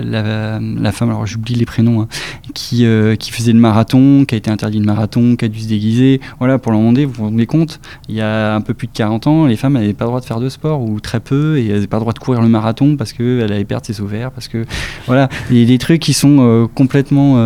la, 0.05 0.61
la 0.61 0.93
femme, 0.93 1.11
alors 1.11 1.27
j'oublie 1.27 1.55
les 1.55 1.67
prénoms, 1.67 2.03
hein, 2.03 2.09
qui, 2.55 2.87
qui 3.19 3.31
faisait 3.31 3.53
le 3.53 3.59
marathon, 3.59 4.25
qui 4.25 4.35
a 4.35 4.39
été 4.39 4.51
interdit 4.51 4.81
de 4.81 4.85
marathon, 4.85 5.37
qui 5.37 5.45
a 5.45 5.49
dû 5.49 5.61
se 5.61 5.69
déguiser. 5.69 6.21
Voilà, 6.39 6.59
pour 6.59 6.73
demander, 6.73 7.05
vous 7.05 7.13
vous 7.15 7.25
rendez 7.25 7.47
compte, 7.47 7.81
il 8.09 8.15
y 8.15 8.21
a 8.21 8.55
un 8.55 8.61
peu 8.61 8.75
plus 8.75 8.87
de 8.87 8.93
40 8.93 9.27
ans, 9.27 9.47
les 9.47 9.57
femmes 9.57 9.75
n'avaient 9.75 9.93
pas 9.93 10.05
le 10.05 10.11
droit 10.11 10.21
de 10.21 10.27
faire 10.27 10.41
de 10.41 10.49
sport, 10.49 10.83
ou 10.83 11.01
très 11.01 11.21
peu, 11.21 11.59
et 11.59 11.67
elles 11.67 11.75
n'avaient 11.75 11.87
pas 11.87 11.97
le 11.97 12.03
droit 12.03 12.13
de 12.13 12.19
courir 12.19 12.41
le 12.43 12.49
marathon 12.49 12.97
parce 12.97 13.13
qu'elles 13.13 13.43
allaient 13.43 13.65
perdre 13.65 13.87
ses 13.87 14.01
ovaires, 14.01 14.31
parce 14.31 14.49
que. 14.49 14.65
Voilà, 15.07 15.29
il 15.51 15.59
y 15.59 15.63
a 15.63 15.67
des 15.67 15.79
trucs 15.79 16.01
qui 16.01 16.15
sont 16.15 16.69
complètement 16.75 17.37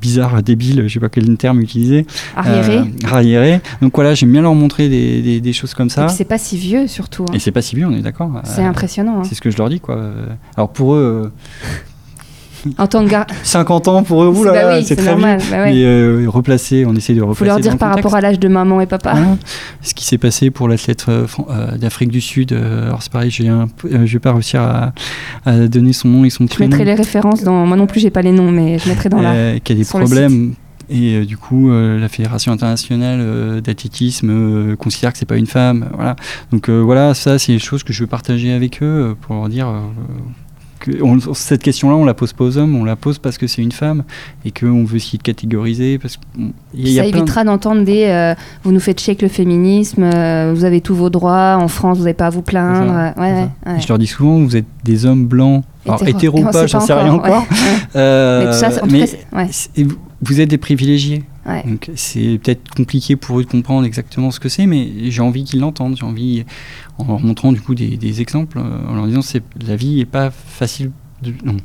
bizarres, 0.00 0.42
débiles, 0.42 0.79
je 0.88 0.94
sais 0.94 1.00
pas 1.00 1.08
quel 1.08 1.36
terme 1.36 1.60
utiliser. 1.60 2.06
Arriéré. 2.36 2.78
Euh, 2.78 2.84
arriérés. 3.04 3.60
Donc 3.82 3.94
voilà, 3.94 4.14
j'aime 4.14 4.32
bien 4.32 4.42
leur 4.42 4.54
montrer 4.54 4.88
des, 4.88 5.22
des- 5.22 5.40
des 5.40 5.52
choses 5.52 5.74
comme 5.74 5.90
ça. 5.90 6.08
c'est 6.08 6.24
pas 6.24 6.38
si 6.38 6.56
vieux 6.56 6.86
surtout. 6.86 7.24
hein. 7.28 7.34
Et 7.34 7.38
c'est 7.38 7.52
pas 7.52 7.62
si 7.62 7.76
vieux, 7.76 7.86
on 7.86 7.92
est 7.92 8.02
d'accord. 8.02 8.30
C'est 8.44 8.62
impressionnant. 8.62 9.20
hein. 9.20 9.24
C'est 9.28 9.34
ce 9.34 9.40
que 9.40 9.50
je 9.50 9.56
leur 9.58 9.68
dis, 9.68 9.80
quoi. 9.80 9.98
Alors 10.56 10.70
pour 10.72 10.94
eux, 10.94 11.32
En 12.76 12.86
tant 12.86 13.02
que 13.02 13.08
gars, 13.10 13.26
euh, 13.30 13.34
50 13.42 13.88
ans 13.88 14.02
pour 14.02 14.22
eux, 14.22 14.30
c'est 14.34 14.40
oula, 14.40 14.52
bah 14.52 14.76
oui, 14.76 14.84
c'est 14.84 14.94
très 14.94 15.06
normal. 15.12 15.38
vieux. 15.40 15.50
bah 15.50 15.62
ouais. 15.62 15.72
Mais 15.72 15.82
euh, 15.82 16.24
replacer, 16.28 16.84
on 16.84 16.94
essaie 16.94 17.14
de 17.14 17.22
replacer. 17.22 17.38
Faut 17.38 17.44
leur 17.46 17.58
dire 17.58 17.78
par 17.78 17.94
rapport 17.94 18.14
à 18.14 18.20
l'âge 18.20 18.38
de 18.38 18.48
maman 18.48 18.82
et 18.82 18.86
papa. 18.86 19.16
Ce 19.80 19.94
qui 19.94 20.04
s'est 20.04 20.18
passé 20.18 20.50
pour 20.50 20.68
l'athlète 20.68 21.06
euh, 21.08 21.26
euh, 21.48 21.78
d'Afrique 21.78 22.10
du 22.10 22.20
Sud, 22.20 22.52
euh, 22.52 22.88
alors 22.88 23.02
c'est 23.02 23.10
pareil, 23.10 23.30
j'ai 23.30 23.48
un 23.48 23.66
je 23.84 24.12
vais 24.12 24.18
pas 24.18 24.34
réussir 24.34 24.60
à, 24.60 24.92
à 25.46 25.56
donner 25.68 25.94
son 25.94 26.08
nom 26.08 26.24
et 26.26 26.30
son 26.30 26.44
Je 26.44 26.50
prénom. 26.54 26.68
mettrai 26.68 26.84
les 26.84 26.94
références 26.94 27.42
dans. 27.44 27.64
Moi 27.64 27.78
non 27.78 27.86
plus, 27.86 28.00
j'ai 28.00 28.10
pas 28.10 28.20
les 28.20 28.32
noms, 28.32 28.50
mais 28.50 28.78
je 28.78 28.90
mettrai 28.90 29.08
dans 29.08 29.22
la. 29.22 29.58
qui 29.60 29.72
a 29.72 29.74
des 29.76 29.84
problèmes. 29.86 30.52
Et 30.92 31.14
euh, 31.14 31.24
du 31.24 31.36
coup, 31.36 31.70
euh, 31.70 31.98
la 32.00 32.08
Fédération 32.08 32.52
internationale 32.52 33.20
euh, 33.22 33.60
d'athlétisme 33.60 34.76
considère 34.76 35.12
que 35.12 35.18
c'est 35.18 35.24
pas 35.24 35.36
une 35.36 35.46
femme. 35.46 35.88
Voilà. 35.94 36.16
Donc 36.52 36.68
voilà, 36.68 37.14
ça, 37.14 37.38
c'est 37.38 37.52
des 37.52 37.58
choses 37.58 37.82
que 37.84 37.92
je 37.92 38.02
veux 38.02 38.08
partager 38.08 38.52
avec 38.52 38.82
eux 38.82 39.16
pour 39.20 39.36
leur 39.36 39.48
dire. 39.48 39.68
que 40.80 41.02
on- 41.02 41.34
cette 41.34 41.62
question-là, 41.62 41.94
on 41.94 42.06
la 42.06 42.14
pose 42.14 42.32
pas 42.32 42.42
aux 42.44 42.56
hommes, 42.56 42.74
on 42.74 42.84
la 42.84 42.96
pose 42.96 43.18
parce 43.18 43.36
que 43.36 43.46
c'est 43.46 43.60
une 43.60 43.70
femme 43.70 44.02
et 44.46 44.50
qu'on 44.50 44.82
veut 44.84 44.96
essayer 44.96 45.18
de 45.18 45.22
catégoriser. 45.22 45.98
Parce 45.98 46.18
y 46.74 46.98
a 46.98 47.02
ça 47.02 47.06
évitera 47.08 47.44
d'entendre 47.44 47.84
des 47.84 48.04
euh, 48.06 48.34
vous 48.64 48.72
nous 48.72 48.80
faites 48.80 48.98
chier 48.98 49.10
avec 49.10 49.20
le 49.20 49.28
féminisme, 49.28 50.02
euh, 50.04 50.54
vous 50.56 50.64
avez 50.64 50.80
tous 50.80 50.94
vos 50.94 51.10
droits, 51.10 51.58
en 51.60 51.68
France 51.68 51.98
vous 51.98 52.04
n'avez 52.04 52.14
pas 52.14 52.28
à 52.28 52.30
vous 52.30 52.40
plaindre. 52.40 53.12
Ça, 53.14 53.20
ouais, 53.20 53.48
Je 53.78 53.86
leur 53.88 53.98
dis 53.98 54.06
souvent, 54.06 54.38
vous 54.38 54.56
êtes 54.56 54.64
des 54.82 55.04
hommes 55.04 55.26
blancs. 55.26 55.64
Alors, 55.84 56.02
Hétéro- 56.02 56.16
hétéro 56.38 56.42
pas, 56.52 56.66
j'en 56.66 56.80
sais 56.80 56.94
rien 56.94 57.12
encore, 57.12 57.44
Mais 57.50 58.46
tout 58.46 58.52
ça, 58.54 58.68
en 58.68 58.86
tout 58.86 58.86
mais 58.90 59.06
cas, 59.06 59.44
vous- 60.22 60.40
êtes 60.40 60.48
des 60.50 60.58
privilégiés. 60.58 61.24
Ouais. 61.46 61.62
Donc 61.66 61.90
c'est 61.94 62.38
peut-être 62.42 62.68
compliqué 62.74 63.16
pour 63.16 63.40
eux 63.40 63.44
de 63.44 63.48
comprendre 63.50 63.84
exactement 63.86 64.30
ce 64.30 64.38
que 64.40 64.48
c'est, 64.48 64.66
mais 64.66 64.88
j'ai 65.10 65.22
envie 65.22 65.44
qu'ils 65.44 65.60
l'entendent. 65.60 65.96
J'ai 65.96 66.04
envie, 66.06 66.44
en 66.98 67.06
leur 67.06 67.20
montrant 67.20 67.52
du 67.52 67.60
coup 67.60 67.74
des, 67.74 67.96
des 67.96 68.20
exemples, 68.20 68.58
euh, 68.58 68.88
en 68.88 68.94
leur 68.94 69.06
disant 69.06 69.22
c'est 69.22 69.42
la 69.66 69.76
vie 69.76 70.00
est 70.00 70.04
pas 70.06 70.30
facile. 70.30 70.90
De, 71.22 71.32
non. 71.44 71.56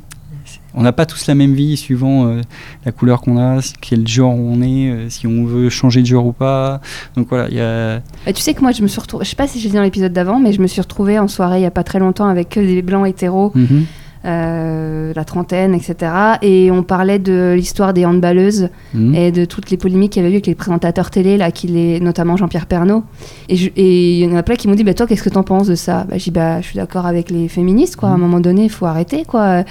C'est- 0.44 0.60
On 0.74 0.82
n'a 0.82 0.92
pas 0.92 1.06
tous 1.06 1.26
la 1.26 1.34
même 1.34 1.54
vie 1.54 1.76
suivant 1.76 2.26
euh, 2.26 2.40
la 2.84 2.92
couleur 2.92 3.20
qu'on 3.20 3.36
a, 3.38 3.60
quel 3.80 4.06
genre 4.06 4.34
on 4.34 4.60
est, 4.62 4.90
euh, 4.90 5.08
si 5.10 5.26
on 5.26 5.44
veut 5.44 5.68
changer 5.70 6.02
de 6.02 6.06
genre 6.06 6.26
ou 6.26 6.32
pas. 6.32 6.80
Donc 7.16 7.28
voilà, 7.28 7.48
il 7.48 7.56
y 7.56 7.60
a. 7.60 7.98
Bah, 8.26 8.32
tu 8.32 8.40
sais 8.42 8.54
que 8.54 8.60
moi 8.60 8.72
je 8.72 8.82
me 8.82 8.86
suis 8.88 9.00
retrouvée, 9.00 9.24
je 9.24 9.30
sais 9.30 9.36
pas 9.36 9.48
si 9.48 9.58
j'ai 9.60 9.68
dit 9.70 9.74
dans 9.74 9.82
l'épisode 9.82 10.12
d'avant, 10.12 10.38
mais 10.38 10.52
je 10.52 10.60
me 10.60 10.66
suis 10.66 10.80
retrouvée 10.80 11.18
en 11.18 11.28
soirée 11.28 11.58
il 11.58 11.62
y 11.62 11.66
a 11.66 11.70
pas 11.70 11.84
très 11.84 11.98
longtemps 11.98 12.28
avec 12.28 12.50
que 12.50 12.60
des 12.60 12.82
blancs 12.82 13.06
hétéros, 13.08 13.52
Mhm. 13.54 13.84
Euh, 14.26 15.12
la 15.14 15.24
trentaine, 15.24 15.74
etc. 15.74 16.12
Et 16.42 16.70
on 16.70 16.82
parlait 16.82 17.18
de 17.18 17.54
l'histoire 17.56 17.94
des 17.94 18.04
handballeuses 18.04 18.68
Mhm. 18.94 19.14
et 19.14 19.30
de 19.32 19.44
toutes 19.44 19.70
les 19.70 19.76
polémiques 19.76 20.12
qu'il 20.12 20.22
y 20.22 20.24
avait 20.24 20.32
eu 20.32 20.36
avec 20.36 20.46
les 20.46 20.54
présentateurs 20.54 21.10
télé, 21.10 21.36
là, 21.36 21.50
qui 21.50 21.68
les, 21.68 22.00
notamment 22.00 22.36
Jean-Pierre 22.36 22.66
Pernaud. 22.66 23.04
Et 23.48 24.18
il 24.18 24.24
y 24.24 24.26
en 24.26 24.36
a 24.36 24.42
plein 24.42 24.56
qui 24.56 24.66
m'ont 24.68 24.74
dit, 24.74 24.84
bah, 24.84 24.94
toi, 24.94 25.06
qu'est-ce 25.06 25.22
que 25.22 25.28
t'en 25.30 25.42
penses 25.44 25.68
de 25.68 25.74
ça? 25.76 26.04
Bah, 26.10 26.18
Je 26.18 26.24
dis, 26.24 26.30
bah, 26.30 26.60
je 26.60 26.66
suis 26.66 26.76
d'accord 26.76 27.06
avec 27.06 27.30
les 27.30 27.48
féministes, 27.48 27.96
quoi. 27.96 28.08
À 28.08 28.12
un 28.12 28.16
Mhm. 28.16 28.20
moment 28.22 28.40
donné, 28.40 28.64
il 28.64 28.70
faut 28.70 28.86
arrêter, 28.86 29.24
quoi. 29.24 29.62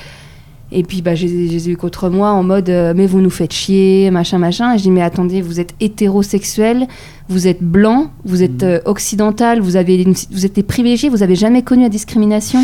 Et 0.72 0.82
puis, 0.84 1.02
bah, 1.04 1.14
j'ai 1.14 1.28
j'ai 1.48 1.70
eu 1.72 1.78
contre 1.78 2.10
moi 2.10 2.32
en 2.32 2.42
mode, 2.42 2.70
euh, 2.70 2.94
mais 2.96 3.06
vous 3.06 3.22
nous 3.22 3.30
faites 3.30 3.54
chier, 3.54 4.10
machin, 4.10 4.40
machin. 4.40 4.74
Et 4.74 4.78
je 4.80 4.84
dis, 4.84 4.92
mais 4.92 5.04
attendez, 5.04 5.42
vous 5.42 5.60
êtes 5.60 5.76
hétérosexuel, 5.80 6.88
vous 7.30 7.48
êtes 7.48 7.62
blanc, 7.62 8.08
vous 8.26 8.42
êtes 8.42 8.64
Mhm. 8.64 8.70
euh, 8.70 8.80
occidental, 8.86 9.60
vous, 9.60 9.76
avez 9.76 10.02
une- 10.02 10.16
vous 10.32 10.46
êtes 10.46 10.56
des 10.56 10.64
privilégiés, 10.64 11.10
vous 11.10 11.22
avez 11.24 11.36
jamais 11.36 11.62
connu 11.62 11.84
la 11.84 11.90
discrimination. 11.90 12.60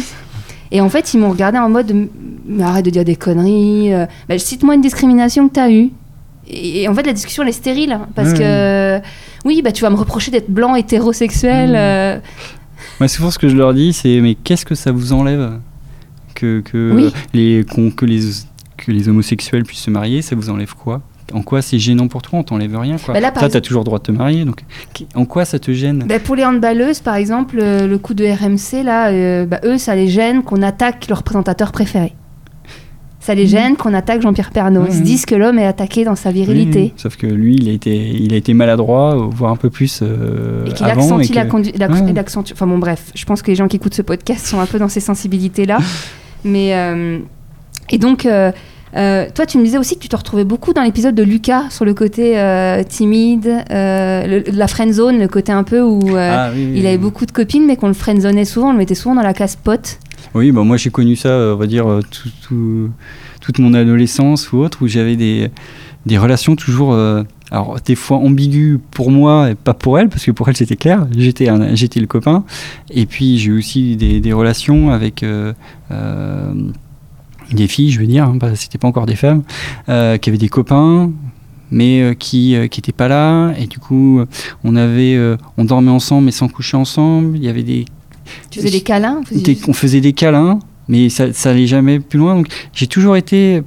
Et 0.72 0.80
en 0.82 0.90
fait, 0.90 1.14
ils 1.14 1.20
m'ont 1.20 1.30
regardé 1.32 1.58
en 1.58 1.70
mode, 1.70 1.94
mais 2.46 2.64
arrête 2.64 2.86
de 2.86 2.90
dire 2.92 3.04
des 3.04 3.16
conneries. 3.16 3.94
euh, 3.94 4.06
bah, 4.30 4.38
cite-moi 4.38 4.76
une 4.76 4.82
discrimination 4.82 5.50
que 5.50 5.54
tu 5.56 5.60
as 5.60 5.72
eue. 5.72 5.90
Et, 6.48 6.84
et 6.84 6.88
en 6.88 6.96
fait, 6.96 7.04
la 7.04 7.14
discussion, 7.14 7.44
elle 7.44 7.50
est 7.50 7.54
stérile. 7.54 7.92
hein, 7.92 8.08
parce 8.16 8.34
que, 8.34 9.00
oui, 9.46 9.62
bah, 9.62 9.72
tu 9.72 9.82
vas 9.82 9.90
me 9.90 9.96
reprocher 9.96 10.32
d'être 10.32 10.50
blanc, 10.50 10.76
hétérosexuel. 10.76 11.70
Mhm. 11.72 11.76
euh, 11.78 12.20
Moi, 13.00 13.08
souvent, 13.10 13.32
ce 13.32 13.40
que 13.40 13.50
je 13.50 13.56
leur 13.56 13.74
dis, 13.74 13.92
c'est 13.94 14.20
mais 14.22 14.36
qu'est-ce 14.36 14.66
que 14.66 14.76
ça 14.76 14.92
vous 14.92 15.12
enlève 15.14 15.60
que, 16.36 16.62
que, 16.62 16.92
Oui. 16.94 17.14
les, 17.34 17.66
que, 17.66 18.06
les, 18.06 18.22
que 18.78 18.92
les 18.92 19.10
homosexuels 19.10 19.64
puissent 19.64 19.82
se 19.84 19.92
marier 19.92 20.22
Ça 20.22 20.36
vous 20.36 20.50
enlève 20.50 20.74
quoi? 20.76 21.02
En 21.34 21.42
quoi 21.42 21.62
c'est 21.62 21.80
gênant 21.80 22.08
pour 22.08 22.22
toi? 22.22 22.40
On 22.40 22.44
t'enlève 22.44 22.78
rien, 22.78 22.98
quoi. 22.98 23.14
Bah 23.14 23.20
là, 23.20 23.32
par 23.32 23.42
Toi, 23.42 23.48
exemple- 23.48 23.54
t'as 23.54 23.68
toujours 23.68 23.82
le 23.82 23.86
droit 23.86 24.00
de 24.00 24.04
te 24.04 24.12
marier, 24.12 24.46
donc 24.46 24.64
en 25.16 25.26
quoi 25.26 25.46
ça 25.46 25.60
te 25.60 25.72
gêne? 25.72 26.06
Bah, 26.08 26.20
pour 26.20 26.36
les 26.36 26.46
handballeuses, 26.46 27.00
par 27.00 27.16
exemple, 27.16 27.58
euh, 27.62 27.88
le 27.88 27.98
coup 27.98 28.14
de 28.14 28.26
RMC, 28.26 28.84
là, 28.84 29.10
euh, 29.10 29.46
bah, 29.46 29.60
eux, 29.64 29.78
ça 29.78 29.96
les 29.96 30.08
gêne 30.08 30.44
qu'on 30.44 30.62
attaque 30.62 31.08
leur 31.10 31.24
présentateur 31.24 31.72
préféré. 31.72 32.14
Ça 33.20 33.36
les 33.36 33.44
Mhm. 33.44 33.50
gêne 33.50 33.76
qu'on 33.76 33.94
attaque 33.94 34.24
Jean-Pierre 34.24 34.50
Pernaut. 34.50 34.86
Ils 34.88 34.94
se 34.94 34.98
Mhm. 34.98 35.04
disent 35.04 35.26
que 35.28 35.36
l'homme 35.36 35.60
est 35.60 35.68
attaqué 35.68 36.04
dans 36.04 36.16
sa 36.16 36.32
virilité. 36.32 36.80
Oui. 36.82 36.94
Sauf 36.98 37.18
que 37.18 37.28
lui, 37.28 37.56
il 37.56 37.70
a 37.70 37.72
été, 37.72 37.96
il 37.96 38.34
a 38.34 38.36
été 38.38 38.56
maladroit, 38.56 39.16
euh, 39.16 39.28
voire 39.30 39.52
un 39.52 39.56
peu 39.58 39.70
plus 39.70 40.00
euh, 40.02 40.66
et 40.66 40.72
qu'il 40.74 40.88
avant. 40.88 41.02
accentue 41.04 41.32
et 41.32 41.36
la 41.36 41.46
que- 41.46 41.52
conduite. 41.52 41.78
Ouais. 41.78 41.86
Enfin 42.54 42.66
bon, 42.66 42.80
bref, 42.80 43.12
je 43.14 43.24
pense 43.26 43.44
que 43.44 43.52
les 43.52 43.56
gens 43.56 43.68
qui 43.68 43.76
écoutent 43.76 43.94
ce 43.94 44.02
podcast 44.02 44.48
sont 44.48 44.60
un 44.60 44.66
peu 44.66 44.80
dans 44.80 44.90
ces 44.90 45.02
sensibilités-là. 45.02 45.78
Mais. 46.44 46.74
euh, 46.74 47.20
et 47.92 48.00
donc. 48.00 48.26
Euh, 48.96 49.26
toi, 49.34 49.46
tu 49.46 49.58
me 49.58 49.64
disais 49.64 49.78
aussi 49.78 49.96
que 49.96 50.02
tu 50.02 50.10
te 50.10 50.16
retrouvais 50.16 50.44
beaucoup 50.44 50.74
dans 50.74 50.82
l'épisode 50.84 51.16
de 51.16 51.24
Lucas 51.24 51.70
sur 51.70 51.86
le 51.86 51.94
côté 51.94 52.38
euh, 52.40 52.84
timide, 52.84 53.48
euh, 53.72 54.28
le- 54.28 54.44
la 54.52 54.68
friend 54.68 54.92
zone, 54.94 55.20
le 55.20 55.28
côté 55.28 55.52
un 55.52 55.64
peu 55.64 55.82
où 55.82 56.00
Ah, 56.18 56.50
oui, 56.54 56.66
oui, 56.66 56.80
il 56.80 56.86
avait 56.86 56.96
oui. 56.96 57.02
beaucoup 57.02 57.26
de 57.26 57.32
copines, 57.32 57.66
mais 57.66 57.76
qu'on 57.78 57.88
le 57.88 57.94
friendzonait 57.94 58.46
souvent, 58.46 58.70
on 58.70 58.72
le 58.74 58.78
mettait 58.78 58.96
souvent 58.96 59.16
dans 59.16 59.22
la 59.24 59.34
casse 59.34 59.56
pote. 59.56 60.00
Oui, 60.34 60.52
bah, 60.52 60.64
moi 60.64 60.78
j'ai 60.78 60.90
connu 60.90 61.16
ça, 61.16 61.30
on 61.54 61.56
va 61.56 61.68
dire, 61.68 61.86
tout- 62.10 62.30
tout- 62.48 62.90
toute 63.42 63.60
mon 63.60 63.74
adolescence 63.74 64.52
ou 64.52 64.58
autre, 64.60 64.80
où 64.82 64.88
j'avais 64.88 65.16
des, 65.16 65.50
des 66.06 66.18
relations 66.18 66.56
toujours, 66.56 66.94
alors 67.50 67.78
des 67.84 67.96
fois 67.96 68.18
ambiguës 68.18 68.80
pour 68.92 69.12
moi 69.12 69.50
et 69.52 69.56
pas 69.56 69.74
pour 69.74 70.00
elle, 70.00 70.08
parce 70.10 70.24
que 70.24 70.32
pour 70.32 70.48
elle 70.48 70.56
c'était 70.56 70.76
clair, 70.78 71.08
j'étais, 71.18 71.50
un- 71.50 71.76
j'étais 71.76 72.00
le 72.00 72.08
copain. 72.08 72.44
Et 72.92 73.06
puis 73.06 73.38
j'ai 73.40 73.50
eu 73.50 73.58
aussi 73.58 73.96
des, 73.98 74.20
des 74.22 74.32
relations 74.34 74.92
avec 74.92 75.26
des 77.56 77.68
filles, 77.68 77.92
je 77.92 78.00
veux 78.00 78.08
dire, 78.08 78.26
hein, 78.26 78.38
pas- 78.38 78.56
c'était 78.56 78.78
pas 78.78 78.88
encore 78.88 79.06
des 79.06 79.16
femmes, 79.16 79.44
euh, 79.90 80.18
qui 80.18 80.30
avaient 80.30 80.38
des 80.38 80.50
copains 80.50 81.12
mais 81.74 82.02
euh, 82.02 82.14
qui 82.14 82.54
euh, 82.56 82.68
qui 82.68 82.82
étaient 82.82 82.92
pas 82.92 83.08
là 83.08 83.54
et 83.58 83.66
du 83.66 83.80
coup 83.80 84.20
euh, 84.20 84.26
on 84.66 84.76
avait 84.76 85.16
euh, 85.16 85.38
on 85.58 85.64
dormait 85.64 85.90
ensemble 85.90 86.26
mais 86.26 86.32
sans 86.32 86.50
coucher 86.50 86.76
ensemble 86.76 87.38
il 87.38 87.44
y 87.46 87.48
avait 87.48 87.64
des 87.64 87.86
Tu 88.50 88.60
faisais 88.60 88.72
des 88.72 88.82
câlins 88.82 89.22
des- 89.32 89.58
on 89.70 89.74
faisait 89.74 90.02
des 90.02 90.12
câlins, 90.12 90.60
mais 90.90 91.08
ça, 91.08 91.32
ça 91.32 91.52
allait 91.52 91.68
jamais 91.68 92.00
plus 92.02 92.20
loin. 92.20 92.36
Donc 92.36 92.48
j'ai 92.74 92.88
toujours 92.88 93.16
été 93.16 93.64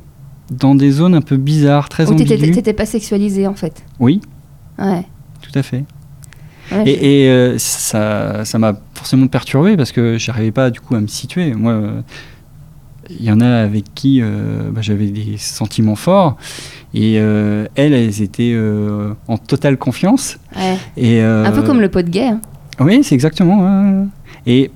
dans 0.51 0.75
des 0.75 0.91
zones 0.91 1.15
un 1.15 1.23
peu 1.23 1.39
bizarres, 1.39 1.89
très 1.89 2.11
ambiguës. 2.11 2.55
t'étais 2.55 2.75
pas 2.75 2.85
sexualisé 2.85 3.47
en 3.47 3.55
fait. 3.55 3.83
Oui, 3.99 4.21
Ouais. 4.79 5.05
tout 5.41 5.59
à 5.59 5.63
fait. 5.63 5.85
Ouais, 6.73 6.83
Et, 6.87 7.25
et, 7.25 7.29
euh, 7.31 7.57
ça, 7.59 8.45
ça 8.45 8.59
m'a 8.59 8.79
forcément 8.95 9.27
perturbé 9.29 9.77
parce 9.79 9.93
que 9.93 10.19
j'arrivais 10.19 10.53
pas 10.53 10.71
du 10.71 10.81
coup 10.81 10.95
à 10.95 11.01
me 11.01 11.07
situer. 11.07 11.55
Moi, 11.55 11.73
euh, 11.73 12.01
il 13.11 13.25
y 13.25 13.31
en 13.31 13.41
a 13.41 13.47
avec 13.63 13.85
qui 13.95 14.21
euh, 14.23 14.71
bah, 14.71 14.81
j'avais 14.83 15.07
des 15.07 15.37
sentiments 15.39 15.97
forts 15.97 16.37
et 16.95 17.19
euh, 17.19 17.67
elles, 17.75 17.93
elles 17.93 18.23
étaient 18.23 18.53
euh, 18.55 19.13
en 19.29 19.37
totale 19.39 19.77
confiance. 19.77 20.39
ouais. 20.57 20.77
Et, 20.97 21.21
euh, 21.23 21.45
Un 21.45 21.53
peu 21.53 21.63
comme 21.63 21.81
le 21.81 21.89
pot 21.89 22.03
de 22.03 22.11
gay. 22.11 22.27
hein. 22.29 22.41
Oui, 22.81 23.03
c'est 23.05 23.15
exactement. 23.15 24.07
Et 24.47 24.71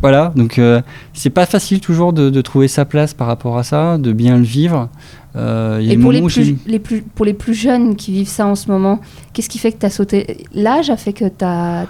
Voilà, 0.00 0.32
donc 0.36 0.58
euh, 0.58 0.82
c'est 1.14 1.30
pas 1.30 1.46
facile 1.46 1.80
toujours 1.80 2.12
de, 2.12 2.30
de 2.30 2.40
trouver 2.42 2.68
sa 2.68 2.84
place 2.84 3.14
par 3.14 3.26
rapport 3.26 3.56
à 3.58 3.62
ça, 3.64 3.96
de 3.98 4.12
bien 4.12 4.36
le 4.36 4.44
vivre. 4.44 4.88
Euh, 5.36 5.78
il 5.80 5.86
y 5.88 5.90
a 5.90 5.94
Et 5.94 5.96
pour 5.98 6.12
les, 6.12 6.20
plus, 6.22 6.30
j'ai- 6.44 6.56
les 6.66 6.78
plus, 6.78 7.02
pour 7.02 7.24
les 7.24 7.34
plus 7.34 7.54
jeunes 7.54 7.96
qui 7.96 8.12
vivent 8.12 8.28
ça 8.28 8.46
en 8.46 8.54
ce 8.54 8.70
moment, 8.70 9.00
qu'est-ce 9.32 9.48
qui 9.48 9.58
fait 9.58 9.72
que 9.72 9.78
tu 9.78 9.86
as 9.86 9.90
sauté? 9.90 10.44
L'âge 10.54 10.90
a 10.90 10.96
fait 10.96 11.12
que 11.12 11.24
tu 11.24 11.44
as, 11.44 11.86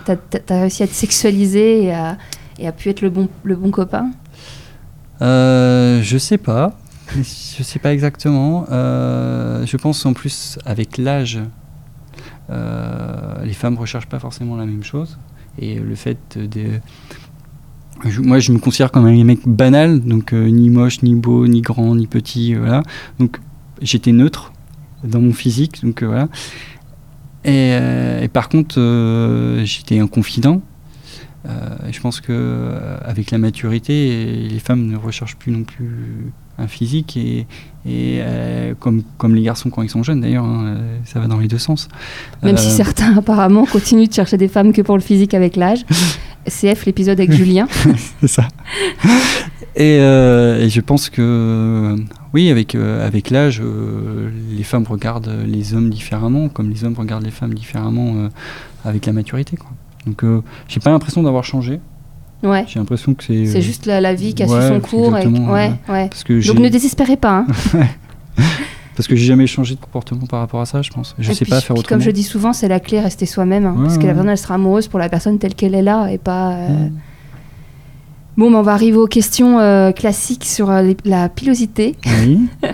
réussi 0.49 0.83
à 0.83 0.87
te 0.87 0.95
sexualiser 0.95 1.85
et 1.85 1.93
à, 1.93 2.17
et 2.59 2.67
à 2.69 2.73
pu 2.73 2.89
être 2.89 3.03
le 3.03 3.11
bon, 3.11 3.29
le 3.43 3.57
bon 3.57 3.71
copain? 3.71 4.11
Euh, 5.23 5.64
je 6.03 6.19
sais 6.19 6.39
pas. 6.39 6.79
Je 7.17 7.63
sais 7.63 7.79
pas 7.79 7.93
exactement. 7.93 8.67
Euh, 8.71 9.65
je 9.67 9.77
pense 9.77 10.05
en 10.07 10.15
plus 10.15 10.59
avec 10.65 10.99
l'âge, 10.99 11.39
euh, 12.51 13.45
les 13.45 13.53
femmes 13.53 13.77
recherchent 13.77 14.09
pas 14.09 14.19
forcément 14.19 14.57
la 14.57 14.67
même 14.67 14.83
chose. 14.83 15.19
Et 15.59 15.77
le 15.77 15.95
fait 15.95 16.39
de. 16.39 16.81
moi, 18.21 18.39
je 18.41 18.53
me 18.53 18.59
considère 18.59 18.91
comme 18.91 19.07
un 19.07 19.25
mec 19.25 19.47
banal, 19.47 20.01
donc 20.01 20.33
euh, 20.33 20.49
ni 20.49 20.71
moche, 20.71 21.03
ni 21.03 21.15
beau, 21.15 21.47
ni 21.47 21.61
grand, 21.61 21.95
ni 21.95 22.07
petit, 22.07 22.55
voilà. 22.55 22.83
Donc 23.19 23.39
j'étais 23.81 24.13
neutre 24.13 24.53
dans 25.05 25.21
mon 25.21 25.33
physique, 25.33 25.85
donc 25.85 26.03
euh, 26.03 26.07
voilà. 26.07 26.29
Et, 27.45 27.73
euh, 27.75 28.23
et 28.23 28.29
par 28.29 28.49
contre, 28.49 28.77
euh, 28.79 29.65
j'étais 29.65 29.99
un 29.99 30.07
confident. 30.07 30.63
Euh, 31.47 31.89
et 31.89 31.93
je 31.93 32.01
pense 32.01 32.21
que 32.21 32.33
euh, 32.33 32.97
avec 33.05 33.31
la 33.31 33.39
maturité, 33.39 34.49
les 34.49 34.59
femmes 34.59 34.87
ne 34.87 34.97
recherchent 34.97 35.37
plus 35.37 35.53
non 35.53 35.65
plus 35.65 36.33
un 36.57 36.69
physique 36.69 37.17
et, 37.17 37.47
et, 37.85 38.21
euh, 38.21 38.75
comme, 38.79 39.03
comme 39.19 39.35
les 39.35 39.43
garçons 39.43 39.71
quand 39.71 39.83
ils 39.83 39.91
sont 39.91 40.03
jeunes 40.03 40.21
d'ailleurs, 40.21 40.45
hein, 40.45 40.77
ça 41.05 41.21
va 41.21 41.27
dans 41.27 41.39
les 41.39 41.49
deux 41.49 41.59
sens. 41.59 41.89
Même 42.43 42.57
si 42.57 42.71
certains 42.71 43.17
apparemment 43.19 43.67
continuent 43.67 44.09
de 44.09 44.13
chercher 44.13 44.37
des 44.37 44.49
femmes 44.49 44.73
que 44.73 44.81
pour 44.81 44.97
le 44.97 45.03
physique 45.03 45.35
avec 45.35 45.57
l'âge. 45.57 45.85
CF 46.47 46.85
l'épisode 46.85 47.19
avec 47.19 47.33
Julien. 47.33 47.67
c'est 48.21 48.29
ça. 48.29 48.49
Et, 49.77 49.99
euh, 49.99 50.61
et 50.61 50.69
je 50.69 50.81
pense 50.83 51.09
que 51.09 51.97
oui, 52.35 52.51
avec, 52.51 52.75
avec 52.75 53.31
l'âge, 53.31 53.63
les 54.55 54.63
femmes 54.63 54.85
regardent 54.85 55.35
les 55.47 55.73
hommes 55.73 55.89
différemment, 55.89 56.51
comme 56.51 56.69
les 56.69 56.85
hommes 56.85 56.97
regardent 56.99 57.25
les 57.25 57.31
femmes 57.31 57.55
différemment 57.55 58.29
avec 58.85 59.07
la 59.07 59.15
maturité. 59.15 59.57
Quoi. 59.57 59.71
Donc 60.07 60.23
euh, 60.25 60.43
j'ai 60.69 60.81
pas 60.81 60.91
l'impression 60.91 61.23
d'avoir 61.23 61.45
changé. 61.45 61.81
Ouais. 62.43 62.65
J'ai 62.69 62.79
l'impression 62.79 63.15
que 63.15 63.25
c'est. 63.25 63.47
C'est 63.47 63.63
juste 63.63 63.87
la, 63.87 64.01
la 64.01 64.15
vie 64.15 64.35
qui 64.35 64.43
a 64.43 64.47
Ouais, 64.47 64.61
suivi 64.61 64.75
son 64.75 64.81
cours. 64.81 65.17
et- 65.17 65.27
ouais, 65.27 65.73
ouais. 65.89 66.09
Parce 66.09 66.25
que 66.25 66.47
Donc 66.47 66.59
ne 66.59 66.69
désespérez 66.69 67.17
pas. 67.17 67.47
hein. 67.49 67.83
parce 68.97 69.09
que 69.09 69.17
j'ai 69.17 69.25
jamais 69.25 69.47
changé 69.47 69.75
de 69.77 69.81
comportement 69.81 70.27
par 70.27 70.41
rapport 70.41 70.61
à 70.61 70.67
ça, 70.67 70.83
je 70.83 70.91
pense. 70.91 71.15
Je 71.19 71.31
Et 71.31 71.35
sais 71.35 71.45
puis- 71.45 71.51
pas 71.51 71.61
faire 71.61 71.77
autrement. 71.77 71.97
Comme 71.99 72.05
je 72.05 72.11
dis 72.11 72.23
souvent, 72.23 72.53
c'est 72.53 72.69
la 72.69 72.81
clé, 72.81 73.01
rester 73.01 73.25
soi-même. 73.27 73.65
hein, 73.67 73.77
parce 73.83 73.97
que 73.99 74.07
la 74.07 74.13
personne, 74.13 74.29
elle 74.31 74.39
sera 74.39 74.55
amoureuse 74.57 74.89
pour 74.89 74.99
la 74.99 75.09
personne 75.09 75.39
telle 75.39 75.55
qu'elle 75.55 75.75
est 75.75 75.83
là 75.83 76.09
et 76.09 76.19
pas. 76.19 76.53
euh. 76.55 76.89
Bon, 78.37 78.51
ben, 78.51 78.59
on 78.59 78.63
va 78.63 78.73
arriver 78.73 78.97
aux 78.99 79.07
questions 79.07 79.61
euh, 79.61 79.93
classiques 79.93 80.45
sur 80.45 80.69
euh, 80.71 80.93
la 81.05 81.29
pilosité. 81.29 81.95
Oui. 82.27 82.41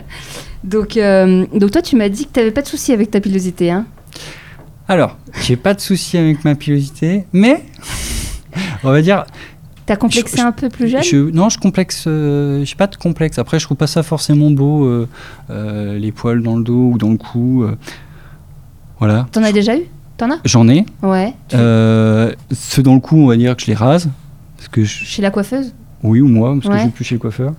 Donc, 0.64 0.96
euh, 0.98 1.46
donc 1.54 1.70
toi, 1.70 1.80
tu 1.80 1.96
m'as 1.96 2.10
dit 2.10 2.26
que 2.26 2.32
tu 2.34 2.38
n'avais 2.40 2.50
pas 2.50 2.60
de 2.60 2.66
souci 2.66 2.92
avec 2.92 3.10
ta 3.10 3.18
pilosité. 3.20 3.70
Hein 3.70 3.86
Alors, 4.90 5.16
j'ai 5.42 5.54
pas 5.54 5.72
de 5.74 5.80
souci 5.80 6.18
avec 6.18 6.44
ma 6.44 6.56
pilosité, 6.56 7.24
mais 7.32 7.62
on 8.84 8.90
va 8.90 9.00
dire 9.02 9.24
T'as 9.86 9.94
complexé 9.96 10.36
Je- 10.38 10.42
un 10.42 10.50
peu 10.52 10.68
plus 10.68 10.88
jeune 10.88 11.02
Je, 11.04 11.30
non, 11.30 11.48
je 11.48 11.58
complexe. 11.58 12.04
euh, 12.08 12.64
j'ai 12.64 12.74
pas 12.74 12.86
de 12.88 12.96
complexe. 12.96 13.38
Après, 13.38 13.58
je 13.60 13.64
trouve 13.66 13.76
pas 13.76 13.86
ça 13.86 14.02
forcément 14.02 14.50
beau, 14.50 14.84
euh, 14.84 15.08
euh, 15.50 15.96
les 15.98 16.10
poils 16.12 16.42
dans 16.42 16.56
le 16.56 16.64
dos 16.64 16.90
ou 16.92 16.98
dans 16.98 17.10
le 17.10 17.16
cou. 17.18 17.64
voilà. 18.98 19.26
T'en 19.32 19.42
as 19.44 19.52
déjà 19.52 19.76
eu? 19.76 19.82
T'en 20.16 20.30
as? 20.32 20.38
J'en 20.44 20.68
ai. 20.68 20.84
Ouais. 21.02 21.34
Ceux 21.50 22.82
dans 22.82 22.94
le 22.94 23.00
cou, 23.00 23.16
on 23.18 23.26
va 23.28 23.36
dire 23.36 23.54
que 23.56 23.62
je 23.62 23.68
les 23.68 23.74
rase. 23.74 24.08
Parce 24.56 24.68
que 24.68 24.82
je- 24.84 25.04
Chez 25.04 25.22
la 25.22 25.30
coiffeuse? 25.30 25.72
Oui 26.02 26.20
ou 26.20 26.26
moi, 26.28 26.52
parce 26.54 26.66
Ouais. 26.66 26.72
que 26.72 26.78
je 26.80 26.84
vais 26.86 26.90
plus 26.92 27.04
chez 27.04 27.14
le 27.14 27.20
coiffeur. 27.20 27.52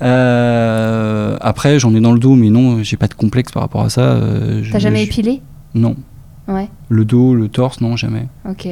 Après, 1.40 1.78
j'en 1.80 1.94
ai 1.94 2.00
dans 2.00 2.12
le 2.12 2.18
dos, 2.20 2.34
mais 2.36 2.50
non, 2.50 2.82
j'ai 2.84 2.96
pas 2.96 3.08
de 3.08 3.14
complexe 3.14 3.50
par 3.52 3.62
rapport 3.62 3.82
à 3.82 3.90
ça. 3.90 4.20
T'as 4.70 4.78
jamais 4.78 5.02
épilé? 5.04 5.40
Non. 5.74 5.96
Ouais, 6.48 6.68
Le 6.88 7.04
dos, 7.04 7.34
le 7.34 7.48
torse, 7.48 7.80
non, 7.80 7.96
jamais. 7.96 8.26
ok. 8.48 8.68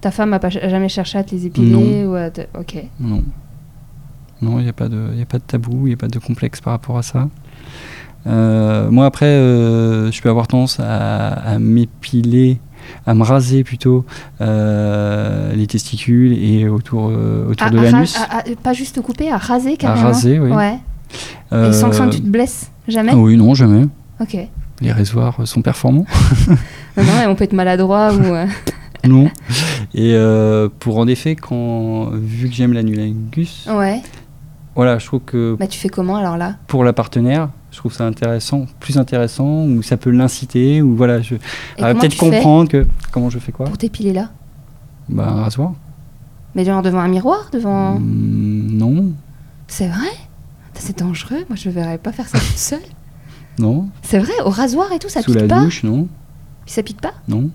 Ta 0.00 0.10
femme 0.10 0.32
a, 0.34 0.38
pas, 0.38 0.48
jamais 0.50 0.88
cherché 0.88 1.18
à 1.18 1.24
te 1.24 1.34
les 1.34 1.46
épiler 1.46 2.04
ou 2.06 2.14
à 2.14 2.30
te- 2.30 2.42
Ok. 2.58 2.76
Non. 3.00 3.22
Non, 4.42 4.58
il 4.58 4.64
n'y 4.64 4.68
a, 4.68 4.72
pas 4.74 4.88
de- 4.88 5.14
y 5.16 5.22
a 5.22 5.26
pas 5.26 5.38
de 5.38 5.42
tabou, 5.44 5.86
il 5.86 5.90
n'y 5.90 5.92
a 5.94 5.96
pas 5.96 6.08
de 6.08 6.18
complexe 6.18 6.60
par 6.60 6.72
rapport 6.72 6.98
à 6.98 7.02
ça. 7.02 7.28
Euh, 8.26 8.90
moi, 8.90 9.06
après, 9.06 9.26
euh, 9.26 10.10
je 10.10 10.20
peux 10.22 10.28
avoir 10.28 10.46
tendance 10.46 10.80
à, 10.80 11.28
à 11.28 11.58
m'épiler, 11.58 12.58
à 13.06 13.14
me 13.14 13.22
raser 13.22 13.64
plutôt 13.64 14.04
euh, 14.40 15.54
les 15.54 15.66
testicules 15.66 16.32
et 16.32 16.68
autour, 16.68 17.08
euh, 17.10 17.48
autour 17.50 17.66
À- 17.66 17.70
de 17.70 17.78
à 17.78 17.82
l'anus. 17.82 18.16
à- 18.16 18.38
à- 18.38 18.42
Pas 18.62 18.72
juste 18.72 19.00
couper, 19.02 19.30
à 19.30 19.36
raser 19.38 19.74
À 19.74 19.76
carrément 19.76 20.06
raser, 20.08 20.38
oui. 20.38 20.50
Ouais. 20.50 20.78
Et 21.52 21.72
sans 21.72 21.90
que 21.90 22.10
tu 22.10 22.20
te 22.20 22.26
blesses 22.28 22.70
Jamais? 22.88 23.14
Oui, 23.14 23.36
non, 23.36 23.54
jamais. 23.54 23.86
Ok. 24.20 24.36
Les 24.80 24.92
rasoirs 24.92 25.46
sont 25.46 25.62
performants. 25.62 26.06
Non, 26.96 27.04
non, 27.04 27.22
et 27.22 27.26
on 27.26 27.34
peut 27.34 27.44
être 27.44 27.52
maladroit 27.52 28.12
ou. 28.12 28.22
euh, 28.34 28.46
non. 29.04 29.26
Et 29.94 30.14
euh, 30.14 30.68
pour 30.80 30.98
en 30.98 31.06
effet, 31.06 31.36
quand, 31.36 32.10
vu 32.12 32.48
que 32.48 32.54
j'aime 32.54 32.72
l'anulingus, 32.72 33.66
Ouais. 33.72 34.00
voilà, 34.74 34.98
je 34.98 35.06
trouve 35.06 35.20
que 35.20 35.56
Bah, 35.58 35.66
tu 35.66 35.78
fais 35.78 35.88
comment 35.88 36.16
alors 36.16 36.36
là? 36.36 36.56
pour 36.66 36.82
la 36.84 36.92
partenaire, 36.92 37.50
je 37.70 37.78
trouve 37.78 37.92
ça 37.92 38.04
intéressant, 38.06 38.66
plus 38.80 38.98
intéressant, 38.98 39.64
ou 39.66 39.82
ça 39.82 39.96
peut 39.96 40.10
l'inciter, 40.10 40.82
ou 40.82 40.96
voilà, 40.96 41.20
je 41.22 41.36
peut-être 41.78 42.16
comprendre 42.16 42.68
que 42.68 42.86
comment 43.12 43.30
je 43.30 43.38
fais 43.38 43.52
quoi? 43.52 43.66
Pour 43.66 43.78
t'épiler 43.78 44.12
là? 44.12 44.30
Bah 45.08 45.28
un 45.28 45.42
rasoir. 45.42 45.72
Mais 46.54 46.64
genre 46.64 46.82
devant 46.82 47.00
un 47.00 47.08
miroir 47.08 47.48
Devant. 47.52 47.98
Hmm, 47.98 48.76
non, 48.76 49.12
C'est 49.66 49.88
vrai? 49.88 50.10
C'est 50.74 50.98
dangereux. 50.98 51.44
Moi, 51.48 51.56
je 51.56 51.68
ne 51.68 51.74
verrais 51.74 51.98
pas 51.98 52.12
faire 52.12 52.28
ça 52.28 52.38
toute 52.38 52.56
seule. 52.58 52.80
Non. 53.58 53.88
C'est 54.02 54.18
vrai 54.18 54.32
Au 54.44 54.50
rasoir 54.50 54.90
et 54.92 54.98
tout, 54.98 55.08
ça 55.08 55.22
sous 55.22 55.32
pique 55.32 55.42
la 55.42 55.48
pas 55.48 55.60
douche, 55.64 55.82
non, 55.84 56.08
ça 56.66 56.82
pique 56.82 57.00
pas 57.00 57.14
non. 57.28 57.50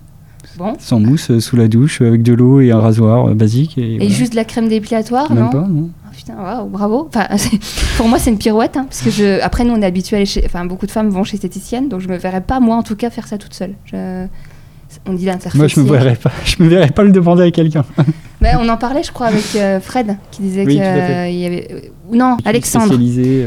Bon. 0.57 0.73
Sans 0.79 0.99
mousse, 0.99 1.31
euh, 1.31 1.39
sous 1.39 1.55
la 1.55 1.67
douche, 1.67 2.01
avec 2.01 2.23
de 2.23 2.33
l'eau 2.33 2.59
et 2.59 2.71
un 2.71 2.79
rasoir 2.79 3.27
euh, 3.29 3.33
basique. 3.33 3.77
Et, 3.77 4.09
juste 4.09 4.31
de 4.31 4.35
la 4.37 4.45
crème 4.45 4.67
dépilatoire, 4.67 5.31
Même 5.31 5.45
non 5.45 5.49
pas, 5.49 5.67
non. 5.67 5.89
Oh, 6.05 6.09
putain, 6.15 6.35
waouh, 6.37 6.67
bravo. 6.67 7.07
Enfin, 7.07 7.27
pour 7.97 8.07
moi, 8.07 8.19
c'est 8.19 8.29
une 8.29 8.37
pirouette, 8.37 8.75
hein, 8.77 8.85
parce 8.89 9.01
que 9.01 9.09
je, 9.09 9.41
après, 9.41 9.63
nous, 9.63 9.73
on 9.73 9.81
est 9.81 9.85
habitués 9.85 10.15
à 10.15 10.19
aller 10.19 10.25
chez, 10.25 10.41
enfin, 10.45 10.65
beaucoup 10.65 10.85
de 10.85 10.91
femmes 10.91 11.09
vont 11.09 11.23
chez 11.23 11.35
esthéticienne, 11.35 11.87
donc 11.87 12.01
je 12.01 12.07
me 12.07 12.17
verrais 12.17 12.41
pas, 12.41 12.59
moi, 12.59 12.77
en 12.77 12.83
tout 12.83 12.95
cas, 12.95 13.09
faire 13.09 13.27
ça 13.27 13.37
toute 13.37 13.53
seule. 13.53 13.75
Je- 13.85 14.25
on 15.05 15.13
dit 15.13 15.25
l'interfécier. 15.25 15.59
Moi, 15.59 15.67
je 15.67 15.79
me 15.79 15.85
verrais 15.89 16.15
pas. 16.15 16.31
Je 16.45 16.61
me 16.63 16.67
verrais 16.69 16.89
pas 16.89 17.03
le 17.03 17.11
demander 17.11 17.43
à 17.43 17.51
quelqu'un. 17.51 17.85
Mais 18.41 18.53
on 18.59 18.67
en 18.69 18.77
parlait, 18.77 19.03
je 19.03 19.11
crois, 19.11 19.27
avec 19.27 19.43
euh, 19.55 19.79
Fred, 19.79 20.17
qui 20.31 20.41
disait 20.41 20.65
Oui, 20.65 20.77
fait. 20.77 20.83
euh, 20.83 21.29
y 21.29 21.45
avait, 21.45 21.67
euh, 21.71 21.79
non, 22.11 22.37
Alexandre. 22.45 22.97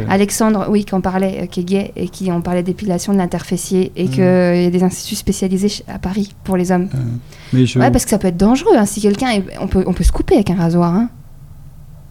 Alexandre, 0.09 0.67
oui, 0.71 0.85
qui 0.85 0.95
en 0.95 1.01
parlait, 1.01 1.49
qui 1.51 1.61
est 1.61 1.65
gay 1.65 1.93
et 1.97 2.09
qui 2.09 2.31
en 2.31 2.41
parlait 2.41 2.63
d'épilation 2.63 3.13
de 3.13 3.19
l'interfécier 3.19 3.91
et 3.97 4.05
Mhm. 4.05 4.11
qu'il 4.11 4.23
y 4.23 4.67
a 4.67 4.71
des 4.71 4.83
instituts 4.85 5.17
spécialisés 5.17 5.83
à 5.89 5.99
Paris 5.99 6.35
pour 6.45 6.57
les 6.57 6.71
hommes. 6.73 6.89
mais 7.53 7.67
je. 7.67 7.79
Ouais, 7.79 7.91
parce 7.91 8.05
que 8.05 8.11
ça 8.11 8.19
peut 8.19 8.29
être 8.29 8.37
dangereux. 8.37 8.77
hein, 8.77 8.87
si 8.87 9.01
quelqu'un, 9.01 9.31
est- 9.31 9.45
on 9.61 9.67
peut, 9.67 9.83
on 9.87 9.93
peut 9.93 10.05
se 10.05 10.13
couper 10.13 10.35
avec 10.35 10.51
un 10.51 10.57
rasoir. 10.57 10.95
Hein. 10.95 11.09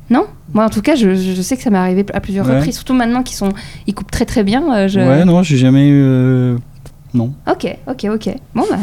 Non? 0.09 0.25
Moi, 0.53 0.65
en 0.65 0.69
tout 0.69 0.82
cas, 0.82 0.95
je, 0.95 1.15
je 1.15 1.41
sais 1.41 1.55
que 1.55 1.63
ça 1.63 1.69
m'est 1.69 1.77
arrivé 1.77 2.05
à 2.13 2.19
plusieurs 2.19 2.45
Ouais. 2.45 2.55
reprises. 2.57 2.75
Surtout 2.75 2.93
maintenant 2.93 3.23
qu'ils 3.23 3.38
sont, 3.38 3.53
ils 3.88 3.93
coupent 3.93 4.11
très 4.11 4.25
très 4.25 4.43
bien. 4.43 4.88
je... 4.89 4.99
Ouais, 4.99 5.23
non, 5.23 5.41
j'ai 5.41 5.55
jamais. 5.55 5.88
euh, 5.89 6.57
Non. 7.13 7.32
Ok, 7.49 7.77
ok, 7.88 8.07
ok. 8.13 8.36
Bon 8.53 8.63
bah. 8.69 8.77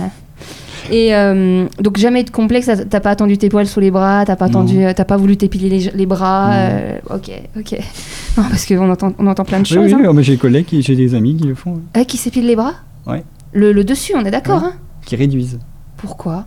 Et 0.91 1.15
euh, 1.15 1.67
donc 1.81 1.97
jamais 1.99 2.25
de 2.25 2.31
complexe. 2.31 2.71
T'as 2.89 3.01
pas 3.01 3.11
attendu 3.11 3.37
tes 3.39 3.49
poils 3.49 3.67
sous 3.67 3.81
les 3.81 3.91
bras. 3.91 4.25
T'as 4.25 4.37
pas 4.37 4.47
attendu. 4.47 4.85
euh, 4.85 4.93
T'as 4.95 5.05
pas 5.05 5.17
voulu 5.17 5.37
t'épiler 5.37 5.69
les, 5.69 5.91
les 5.93 6.07
bras. 6.07 6.53
Euh, 6.55 6.99
ok, 7.11 7.31
ok. 7.59 7.79
Non, 8.37 8.45
parce 8.51 8.67
qu'on 8.67 8.89
entend, 8.89 9.13
on 9.19 9.27
entend 9.27 9.45
plein 9.45 9.59
de 9.59 9.63
Oui, 9.65 9.75
choses. 9.75 9.93
oui, 9.93 9.95
hein. 9.95 10.09
oui, 10.11 10.15
mais 10.17 10.23
j'ai 10.23 10.35
des 10.35 10.39
collègues, 10.39 10.67
j'ai 10.71 10.95
des 10.95 11.15
amis 11.17 11.37
qui 11.37 11.47
le 11.49 11.57
font, 11.57 11.77
hein, 11.77 12.01
Euh, 12.01 12.05
qui 12.05 12.17
s'épile 12.17 12.47
les 12.47 12.55
bras 12.55 12.75
Ouais. 13.05 13.25
Le, 13.53 13.73
le 13.73 13.83
dessus, 13.83 14.13
on 14.17 14.25
est 14.25 14.31
d'accord. 14.31 14.63
Ouais. 14.63 14.69
Hein 14.69 14.75
qui 15.05 15.17
réduisent. 15.17 15.59
Pourquoi? 15.97 16.45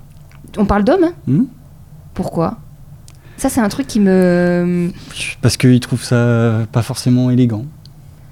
On 0.58 0.66
parle 0.66 0.84
d'hommes 0.86 1.04
hein 1.04 1.14
Hmm? 1.28 1.44
Pourquoi? 2.14 2.58
Ça, 3.38 3.50
c'est 3.50 3.60
un 3.60 3.68
truc 3.70 3.88
qui 3.88 4.00
me. 4.00 4.90
Parce 5.42 5.58
qu'ils 5.58 5.80
trouvent 5.82 6.04
ça 6.04 6.60
pas 6.72 6.82
forcément 6.84 7.30
élégant. 7.32 7.66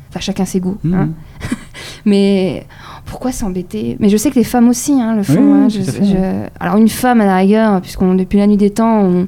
Enfin, 0.10 0.20
chacun 0.22 0.46
ses 0.46 0.60
goûts. 0.60 0.78
Mhm. 0.84 0.94
hein. 0.94 1.10
Mais 2.06 2.66
pourquoi 3.10 3.32
s'embêter? 3.32 3.98
Mais 4.00 4.10
je 4.10 4.18
sais 4.18 4.30
que 4.30 4.36
les 4.36 4.44
femmes 4.44 4.70
aussi 4.70 4.94
hein, 4.94 5.16
le 5.16 5.24
font. 5.24 5.34
Oui, 5.34 5.40
oui, 5.42 5.60
hein. 5.66 5.70
Je- 5.70 5.80
à 5.82 6.04
je- 6.04 6.50
Alors, 6.60 6.78
une 6.78 6.88
femme, 6.90 7.20
à 7.22 7.26
la 7.26 7.38
rigueur, 7.38 7.82
puisqu'on 7.82 8.16
depuis 8.16 8.38
la 8.38 8.48
nuit 8.48 8.58
des 8.58 8.70
temps, 8.70 9.02
on, 9.02 9.28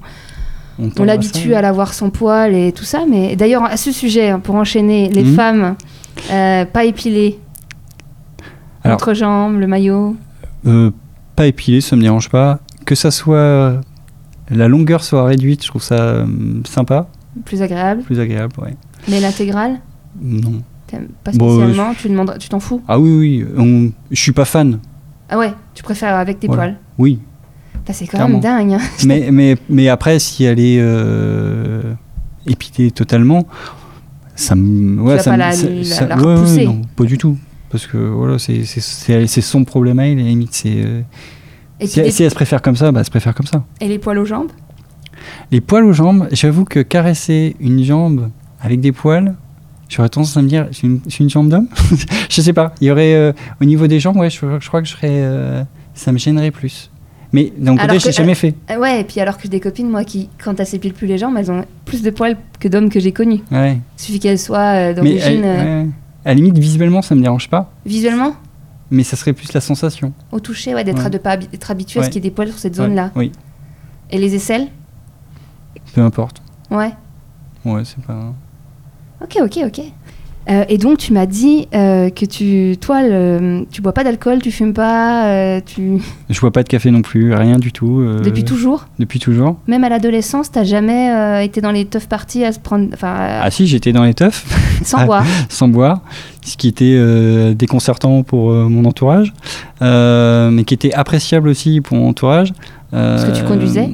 On, 0.79 0.85
on 0.85 0.89
tend 0.89 1.03
à 1.03 1.05
l'habitue 1.07 1.51
ça, 1.51 1.59
à 1.59 1.61
la 1.61 1.71
voir 1.71 1.93
sans 1.93 2.09
poil 2.09 2.53
et 2.55 2.71
tout 2.71 2.83
ça. 2.85 3.01
Mais 3.09 3.35
d'ailleurs, 3.35 3.63
à 3.65 3.77
ce 3.77 3.91
sujet, 3.91 4.29
hein, 4.29 4.39
pour 4.39 4.55
enchaîner, 4.55 5.09
les 5.09 5.23
Mhm. 5.23 5.35
femmes 5.35 5.75
euh, 6.31 6.65
pas 6.65 6.85
épilées, 6.85 7.39
Alors- 8.83 8.95
entre-jambes, 8.95 9.59
le 9.59 9.67
maillot. 9.67 10.15
Euh, 10.65 10.91
pas 11.35 11.47
épilé, 11.47 11.81
ça 11.81 11.95
me 11.95 12.01
dérange 12.01 12.29
pas. 12.29 12.59
Que 12.85 12.95
ça 12.95 13.11
soit. 13.11 13.81
La 14.49 14.67
longueur 14.67 15.03
soit 15.03 15.23
réduite, 15.23 15.63
je 15.63 15.69
trouve 15.69 15.81
ça 15.83 15.95
euh, 15.95 16.25
sympa, 16.65 17.07
Plus 17.45 17.61
agréable. 17.61 18.01
plus 18.03 18.19
agréable, 18.19 18.53
ouais. 18.61 18.75
Mais 19.07 19.19
l'intégrale, 19.21 19.79
Non. 20.21 20.61
T'aimes 20.91 21.07
pas 21.23 21.31
Bon, 21.33 21.57
spécialement. 21.59 21.93
tu 21.95 22.09
demandes, 22.09 22.35
tu 22.39 22.49
t'en 22.49 22.59
fous 22.59 22.81
Ah 22.87 22.99
oui, 22.99 23.09
oui, 23.17 23.45
on- 23.57 23.91
je 24.11 24.21
suis 24.21 24.31
pas 24.31 24.45
fan. 24.45 24.79
Ah 25.29 25.37
ouais, 25.37 25.53
tu 25.73 25.81
préfères 25.83 26.15
avec 26.15 26.39
tes 26.39 26.47
Voilà. 26.47 26.63
poils. 26.63 26.77
Oui. 26.97 27.19
C'est 27.93 28.05
quand 28.05 28.11
Clairement. 28.19 28.39
même 28.39 28.41
dingue. 28.69 28.73
hein. 28.73 28.83
mais, 29.05 29.29
mais, 29.31 29.57
mais 29.69 29.89
après, 29.89 30.17
si 30.19 30.43
elle 30.45 30.59
est 30.59 30.77
euh, 30.79 31.93
épitée 32.47 32.89
totalement, 32.91 33.45
ça 34.35 34.55
me. 34.55 35.01
Ouais, 35.01 35.17
ça 35.19 35.31
pas 35.31 35.37
me- 35.37 35.37
la- 35.39 35.51
ça- 35.51 35.67
la- 35.69 35.83
ça- 35.83 36.07
la 36.07 36.15
ouais, 36.17 36.23
ouais, 36.25 36.35
repousser. 36.35 36.65
non, 36.65 36.81
pas 36.95 37.03
du 37.03 37.17
tout. 37.17 37.37
Parce 37.69 37.87
que 37.87 37.97
voilà, 37.97 38.37
c'est 38.39 39.25
son 39.41 39.63
problème 39.65 39.99
à 39.99 40.07
elle, 40.07 40.19
à 40.19 40.23
la 40.23 40.29
limite. 40.29 40.53
c'est, 40.53 40.73
euh, 40.75 41.01
Et, 41.81 41.87
si, 41.87 42.01
les, 42.01 42.11
si 42.11 42.23
elle 42.23 42.29
se 42.29 42.35
préfère 42.35 42.61
comme 42.61 42.75
ça, 42.75 42.91
bah, 42.91 42.99
elle 42.99 43.05
se 43.05 43.11
préfère 43.11 43.33
comme 43.35 43.45
ça. 43.47 43.65
et 43.81 43.87
les 43.87 43.99
poils 43.99 44.17
aux 44.19 44.25
jambes? 44.25 44.51
Les 45.51 45.59
poils 45.61 45.83
aux 45.85 45.93
jambes, 45.93 46.27
j'avoue 46.31 46.63
que 46.65 46.79
caresser 46.81 47.55
une 47.59 47.83
jambe 47.83 48.29
avec 48.61 48.79
des 48.79 48.91
poils, 48.91 49.35
j'aurais 49.91 50.09
tendance 50.09 50.35
à 50.37 50.41
me 50.41 50.47
dire, 50.47 50.67
c'est 50.71 50.83
une, 50.87 51.01
c'est 51.07 51.19
une 51.19 51.29
jambe 51.29 51.49
d'homme 51.49 51.67
Je 52.29 52.41
sais 52.41 52.53
pas. 52.53 52.73
Il 52.81 52.87
y 52.87 52.91
aurait, 52.91 53.13
euh, 53.13 53.33
au 53.61 53.65
niveau 53.65 53.87
des 53.87 53.99
jambes, 53.99 54.17
ouais, 54.17 54.29
je, 54.29 54.39
je 54.59 54.67
crois 54.67 54.81
que 54.81 54.87
je 54.87 54.93
serais, 54.93 55.09
euh, 55.11 55.63
ça 55.93 56.11
me 56.11 56.17
gênerait 56.17 56.51
plus. 56.51 56.89
Mais 57.33 57.53
d'un 57.57 57.77
côté, 57.77 57.99
je 57.99 58.07
l'ai 58.07 58.11
jamais 58.11 58.35
fait. 58.35 58.55
Euh, 58.69 58.77
Ouais, 58.77 59.01
et 59.01 59.03
puis 59.05 59.19
alors 59.21 59.37
que 59.37 59.43
j'ai 59.43 59.49
des 59.49 59.59
copines, 59.61 59.89
moi, 59.89 60.03
qui, 60.03 60.27
quand 60.43 60.59
elles 60.59 60.65
s'épilent 60.67 60.93
plus 60.93 61.07
les 61.07 61.17
jambes, 61.17 61.35
elles 61.37 61.49
ont 61.51 61.63
plus 61.85 62.01
de 62.01 62.09
poils 62.09 62.35
que 62.59 62.67
d'hommes 62.67 62.89
que 62.89 62.99
j'ai 62.99 63.11
connus. 63.13 63.39
Ouais. 63.51 63.73
Il 63.97 64.01
suffit 64.01 64.19
qu'elles 64.19 64.39
soient 64.39 64.93
d'origine 64.93 65.43
à, 65.45 65.47
ouais. 65.63 65.85
à 66.25 66.29
la 66.29 66.33
limite, 66.33 66.57
visuellement, 66.57 67.01
ça 67.01 67.15
me 67.15 67.21
dérange 67.21 67.49
pas. 67.49 67.71
visuellement, 67.85 68.35
Mais 68.89 69.03
ça 69.03 69.15
serait 69.15 69.31
plus 69.33 69.53
la 69.53 69.61
sensation. 69.61 70.11
au 70.33 70.39
toucher, 70.41 70.75
ouais, 70.75 70.83
d'être 70.83 71.01
Ouais. 71.09 71.19
pas 71.19 71.37
habi- 71.37 71.47
habitué 71.69 71.99
à 72.01 72.03
ce 72.03 72.09
qu'il 72.09 72.15
y 72.21 72.27
ait 72.27 72.29
des 72.29 72.35
poils 72.35 72.49
sur 72.49 72.59
cette 72.59 72.75
zone-là. 72.75 73.11
Oui, 73.15 73.31
Et 74.09 74.17
les 74.17 74.35
aisselles 74.35 74.67
peu 75.93 76.01
importe. 76.01 76.41
Ouais. 76.69 76.91
Ouais, 77.65 77.81
c'est 77.85 78.01
pas. 78.05 78.33
Ok, 79.23 79.37
ok, 79.43 79.59
ok. 79.65 79.81
Euh, 80.49 80.65
et 80.69 80.79
donc, 80.79 80.97
tu 80.97 81.13
m'as 81.13 81.27
dit 81.27 81.67
euh, 81.75 82.09
que 82.09 82.25
tu, 82.25 82.75
toi, 82.81 83.03
le- 83.03 83.67
tu 83.71 83.83
bois 83.83 83.93
pas 83.93 84.03
d'alcool, 84.03 84.39
tu 84.41 84.49
fumes 84.51 84.73
pas, 84.73 85.27
euh, 85.27 85.61
tu... 85.63 85.99
Je 86.31 86.39
bois 86.41 86.49
pas 86.51 86.63
de 86.63 86.67
café 86.67 86.89
non 86.89 87.03
plus, 87.03 87.31
rien 87.35 87.59
du 87.59 87.71
tout. 87.71 88.03
depuis 88.23 88.43
toujours? 88.43 88.87
Depuis 88.97 89.19
toujours. 89.19 89.57
Même 89.67 89.83
à 89.83 89.89
l'adolescence, 89.89 90.49
t'as 90.51 90.63
jamais 90.63 91.45
été 91.45 91.61
dans 91.61 91.69
les 91.71 91.85
tough 91.85 92.07
parties 92.09 92.43
à 92.43 92.51
se 92.51 92.59
prendre, 92.59 92.87
enfin, 92.91 93.15
Ah 93.39 93.51
si, 93.51 93.67
j'étais 93.67 93.93
dans 93.93 94.03
les 94.03 94.15
teufs, 94.15 94.43
sans 94.83 95.05
boire. 95.05 95.23
sans 95.49 95.67
boire, 95.67 96.01
ce 96.43 96.57
qui 96.57 96.67
était 96.69 97.53
déconcertant 97.53 98.23
pour 98.23 98.49
mon 98.51 98.85
entourage, 98.85 99.33
mais 99.81 100.63
qui 100.65 100.73
était 100.73 100.93
appréciable 100.93 101.49
aussi 101.49 101.81
pour 101.81 101.97
mon 101.97 102.09
entourage. 102.09 102.51
Parce 102.89 103.25
que 103.25 103.37
tu 103.37 103.43
conduisais 103.43 103.89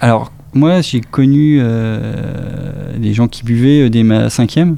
Alors, 0.00 0.32
moi, 0.54 0.80
j'ai 0.80 1.00
connu 1.00 1.58
euh, 1.60 2.96
des 2.98 3.14
gens 3.14 3.28
qui 3.28 3.42
buvaient 3.44 3.82
euh, 3.86 3.90
dès 3.90 4.02
ma 4.02 4.30
cinquième. 4.30 4.76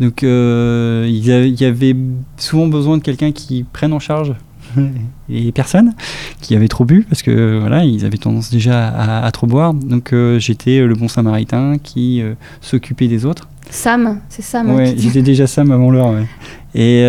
Donc, 0.00 0.22
euh, 0.22 1.06
il 1.08 1.26
y 1.26 1.64
avait 1.64 1.96
souvent 2.36 2.66
besoin 2.66 2.98
de 2.98 3.02
quelqu'un 3.02 3.32
qui 3.32 3.64
prenne 3.64 3.92
en 3.94 3.98
charge 3.98 4.34
les 5.28 5.52
personnes 5.52 5.94
qui 6.42 6.54
avaient 6.54 6.68
trop 6.68 6.84
bu, 6.84 7.06
parce 7.08 7.22
que 7.22 7.58
voilà, 7.58 7.84
ils 7.84 8.04
avaient 8.04 8.18
tendance 8.18 8.50
déjà 8.50 8.88
à, 8.88 9.24
à 9.24 9.30
trop 9.30 9.46
boire. 9.46 9.72
Donc, 9.72 10.12
euh, 10.12 10.38
j'étais 10.38 10.80
le 10.80 10.94
bon 10.94 11.08
samaritain 11.08 11.78
qui 11.82 12.22
s'occupait 12.60 13.08
des 13.08 13.24
autres. 13.24 13.48
Sam, 13.70 14.20
c'est 14.28 14.42
Sam. 14.42 14.74
Ouais, 14.74 14.94
j'étais 14.96 15.22
déjà 15.22 15.46
Sam 15.46 15.70
avant 15.72 15.90
l'heure. 15.90 16.10
ouais. 16.12 16.26
Et 16.74 17.02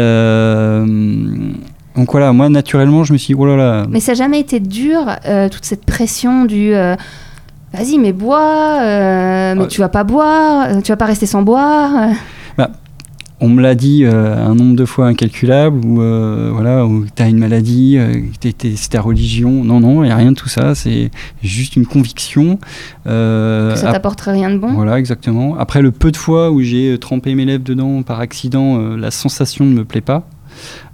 donc 1.98 2.12
voilà, 2.12 2.32
moi 2.32 2.48
naturellement, 2.48 3.04
je 3.04 3.12
me 3.12 3.18
suis 3.18 3.34
dit, 3.34 3.40
oh 3.40 3.46
là 3.48 3.56
là. 3.56 3.88
Mais 3.90 4.00
ça 4.00 4.12
n'a 4.12 4.18
jamais 4.18 4.40
été 4.40 4.60
dur, 4.60 5.00
euh, 5.26 5.50
toute 5.50 5.66
cette 5.66 5.84
pression 5.84 6.46
du 6.46 6.76
euh, 6.76 6.96
vas-y, 7.74 7.98
mais 8.00 8.14
bois, 8.14 8.80
euh, 8.82 9.56
mais 9.56 9.64
Ah. 9.64 9.68
tu 9.68 9.82
vas 9.82 9.90
pas 9.90 10.04
boire, 10.04 10.68
euh, 10.70 10.82
tu 10.82 10.92
vas 10.92 10.98
pas 10.98 11.06
rester 11.06 11.26
sans 11.26 11.42
boire. 11.42 11.92
euh. 11.96 12.66
On 13.40 13.50
me 13.50 13.62
l'a 13.62 13.76
dit 13.76 14.04
euh, 14.04 14.36
un 14.44 14.56
nombre 14.56 14.76
de 14.76 14.84
fois 14.84 15.06
incalculable, 15.06 15.86
ou 15.86 16.02
euh, 16.02 16.50
voilà, 16.52 16.88
où 16.88 17.06
t'as 17.14 17.30
une 17.30 17.38
maladie, 17.38 17.96
euh, 18.00 18.16
c'est 18.42 18.90
ta 18.90 19.00
religion. 19.00 19.64
Non, 19.64 19.80
non, 19.80 20.04
il 20.04 20.08
n'y 20.08 20.12
a 20.12 20.16
rien 20.16 20.32
de 20.32 20.36
tout 20.36 20.50
ça. 20.50 20.74
C'est 20.74 21.12
juste 21.44 21.76
une 21.76 21.86
conviction. 21.86 22.58
Que 23.06 23.74
ça 23.76 23.90
ap- 23.90 23.94
t'apporterait 23.94 24.32
rien 24.32 24.50
de 24.50 24.58
bon. 24.58 24.70
Voilà, 24.74 24.98
exactement. 24.98 25.56
Après 25.56 25.84
le 25.84 25.92
peu 25.92 26.10
de 26.10 26.18
fois 26.18 26.50
où 26.50 26.62
j'ai 26.64 26.98
trempé 26.98 27.36
mes 27.36 27.46
lèvres 27.46 27.64
dedans 27.64 28.02
par 28.02 28.22
accident, 28.22 28.80
la 28.98 29.12
sensation 29.12 29.66
ne 29.66 29.74
me 29.76 29.86
plaît 29.86 30.02
pas. 30.02 30.28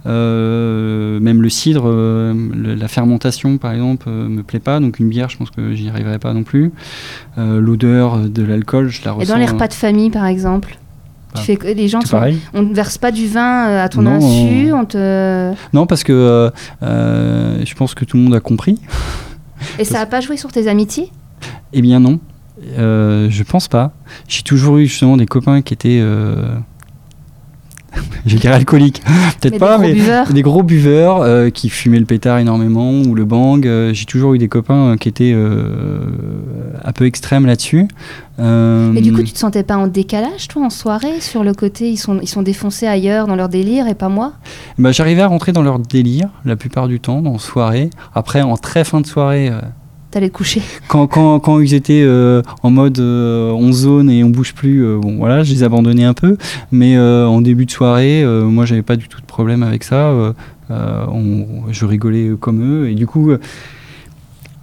Euh, 0.06 1.18
même 1.20 1.42
le 1.42 1.48
cidre, 1.48 1.84
euh, 1.86 2.34
le- 2.54 2.74
la 2.74 2.88
fermentation 2.88 3.58
par 3.58 3.72
exemple, 3.72 4.06
euh, 4.08 4.28
me 4.28 4.42
plaît 4.42 4.60
pas. 4.60 4.80
Donc 4.80 4.98
une 4.98 5.08
bière, 5.08 5.28
je 5.30 5.36
pense 5.36 5.50
que 5.50 5.74
j'y 5.74 5.88
arriverai 5.88 6.18
pas 6.18 6.32
non 6.34 6.42
plus. 6.42 6.72
L'odeur 7.36 8.18
de 8.18 8.42
l'alcool, 8.42 8.88
je 8.88 9.02
la 9.04 9.10
Et 9.12 9.14
ressens. 9.14 9.32
dans 9.32 9.38
les 9.38 9.46
repas 9.46 9.68
de 9.68 9.72
famille, 9.74 10.10
par 10.10 10.26
exemple, 10.26 10.78
tu 11.34 11.42
fais 11.42 11.56
que 11.56 11.66
les 11.66 11.88
gens 11.88 12.00
sont- 12.02 12.20
on 12.52 12.62
ne 12.62 12.74
verse 12.74 12.96
pas 12.98 13.10
du 13.10 13.26
vin 13.26 13.76
à 13.82 13.88
ton 13.88 14.02
Non, 14.02 14.12
insu, 14.16 14.72
on- 14.72 14.80
on 14.80 14.84
te 14.84 15.52
Non, 15.72 15.86
parce 15.86 16.04
que 16.04 16.50
euh, 16.82 17.64
je 17.64 17.74
pense 17.74 17.94
que 17.94 18.04
tout 18.04 18.16
le 18.16 18.22
monde 18.22 18.34
a 18.34 18.40
compris. 18.40 18.78
et 19.78 19.84
ça 19.84 20.00
a 20.00 20.06
pas 20.06 20.20
joué 20.20 20.36
sur 20.36 20.52
tes 20.52 20.68
amitiés? 20.68 21.10
Eh 21.72 21.82
bien 21.82 22.00
non, 22.00 22.20
Euh, 22.78 23.26
je 23.30 23.42
pense 23.42 23.68
pas. 23.68 23.92
J'ai 24.28 24.42
toujours 24.42 24.78
eu 24.78 24.86
justement 24.86 25.16
des 25.18 25.26
copains 25.26 25.60
qui 25.60 25.74
étaient, 25.74 25.98
euh... 26.00 26.56
je 28.26 28.36
dire 28.36 28.52
alcooliques, 28.52 29.02
peut-être 29.40 29.52
Mais 29.52 29.58
pas, 29.58 29.78
des 29.78 29.88
mais 29.88 29.92
buveurs 29.94 30.32
des 30.32 30.42
gros 30.42 30.62
buveurs 30.62 31.22
euh, 31.22 31.50
qui 31.50 31.68
fumaient 31.68 31.98
le 31.98 32.04
pétard 32.04 32.38
énormément 32.38 33.00
ou 33.02 33.14
le 33.14 33.24
bang. 33.24 33.66
Euh, 33.66 33.92
J'ai 33.94 34.04
toujours 34.04 34.34
eu 34.34 34.38
des 34.38 34.48
copains 34.48 34.92
euh, 34.92 34.96
qui 34.96 35.08
étaient 35.08 35.34
un 35.34 36.92
peu 36.92 37.06
extrêmes 37.06 37.46
là-dessus. 37.46 37.88
Et 38.38 39.00
du 39.00 39.12
coup, 39.12 39.22
tu 39.22 39.32
te 39.32 39.38
sentais 39.38 39.62
pas 39.62 39.76
en 39.76 39.86
décalage, 39.86 40.48
toi, 40.48 40.64
en 40.64 40.70
soirée, 40.70 41.20
sur 41.20 41.44
le 41.44 41.54
côté 41.54 41.90
ils 41.90 41.96
sont 41.96 42.18
ils 42.20 42.28
sont 42.28 42.42
défoncés 42.42 42.86
ailleurs 42.86 43.26
dans 43.26 43.36
leur 43.36 43.48
délire 43.48 43.86
et 43.86 43.94
pas 43.94 44.08
moi? 44.08 44.32
Bah, 44.78 44.92
j'arrivais 44.92 45.22
à 45.22 45.28
rentrer 45.28 45.52
dans 45.52 45.62
leur 45.62 45.78
délire 45.78 46.28
la 46.44 46.56
plupart 46.56 46.88
du 46.88 47.00
temps, 47.00 47.22
dans 47.22 47.38
soirée. 47.38 47.90
Après, 48.14 48.42
en 48.42 48.56
très 48.56 48.84
fin 48.84 49.00
de 49.00 49.06
soirée. 49.06 49.50
T'allais 50.14 50.28
te 50.28 50.34
coucher. 50.34 50.62
quand, 50.86 51.08
quand, 51.08 51.40
quand 51.40 51.58
ils 51.58 51.74
étaient 51.74 52.04
euh, 52.06 52.40
en 52.62 52.70
mode 52.70 53.00
euh, 53.00 53.50
on 53.50 53.72
zone 53.72 54.08
et 54.08 54.22
on 54.22 54.30
bouge 54.30 54.54
plus, 54.54 54.84
euh, 54.86 54.96
bon 54.98 55.16
voilà, 55.16 55.42
je 55.42 55.52
les 55.52 55.64
abandonnais 55.64 56.04
un 56.04 56.14
peu. 56.14 56.36
Mais 56.70 56.96
euh, 56.96 57.26
en 57.26 57.40
début 57.40 57.66
de 57.66 57.72
soirée, 57.72 58.24
moi 58.44 58.64
j'avais 58.64 58.82
pas 58.82 58.94
du 58.94 59.08
tout 59.08 59.20
de 59.20 59.26
problème 59.26 59.64
avec 59.64 59.82
ça. 59.82 60.12
on- 60.70 61.46
je 61.72 61.84
rigolais 61.84 62.30
comme 62.38 62.62
eux 62.62 62.88
et 62.90 62.94
du 62.94 63.08
coup. 63.08 63.32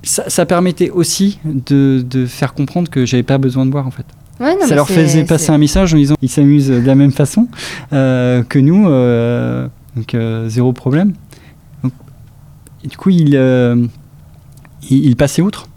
ça, 0.04 0.24
ça 0.30 0.46
permettait 0.46 0.90
aussi 0.90 1.40
de, 1.44 2.02
de 2.10 2.26
faire 2.26 2.54
comprendre 2.54 2.90
que 2.90 3.06
j'avais 3.06 3.24
pas 3.24 3.38
besoin 3.38 3.66
de 3.66 3.72
boire 3.72 3.86
en 3.86 3.92
fait. 3.92 4.06
Ouais, 4.40 4.56
non, 4.56 4.66
ça 4.66 4.74
leur 4.76 4.88
faisait 4.88 5.26
passer 5.26 5.52
un 5.52 5.58
message 5.58 5.94
en 5.94 5.98
disant 5.98 6.16
ils 6.22 6.30
s'amusent 6.30 6.70
de 6.70 6.80
la 6.88 6.96
même 6.96 7.12
façon 7.12 7.48
euh, 7.94 8.42
que 8.44 8.58
nous, 8.58 8.88
euh, 8.88 9.68
donc 9.98 10.16
euh, 10.16 10.48
zéro 10.50 10.72
problème. 10.74 11.12
Donc, 11.84 11.92
et 12.84 12.88
du 12.88 12.96
coup, 12.98 13.10
ils, 13.12 13.36
ils 14.98 15.16
passaient 15.16 15.42
outre. 15.42 15.68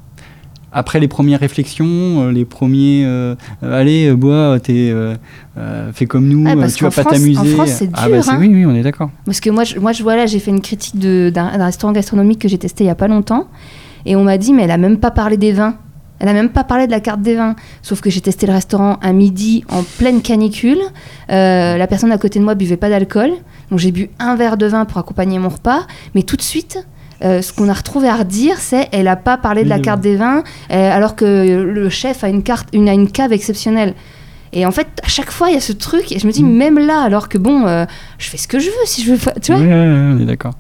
Après 0.77 0.99
les 0.99 1.07
premières 1.07 1.39
réflexions, 1.39 1.87
euh, 1.87 2.33
les 2.33 2.45
premiers 2.45 3.05
euh, 3.07 3.37
allez 3.63 4.09
euh, 4.09 4.17
bois, 4.17 4.59
t'es, 4.61 4.91
euh, 4.91 5.15
euh, 5.57 5.93
fais 5.93 6.07
comme 6.07 6.27
nous, 6.27 6.43
parce 6.59 6.75
tu 6.75 6.83
vas 6.83 6.91
pas 6.91 7.03
France- 7.03 7.13
t'amuser. 7.15 7.39
en 7.39 7.45
France, 7.45 7.71
c'est 7.71 7.91
ah 7.95 8.07
dur, 8.09 8.17
bah 8.17 8.23
c'est- 8.23 8.31
hein. 8.33 8.39
oui, 8.41 8.49
oui, 8.53 8.67
on 8.67 8.75
est 8.75 8.83
d'accord. 8.83 9.11
Parce 9.25 9.39
que 9.39 9.51
moi, 9.51 9.63
je, 9.63 9.79
moi, 9.79 9.93
je 9.93 10.03
voilà, 10.03 10.27
j'ai 10.27 10.41
fait 10.41 10.51
une 10.51 10.61
critique 10.61 10.99
de- 10.99 11.31
d'un 11.33 11.47
restaurant 11.65 11.93
gastronomique 11.93 12.41
que 12.41 12.49
j'ai 12.49 12.59
testé 12.59 12.83
il 12.83 12.89
y 12.89 12.91
a 12.91 12.97
pas 12.97 13.07
longtemps, 13.07 13.47
et 14.05 14.17
on 14.17 14.25
m'a 14.25 14.37
dit, 14.37 14.53
mais 14.53 14.65
elle 14.65 14.73
a 14.73 14.77
même 14.77 14.99
pas 14.99 15.13
parlé 15.13 15.37
des 15.37 15.53
vins. 15.53 15.77
Elle 16.19 16.29
a 16.29 16.33
même 16.33 16.49
pas 16.49 16.65
parlé 16.65 16.87
de 16.87 16.91
la 16.93 17.01
carte 17.01 17.23
des 17.23 17.35
vins. 17.37 17.55
Sauf 17.83 18.01
que 18.01 18.09
j'ai 18.11 18.21
testé 18.21 18.47
le 18.47 18.53
restaurant 18.53 18.99
à 19.03 19.13
midi 19.13 19.63
en 19.69 19.83
pleine 19.99 20.23
canicule. 20.23 20.79
La 21.29 21.87
personne 21.89 22.11
à 22.13 22.19
côté 22.19 22.39
de 22.39 22.45
moi 22.45 22.55
buvait 22.55 22.77
pas 22.77 22.89
d'alcool, 22.89 23.31
donc 23.71 23.79
j'ai 23.79 23.91
bu 23.93 24.11
un 24.19 24.35
verre 24.37 24.57
de 24.57 24.67
vin 24.67 24.85
pour 24.87 24.99
accompagner 24.99 25.39
mon 25.39 25.49
repas. 25.51 25.87
Mais 26.15 26.23
tout 26.23 26.37
de 26.37 26.43
suite, 26.43 26.87
euh, 27.25 27.43
ce 27.43 27.53
qu'on 27.53 27.69
a 27.69 27.73
retrouvé 27.73 28.09
à 28.09 28.17
redire, 28.17 28.59
c'est 28.59 28.89
elle 28.93 29.09
a 29.09 29.17
pas 29.17 29.37
parlé 29.37 29.65
de 29.65 29.69
la 29.69 29.77
Oui, 29.77 29.83
carte 29.83 30.01
des 30.01 30.17
vins, 30.17 30.43
euh, 30.71 30.91
alors 30.93 31.17
que 31.17 31.63
le 31.63 31.89
chef 31.89 32.23
a 32.25 32.29
une 32.29 32.43
carte, 32.43 32.69
une, 32.73 32.89
a 32.89 32.93
une 32.93 33.11
cave 33.11 33.33
exceptionnelle. 33.33 33.95
Et 34.57 34.65
en 34.67 34.71
fait, 34.71 34.87
à 35.03 35.09
chaque 35.09 35.33
fois, 35.33 35.49
il 35.51 35.55
y 35.55 35.57
a 35.57 35.61
ce 35.61 35.73
truc, 35.73 36.13
et 36.13 36.19
je 36.21 36.27
me 36.29 36.33
dis, 36.33 36.45
Mm. 36.45 36.53
même 36.57 36.79
là, 36.79 37.01
alors 37.01 37.29
que 37.29 37.39
bon, 37.39 37.67
euh, 37.67 37.87
je 38.19 38.29
fais 38.29 38.37
ce 38.37 38.47
que 38.47 38.61
je 38.61 38.67
veux 38.67 38.85
si 38.87 39.03
je 39.03 39.13
veux 39.13 39.19
pas, 39.19 39.33
tu 39.41 39.53
vois. 39.53 39.61
Ouais, 39.61 39.69
on 39.73 40.21
est 40.21 40.27
d'accord. 40.27 40.55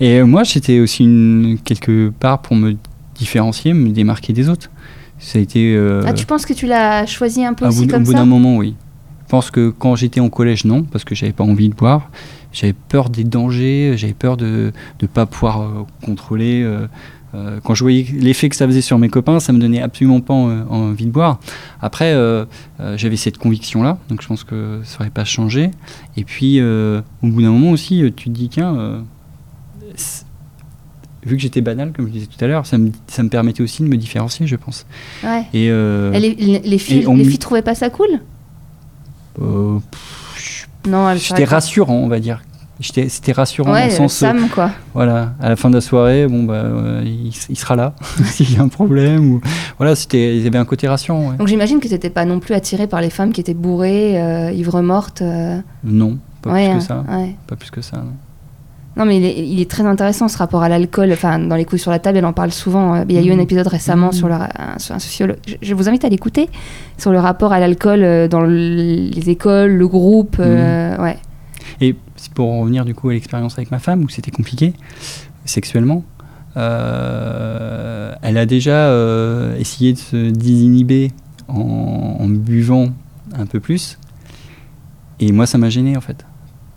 Et 0.00 0.22
moi, 0.22 0.42
j'étais 0.44 0.80
aussi 0.80 1.04
une, 1.04 1.58
quelque 1.64 2.10
part 2.10 2.42
pour 2.42 2.56
me 2.56 2.74
différencier, 3.14 3.72
me 3.72 3.88
démarquer 3.88 4.32
des 4.32 4.48
autres. 4.48 4.70
Ça 5.18 5.38
a 5.38 5.42
été. 5.42 5.74
euh, 5.74 6.02
Ah, 6.06 6.12
tu 6.12 6.26
penses 6.26 6.44
que 6.46 6.52
tu 6.52 6.66
l'as 6.66 7.06
choisi 7.06 7.44
un 7.44 7.54
peu 7.54 7.66
aussi 7.66 7.78
bout, 7.78 7.84
au 7.84 7.88
comme 7.94 8.04
bout 8.04 8.12
ça 8.12 8.18
d'un 8.18 8.24
moment, 8.26 8.56
oui. 8.58 8.76
Je 9.24 9.30
pense 9.30 9.50
que 9.50 9.70
quand 9.70 9.96
j'étais 9.96 10.20
en 10.20 10.28
collège, 10.30 10.64
non, 10.64 10.82
parce 10.84 11.04
que 11.04 11.14
j'avais 11.14 11.32
pas 11.32 11.44
envie 11.44 11.68
de 11.70 11.74
boire. 11.74 12.10
J'avais 12.52 12.72
peur 12.72 13.10
des 13.10 13.24
dangers, 13.24 13.94
j'avais 13.96 14.14
peur 14.14 14.36
de 14.36 14.72
ne 15.02 15.06
pas 15.06 15.26
pouvoir 15.26 15.60
euh, 15.62 15.68
contrôler. 16.04 16.62
euh, 16.62 16.86
euh, 17.34 17.60
quand 17.62 17.74
je 17.74 17.84
voyais 17.84 18.06
l'effet 18.14 18.48
que 18.48 18.56
ça 18.56 18.66
faisait 18.66 18.80
sur 18.80 18.98
mes 18.98 19.10
copains, 19.10 19.38
ça 19.38 19.52
me 19.52 19.58
donnait 19.58 19.82
absolument 19.82 20.20
pas 20.22 20.32
en- 20.32 20.66
envie 20.70 21.04
de 21.04 21.10
boire. 21.10 21.40
Après, 21.82 22.14
j'avais 22.96 23.16
cette 23.16 23.36
conviction-là, 23.36 23.98
donc 24.08 24.22
je 24.22 24.26
pense 24.28 24.44
que 24.44 24.80
ça 24.84 24.98
n'aurait 24.98 25.10
pas 25.10 25.26
changé. 25.26 25.70
Et 26.16 26.24
puis, 26.24 26.58
au 26.62 27.02
bout 27.22 27.42
d'un 27.42 27.50
moment 27.50 27.70
aussi, 27.72 28.02
tu 28.16 28.30
te 28.30 28.30
dis, 28.30 28.48
tiens, 28.48 29.02
vu 31.24 31.36
que 31.36 31.42
j'étais 31.42 31.60
banal, 31.60 31.92
comme 31.92 32.06
je 32.06 32.12
disais 32.12 32.26
tout 32.26 32.42
à 32.42 32.48
l'heure, 32.48 32.64
ça 32.64 32.78
me, 32.78 32.92
ça 33.08 33.22
me 33.22 33.28
permettait 33.28 33.62
aussi 33.62 33.82
de 33.82 33.88
me 33.88 33.96
différencier, 33.98 34.46
je 34.46 34.56
pense. 34.56 34.86
Ouais. 35.22 35.42
Et, 35.52 35.66
Et 35.66 36.20
les, 36.20 36.34
les- 36.34 36.58
les 36.60 36.78
filles, 36.78 37.02
et 37.02 37.06
on 37.06 37.14
les 37.16 37.24
me- 37.24 37.28
filles 37.28 37.38
trouvaient 37.38 37.60
pas 37.62 37.74
ça 37.74 37.90
cool? 37.90 38.20
Pff, 39.36 40.17
Non, 40.86 41.06
pas- 41.14 41.44
rassurant, 41.46 41.94
on 41.94 42.08
va 42.08 42.20
dire. 42.20 42.42
J'étais- 42.80 43.08
C'était 43.08 43.32
rassurant 43.32 43.70
dans 43.70 43.74
Ouais, 43.74 43.86
le 43.86 43.90
sens, 43.90 44.22
euh, 44.22 44.26
Sam, 44.26 44.48
quoi. 44.48 44.70
voilà, 44.94 45.32
à 45.40 45.48
la 45.48 45.56
fin 45.56 45.68
de 45.68 45.74
la 45.74 45.80
soirée, 45.80 46.28
bon 46.28 46.44
bah, 46.44 46.54
euh, 46.54 47.02
il, 47.04 47.32
il 47.48 47.58
sera 47.58 47.74
là 47.74 47.94
s'il 48.26 48.52
y 48.52 48.56
a 48.56 48.62
un 48.62 48.68
problème 48.68 49.32
ou 49.32 49.40
voilà, 49.78 49.96
c'était, 49.96 50.36
il 50.36 50.44
y 50.44 50.46
avait 50.46 50.58
un 50.58 50.64
côté 50.64 50.86
rassurant. 50.86 51.30
ouais. 51.30 51.36
Donc 51.38 51.48
j'imagine 51.48 51.80
que 51.80 51.88
t'étais 51.88 52.08
pas 52.10 52.24
non 52.24 52.38
plus 52.38 52.54
attiré 52.54 52.86
par 52.86 53.00
les 53.00 53.10
femmes 53.10 53.32
qui 53.32 53.40
étaient 53.40 53.52
bourrées, 53.54 54.22
euh, 54.22 54.52
ivres 54.52 54.80
mortes. 54.80 55.22
euh, 55.22 55.58
Non, 55.82 56.18
pas 56.40 56.52
ouais, 56.52 56.66
plus 56.68 56.74
hein, 56.74 56.78
que 56.78 56.84
ça, 56.84 57.04
ouais. 57.18 57.34
pas 57.48 57.56
plus 57.56 57.70
que 57.72 57.82
ça. 57.82 58.04
Non. 58.98 59.04
Mais 59.06 59.16
il 59.18 59.24
est, 59.24 59.48
il 59.48 59.60
est 59.60 59.70
très 59.70 59.84
intéressant 59.84 60.28
ce 60.28 60.36
rapport 60.38 60.62
à 60.62 60.68
l'alcool. 60.68 61.10
Enfin, 61.12 61.38
dans 61.38 61.56
les 61.56 61.64
couilles 61.64 61.78
sur 61.78 61.90
la 61.90 61.98
table, 61.98 62.18
elle 62.18 62.26
en 62.26 62.32
parle 62.32 62.50
souvent. 62.52 62.94
Euh, 62.96 63.04
Il 63.08 63.14
y 63.14 63.18
a 63.18 63.22
eu 63.22 63.30
un 63.32 63.36
Mhm. 63.36 63.40
épisode 63.40 63.66
récemment 63.68 64.12
sur, 64.12 64.28
le, 64.28 64.34
un, 64.34 64.78
sur 64.78 64.94
un 64.94 64.98
sociologue. 64.98 65.38
Je, 65.46 65.54
je 65.62 65.74
vous 65.74 65.88
invite 65.88 66.04
à 66.04 66.08
l'écouter 66.08 66.48
sur 66.98 67.12
le 67.12 67.18
rapport 67.18 67.52
à 67.52 67.60
l'alcool 67.60 68.02
euh, 68.02 68.28
dans 68.28 68.40
le- 68.42 68.48
les 69.10 69.30
écoles, 69.30 69.72
le 69.72 69.88
groupe. 69.88 70.36
euh, 70.40 70.96
Mhm. 70.96 71.02
ouais. 71.04 71.16
Et 71.80 71.94
pour 72.34 72.50
en 72.50 72.60
revenir 72.60 72.84
du 72.84 72.94
coup 72.94 73.08
à 73.08 73.12
l'expérience 73.12 73.54
avec 73.56 73.70
ma 73.70 73.78
femme 73.78 74.02
où 74.02 74.08
c'était 74.08 74.30
compliqué 74.30 74.72
sexuellement, 75.44 76.02
euh, 76.56 78.12
elle 78.22 78.38
a 78.38 78.46
déjà 78.46 78.88
euh, 78.88 79.56
essayé 79.58 79.92
de 79.92 79.98
se 79.98 80.30
désinhiber 80.30 81.12
en, 81.48 82.16
en 82.20 82.28
buvant 82.28 82.88
un 83.36 83.46
peu 83.46 83.60
plus. 83.60 83.98
Et 85.20 85.32
moi, 85.32 85.46
ça 85.46 85.58
m'a 85.58 85.68
gêné 85.70 85.96
en 85.96 86.00
fait. 86.00 86.24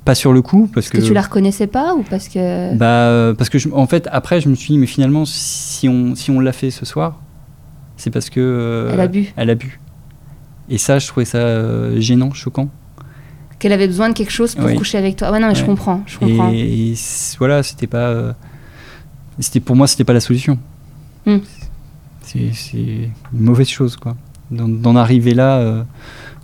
Pas 0.06 0.16
sur 0.16 0.34
le 0.34 0.42
coup 0.42 0.62
parce 0.74 0.90
Parce 0.90 1.04
que, 1.04 1.08
tu 1.08 1.14
la 1.14 1.22
reconnaissais 1.22 1.68
pas 1.68 1.94
ou 1.94 2.02
parce 2.04 2.28
que. 2.28 2.76
Bah, 2.76 2.86
euh, 2.86 3.34
parce 3.36 3.50
que 3.50 3.60
je- 3.60 3.70
en 3.72 3.86
fait, 3.86 4.08
après, 4.12 4.42
je 4.42 4.50
me 4.50 4.56
suis 4.56 4.74
dit, 4.74 4.78
mais 4.80 4.88
finalement, 4.88 5.26
si 5.26 5.88
on, 5.88 6.16
si 6.16 6.32
on 6.32 6.40
l'a 6.40 6.52
fait 6.54 6.72
ce 6.72 6.86
soir, 6.86 7.20
c'est 7.98 8.10
parce 8.10 8.30
que. 8.32 8.40
euh, 8.40 8.90
Elle 8.94 9.00
a 9.00 9.08
bu. 9.08 9.32
Elle 9.36 9.50
a 9.52 9.56
bu. 9.56 9.80
Et 10.70 10.78
ça, 10.80 10.98
je 10.98 11.08
trouvais 11.08 11.26
ça 11.26 11.38
euh, 11.38 12.00
gênant, 12.00 12.32
choquant. 12.34 12.70
Qu'elle 13.60 13.74
avait 13.74 13.86
besoin 13.88 14.10
de 14.10 14.14
quelque 14.14 14.32
chose 14.32 14.56
pour 14.56 14.66
Oui. 14.66 14.76
coucher 14.76 14.98
avec 14.98 15.18
toi. 15.18 15.32
Ouais, 15.32 15.40
non, 15.40 15.50
mais 15.50 15.56
je 15.56 15.64
comprends. 15.66 16.02
Je 16.08 16.18
comprends. 16.18 16.50
Et, 16.52 16.96
voilà, 17.38 17.62
c'était 17.62 17.86
pas. 17.88 18.08
euh, 18.08 18.34
c'était 19.40 19.60
pour 19.60 19.76
moi, 19.76 19.86
c'était 19.86 20.04
pas 20.04 20.14
la 20.14 20.20
solution. 20.20 20.58
Hmm. 21.28 21.38
C'est 22.24 22.52
c'est 22.54 22.78
une 22.78 23.12
mauvaise 23.34 23.68
chose, 23.70 23.98
quoi. 23.98 24.16
D'en 24.50 24.96
arriver 24.96 25.36
là, 25.36 25.86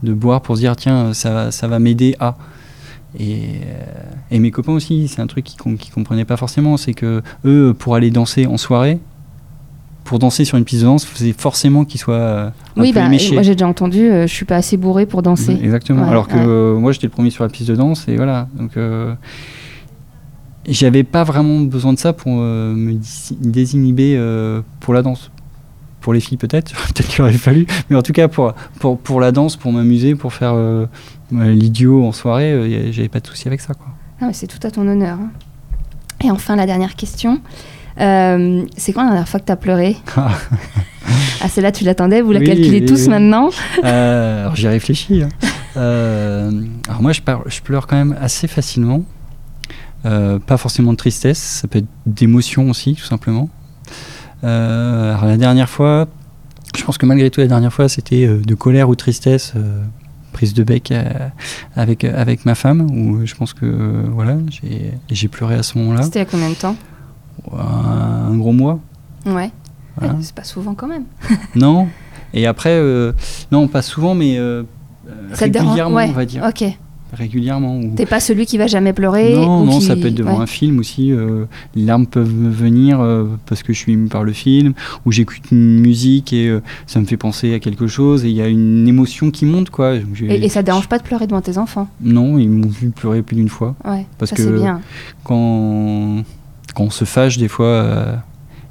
de 0.03 0.13
boire 0.13 0.41
pour 0.41 0.55
se 0.57 0.61
dire, 0.61 0.75
tiens, 0.75 1.13
ça, 1.13 1.49
ça 1.51 1.67
va 1.67 1.79
m'aider 1.79 2.15
à. 2.19 2.35
Et, 3.19 3.61
euh, 3.65 3.83
et 4.31 4.39
mes 4.39 4.51
copains 4.51 4.73
aussi, 4.73 5.07
c'est 5.07 5.21
un 5.21 5.27
truc 5.27 5.45
qu'ils 5.45 5.77
qu'ils 5.77 5.93
comprenaient 5.93 6.25
pas 6.25 6.37
forcément, 6.37 6.77
c'est 6.77 6.93
que 6.93 7.21
eux, 7.45 7.73
pour 7.77 7.95
aller 7.95 8.11
danser 8.11 8.45
en 8.45 8.57
soirée, 8.57 8.99
pour 10.03 10.19
danser 10.19 10.45
sur 10.45 10.57
une 10.57 10.63
piste 10.65 10.81
de 10.81 10.87
danse, 10.87 11.03
il 11.03 11.17
fallait 11.17 11.33
forcément 11.33 11.83
qu'ils 11.83 11.99
soient 11.99 12.13
euh, 12.15 12.49
un 12.77 12.81
oui, 12.81 12.93
peu 12.93 12.99
bah, 12.99 13.05
éméchés. 13.07 13.33
moi 13.33 13.43
j'ai 13.43 13.55
déjà 13.55 13.67
entendu, 13.67 14.09
euh, 14.09 14.27
je 14.27 14.33
suis 14.33 14.45
pas 14.45 14.55
assez 14.55 14.77
bourré 14.77 15.05
pour 15.05 15.21
danser. 15.21 15.57
Exactement. 15.61 16.03
Ouais, 16.03 16.09
Alors 16.09 16.27
que 16.27 16.35
ouais. 16.35 16.45
euh, 16.45 16.79
moi, 16.79 16.91
j'étais 16.91 17.07
le 17.07 17.11
premier 17.11 17.29
sur 17.29 17.43
la 17.43 17.49
piste 17.49 17.69
de 17.69 17.75
danse 17.75 18.07
et 18.07 18.15
voilà. 18.15 18.47
Donc, 18.57 18.77
euh, 18.77 19.13
j'avais 20.67 21.03
pas 21.03 21.23
vraiment 21.23 21.59
besoin 21.61 21.93
de 21.93 21.99
ça 21.99 22.13
pour 22.13 22.37
euh, 22.39 22.73
me 22.73 22.97
désinhiber 23.41 24.17
pour 24.79 24.93
la 24.93 25.01
danse. 25.01 25.31
Pour 26.01 26.13
les 26.13 26.19
filles, 26.21 26.37
peut-être, 26.37 26.71
peut-être 26.93 27.07
qu'il 27.07 27.21
aurait 27.21 27.33
fallu, 27.33 27.65
mais 27.89 27.97
en 27.97 28.01
tout 28.01 28.13
cas 28.13 28.27
pour, 28.29 28.53
pour, 28.79 28.97
pour 28.97 29.19
la 29.19 29.31
danse, 29.33 29.57
pour 29.57 29.73
m'amuser, 29.73 30.15
pour 30.15 30.31
faire 30.31 30.55
l'idiot 31.32 32.05
en 32.05 32.11
soirée, 32.11 32.51
euh, 32.51 32.91
j'avais 32.91 33.09
pas 33.09 33.19
de 33.19 33.28
souci 33.28 33.47
avec 33.47 33.61
ça. 33.61 33.73
Quoi. 33.73 33.88
Ah, 34.21 34.30
c'est 34.34 34.47
tout 34.47 34.65
à 34.65 34.71
ton 34.71 34.88
honneur. 34.88 35.17
hein. 35.21 35.30
Et 36.23 36.32
enfin, 36.32 36.55
la 36.55 36.65
dernière 36.65 36.95
question. 36.95 37.39
Euh, 37.99 38.63
c'est 38.78 38.93
quand 38.93 39.01
la 39.03 39.09
dernière 39.09 39.28
fois 39.28 39.39
que 39.39 39.45
tu 39.45 39.51
as 39.51 39.55
pleuré 39.57 39.97
Ah, 41.41 41.47
celle-là, 41.49 41.71
tu 41.71 41.84
l'attendais, 41.84 42.21
vous 42.21 42.32
la 42.32 42.39
Oui, 42.39 42.45
calculez 42.45 42.80
oui, 42.82 42.86
tous 42.86 43.03
oui. 43.03 43.09
maintenant. 43.09 43.49
Euh, 43.84 44.41
alors 44.41 44.55
j'y 44.55 44.67
réfléchis. 44.67 45.23
hein. 45.23 45.30
Euh, 45.78 46.49
alors 46.89 47.03
moi, 47.03 47.11
je, 47.11 47.21
je 47.45 47.61
pleure 47.61 47.86
quand 47.86 47.95
même 47.97 48.15
assez 48.19 48.47
facilement. 48.47 49.03
Pas 50.03 50.57
forcément 50.57 50.91
de 50.93 50.97
tristesse, 50.97 51.38
ça 51.38 51.67
peut 51.67 51.78
être 51.80 51.88
d'émotion 52.07 52.71
aussi, 52.71 52.95
tout 52.95 53.03
simplement. 53.05 53.47
Alors 54.41 55.25
la 55.25 55.38
dernière 55.38 55.69
fois, 55.69 56.07
je 56.75 56.84
pense 56.84 56.97
que 56.97 57.05
malgré 57.05 57.30
tout, 57.30 57.41
la 57.41 57.47
dernière 57.47 57.71
fois, 57.73 57.89
c'était 57.89 58.25
de 58.28 58.55
colère 58.55 58.89
ou 58.89 58.93
de 58.93 58.97
tristesse, 58.97 59.53
prise 60.38 60.53
de 60.53 60.63
bec 60.63 60.91
euh, 60.91 61.03
avec, 61.75 62.03
avec 62.03 62.45
ma 62.45 62.53
femme, 62.53 62.81
où 62.91 63.25
je 63.25 63.33
pense 63.33 63.53
que 63.55 63.65
euh, 63.65 64.03
voilà, 64.11 64.38
j'ai 65.09 65.27
pleuré 65.29 65.55
à 65.55 65.63
ce 65.63 65.79
moment-là. 65.79 66.03
C'était 66.03 66.19
a 66.19 66.25
combien 66.25 66.49
de 66.49 66.53
temps? 66.53 66.75
Un, 67.51 68.27
un 68.31 68.38
gros 68.38 68.51
mois. 68.53 68.79
Ouais. 69.25 69.49
Voilà. 69.97 70.15
C'est 70.21 70.35
pas 70.35 70.43
souvent 70.43 70.75
quand 70.75 70.88
même. 70.88 71.05
Non. 71.55 71.88
Et 72.35 72.45
après, 72.45 72.69
euh, 72.77 73.13
non, 73.51 73.67
pas 73.67 73.81
souvent, 73.81 74.13
mais 74.13 74.38
euh, 74.38 74.61
Ça 75.33 75.45
te 75.47 75.51
dérange? 75.51 75.69
régulièrement, 75.69 75.95
Ouais. 75.95 76.07
on 76.09 76.13
va 76.13 76.25
dire. 76.25 76.43
Ok. 76.47 76.63
Régulièrement. 77.18 77.78
ou- 77.80 77.93
T'es 77.95 78.05
pas 78.05 78.20
celui 78.20 78.45
qui 78.45 78.57
va 78.57 78.68
jamais 78.68 78.93
pleurer 78.93 79.34
Non, 79.34 79.61
ou 79.61 79.65
non, 79.65 79.80
qui- 79.80 79.86
ça 79.86 79.95
peut 79.95 80.07
être 80.07 80.15
devant 80.15 80.38
ouais. 80.38 80.43
un 80.43 80.47
film 80.47 80.80
aussi. 80.80 81.11
euh, 81.11 81.45
les 81.76 81.84
larmes 81.84 82.05
peuvent 82.05 82.34
me 82.34 82.49
venir 82.49 82.99
euh, 83.01 83.26
parce 83.47 83.63
que 83.63 83.74
je 83.74 83.78
suis 83.80 83.93
ému 83.93 84.07
par 84.07 84.24
le 84.24 84.34
film, 84.34 84.74
ou 85.05 85.11
j'écoute 85.11 85.51
une 85.51 85.80
musique 85.80 86.34
et 86.34 86.47
euh, 86.47 86.61
ça 86.86 86.99
me 86.99 87.05
fait 87.05 87.18
penser 87.18 87.53
à 87.53 87.59
quelque 87.59 87.88
chose 87.88 88.26
et 88.26 88.30
il 88.30 88.36
y 88.36 88.41
a 88.41 88.47
une 88.47 88.88
émotion 88.88 89.32
qui 89.32 89.45
monte, 89.45 89.70
quoi. 89.70 89.95
Et, 89.95 90.45
et 90.45 90.49
ça 90.49 90.61
te 90.61 90.65
dérange 90.68 90.88
pas 90.88 90.97
de 90.99 91.03
pleurer 91.03 91.26
devant 91.28 91.41
tes 91.41 91.57
enfants? 91.57 91.88
Non, 92.01 92.38
ils 92.38 92.49
m'ont 92.49 92.68
vu 92.68 92.89
pleurer 92.89 93.22
plus 93.24 93.36
d'une 93.36 93.49
fois. 93.49 93.76
Ouais. 93.86 94.05
Parce 94.18 94.32
ça 94.32 94.36
que- 94.38 94.59
bien. 94.59 94.82
Quand, 95.24 96.24
quand 96.76 96.84
on 96.84 96.89
se 96.89 97.05
fâche 97.05 97.38
des 97.38 97.47
fois 97.47 98.24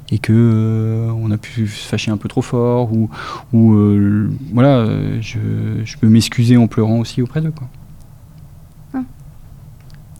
et 0.09 0.19
que 0.19 0.31
euh, 0.33 1.11
on 1.21 1.31
a 1.31 1.37
pu 1.37 1.67
se 1.67 1.85
fâcher 1.87 2.11
un 2.11 2.17
peu 2.17 2.29
trop 2.29 2.41
fort, 2.41 2.93
ou, 2.93 3.09
ou 3.51 3.73
euh, 3.73 4.29
voilà, 4.53 4.85
je, 5.19 5.37
je 5.83 5.97
peux 5.97 6.07
m'excuser 6.07 6.55
en 6.55 6.67
pleurant 6.67 6.99
aussi 6.99 7.21
auprès 7.21 7.41
d'eux, 7.41 7.51
quoi. 7.51 7.67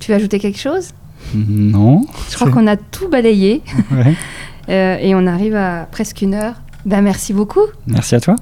Tu 0.08 0.14
veux 0.14 0.20
ajouter 0.20 0.39
quelque 0.39 0.58
chose? 0.58 0.91
Non. 1.36 2.05
Je 2.30 2.36
crois 2.36 2.49
qu'on 2.49 2.66
a 2.66 2.78
tout 2.78 3.10
balayé 3.10 3.62
Ouais. 3.91 4.16
euh, 4.70 4.97
et 5.01 5.14
on 5.16 5.28
arrive 5.28 5.53
à 5.53 5.86
presque 5.91 6.22
une 6.22 6.34
heure. 6.34 6.62
Ben 6.86 7.01
merci 7.01 7.34
beaucoup. 7.34 7.66
Merci 7.88 8.16
à 8.16 8.22
toi. 8.22 8.38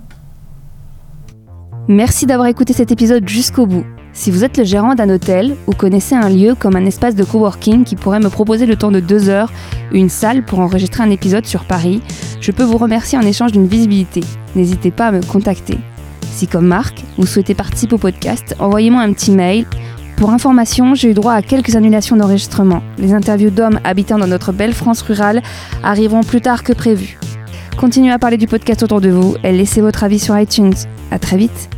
Merci 1.87 2.27
d'avoir 2.27 2.49
écouté 2.49 2.71
cet 2.73 2.91
épisode 2.91 3.27
jusqu'au 3.27 3.65
bout. 3.65 3.83
Si 4.13 4.29
vous 4.29 4.43
êtes 4.43 4.59
le 4.59 4.63
gérant 4.63 4.93
d'un 4.93 5.09
hôtel 5.09 5.55
ou 5.65 5.71
connaissez 5.71 6.13
un 6.13 6.29
lieu 6.29 6.53
comme 6.53 6.75
un 6.75 6.85
espace 6.85 7.15
de 7.15 7.23
coworking 7.23 7.83
qui 7.83 7.95
pourrait 7.95 8.19
me 8.19 8.29
proposer 8.29 8.67
le 8.67 8.75
temps 8.75 8.91
de 8.91 8.99
deux 8.99 9.29
heures 9.29 9.51
une 9.91 10.09
salle 10.09 10.45
pour 10.45 10.59
enregistrer 10.59 11.01
un 11.01 11.09
épisode 11.09 11.47
sur 11.47 11.63
Paris, 11.63 11.99
je 12.41 12.51
peux 12.51 12.63
vous 12.63 12.77
remercier 12.77 13.17
en 13.17 13.23
échange 13.23 13.53
d'une 13.53 13.65
visibilité. 13.65 14.21
N'hésitez 14.55 14.91
pas 14.91 15.07
à 15.07 15.11
me 15.11 15.23
contacter. 15.23 15.79
Si 16.21 16.47
comme 16.47 16.67
Marc, 16.67 17.03
vous 17.17 17.25
souhaitez 17.25 17.55
participer 17.55 17.95
au 17.95 17.97
podcast, 17.97 18.55
envoyez-moi 18.59 19.01
un 19.01 19.13
petit 19.13 19.31
mail. 19.31 19.65
Pour 20.17 20.29
information, 20.29 20.95
j'ai 20.95 21.11
eu 21.11 21.13
droit 21.13 21.33
à 21.33 21.41
quelques 21.41 21.75
annulations 21.75 22.15
d'enregistrement. 22.15 22.81
Les 22.97 23.13
interviews 23.13 23.49
d'hommes 23.49 23.79
habitant 23.83 24.17
dans 24.17 24.27
notre 24.27 24.53
belle 24.53 24.73
France 24.73 25.01
rurale 25.01 25.41
arriveront 25.83 26.21
plus 26.21 26.41
tard 26.41 26.63
que 26.63 26.73
prévu. 26.73 27.19
Continuez 27.77 28.11
à 28.11 28.19
parler 28.19 28.37
du 28.37 28.47
podcast 28.47 28.81
autour 28.83 29.01
de 29.01 29.09
vous 29.09 29.35
et 29.43 29.51
laissez 29.51 29.81
votre 29.81 30.03
avis 30.03 30.19
sur 30.19 30.37
iTunes. 30.39 30.73
À 31.11 31.19
très 31.19 31.37
vite. 31.37 31.69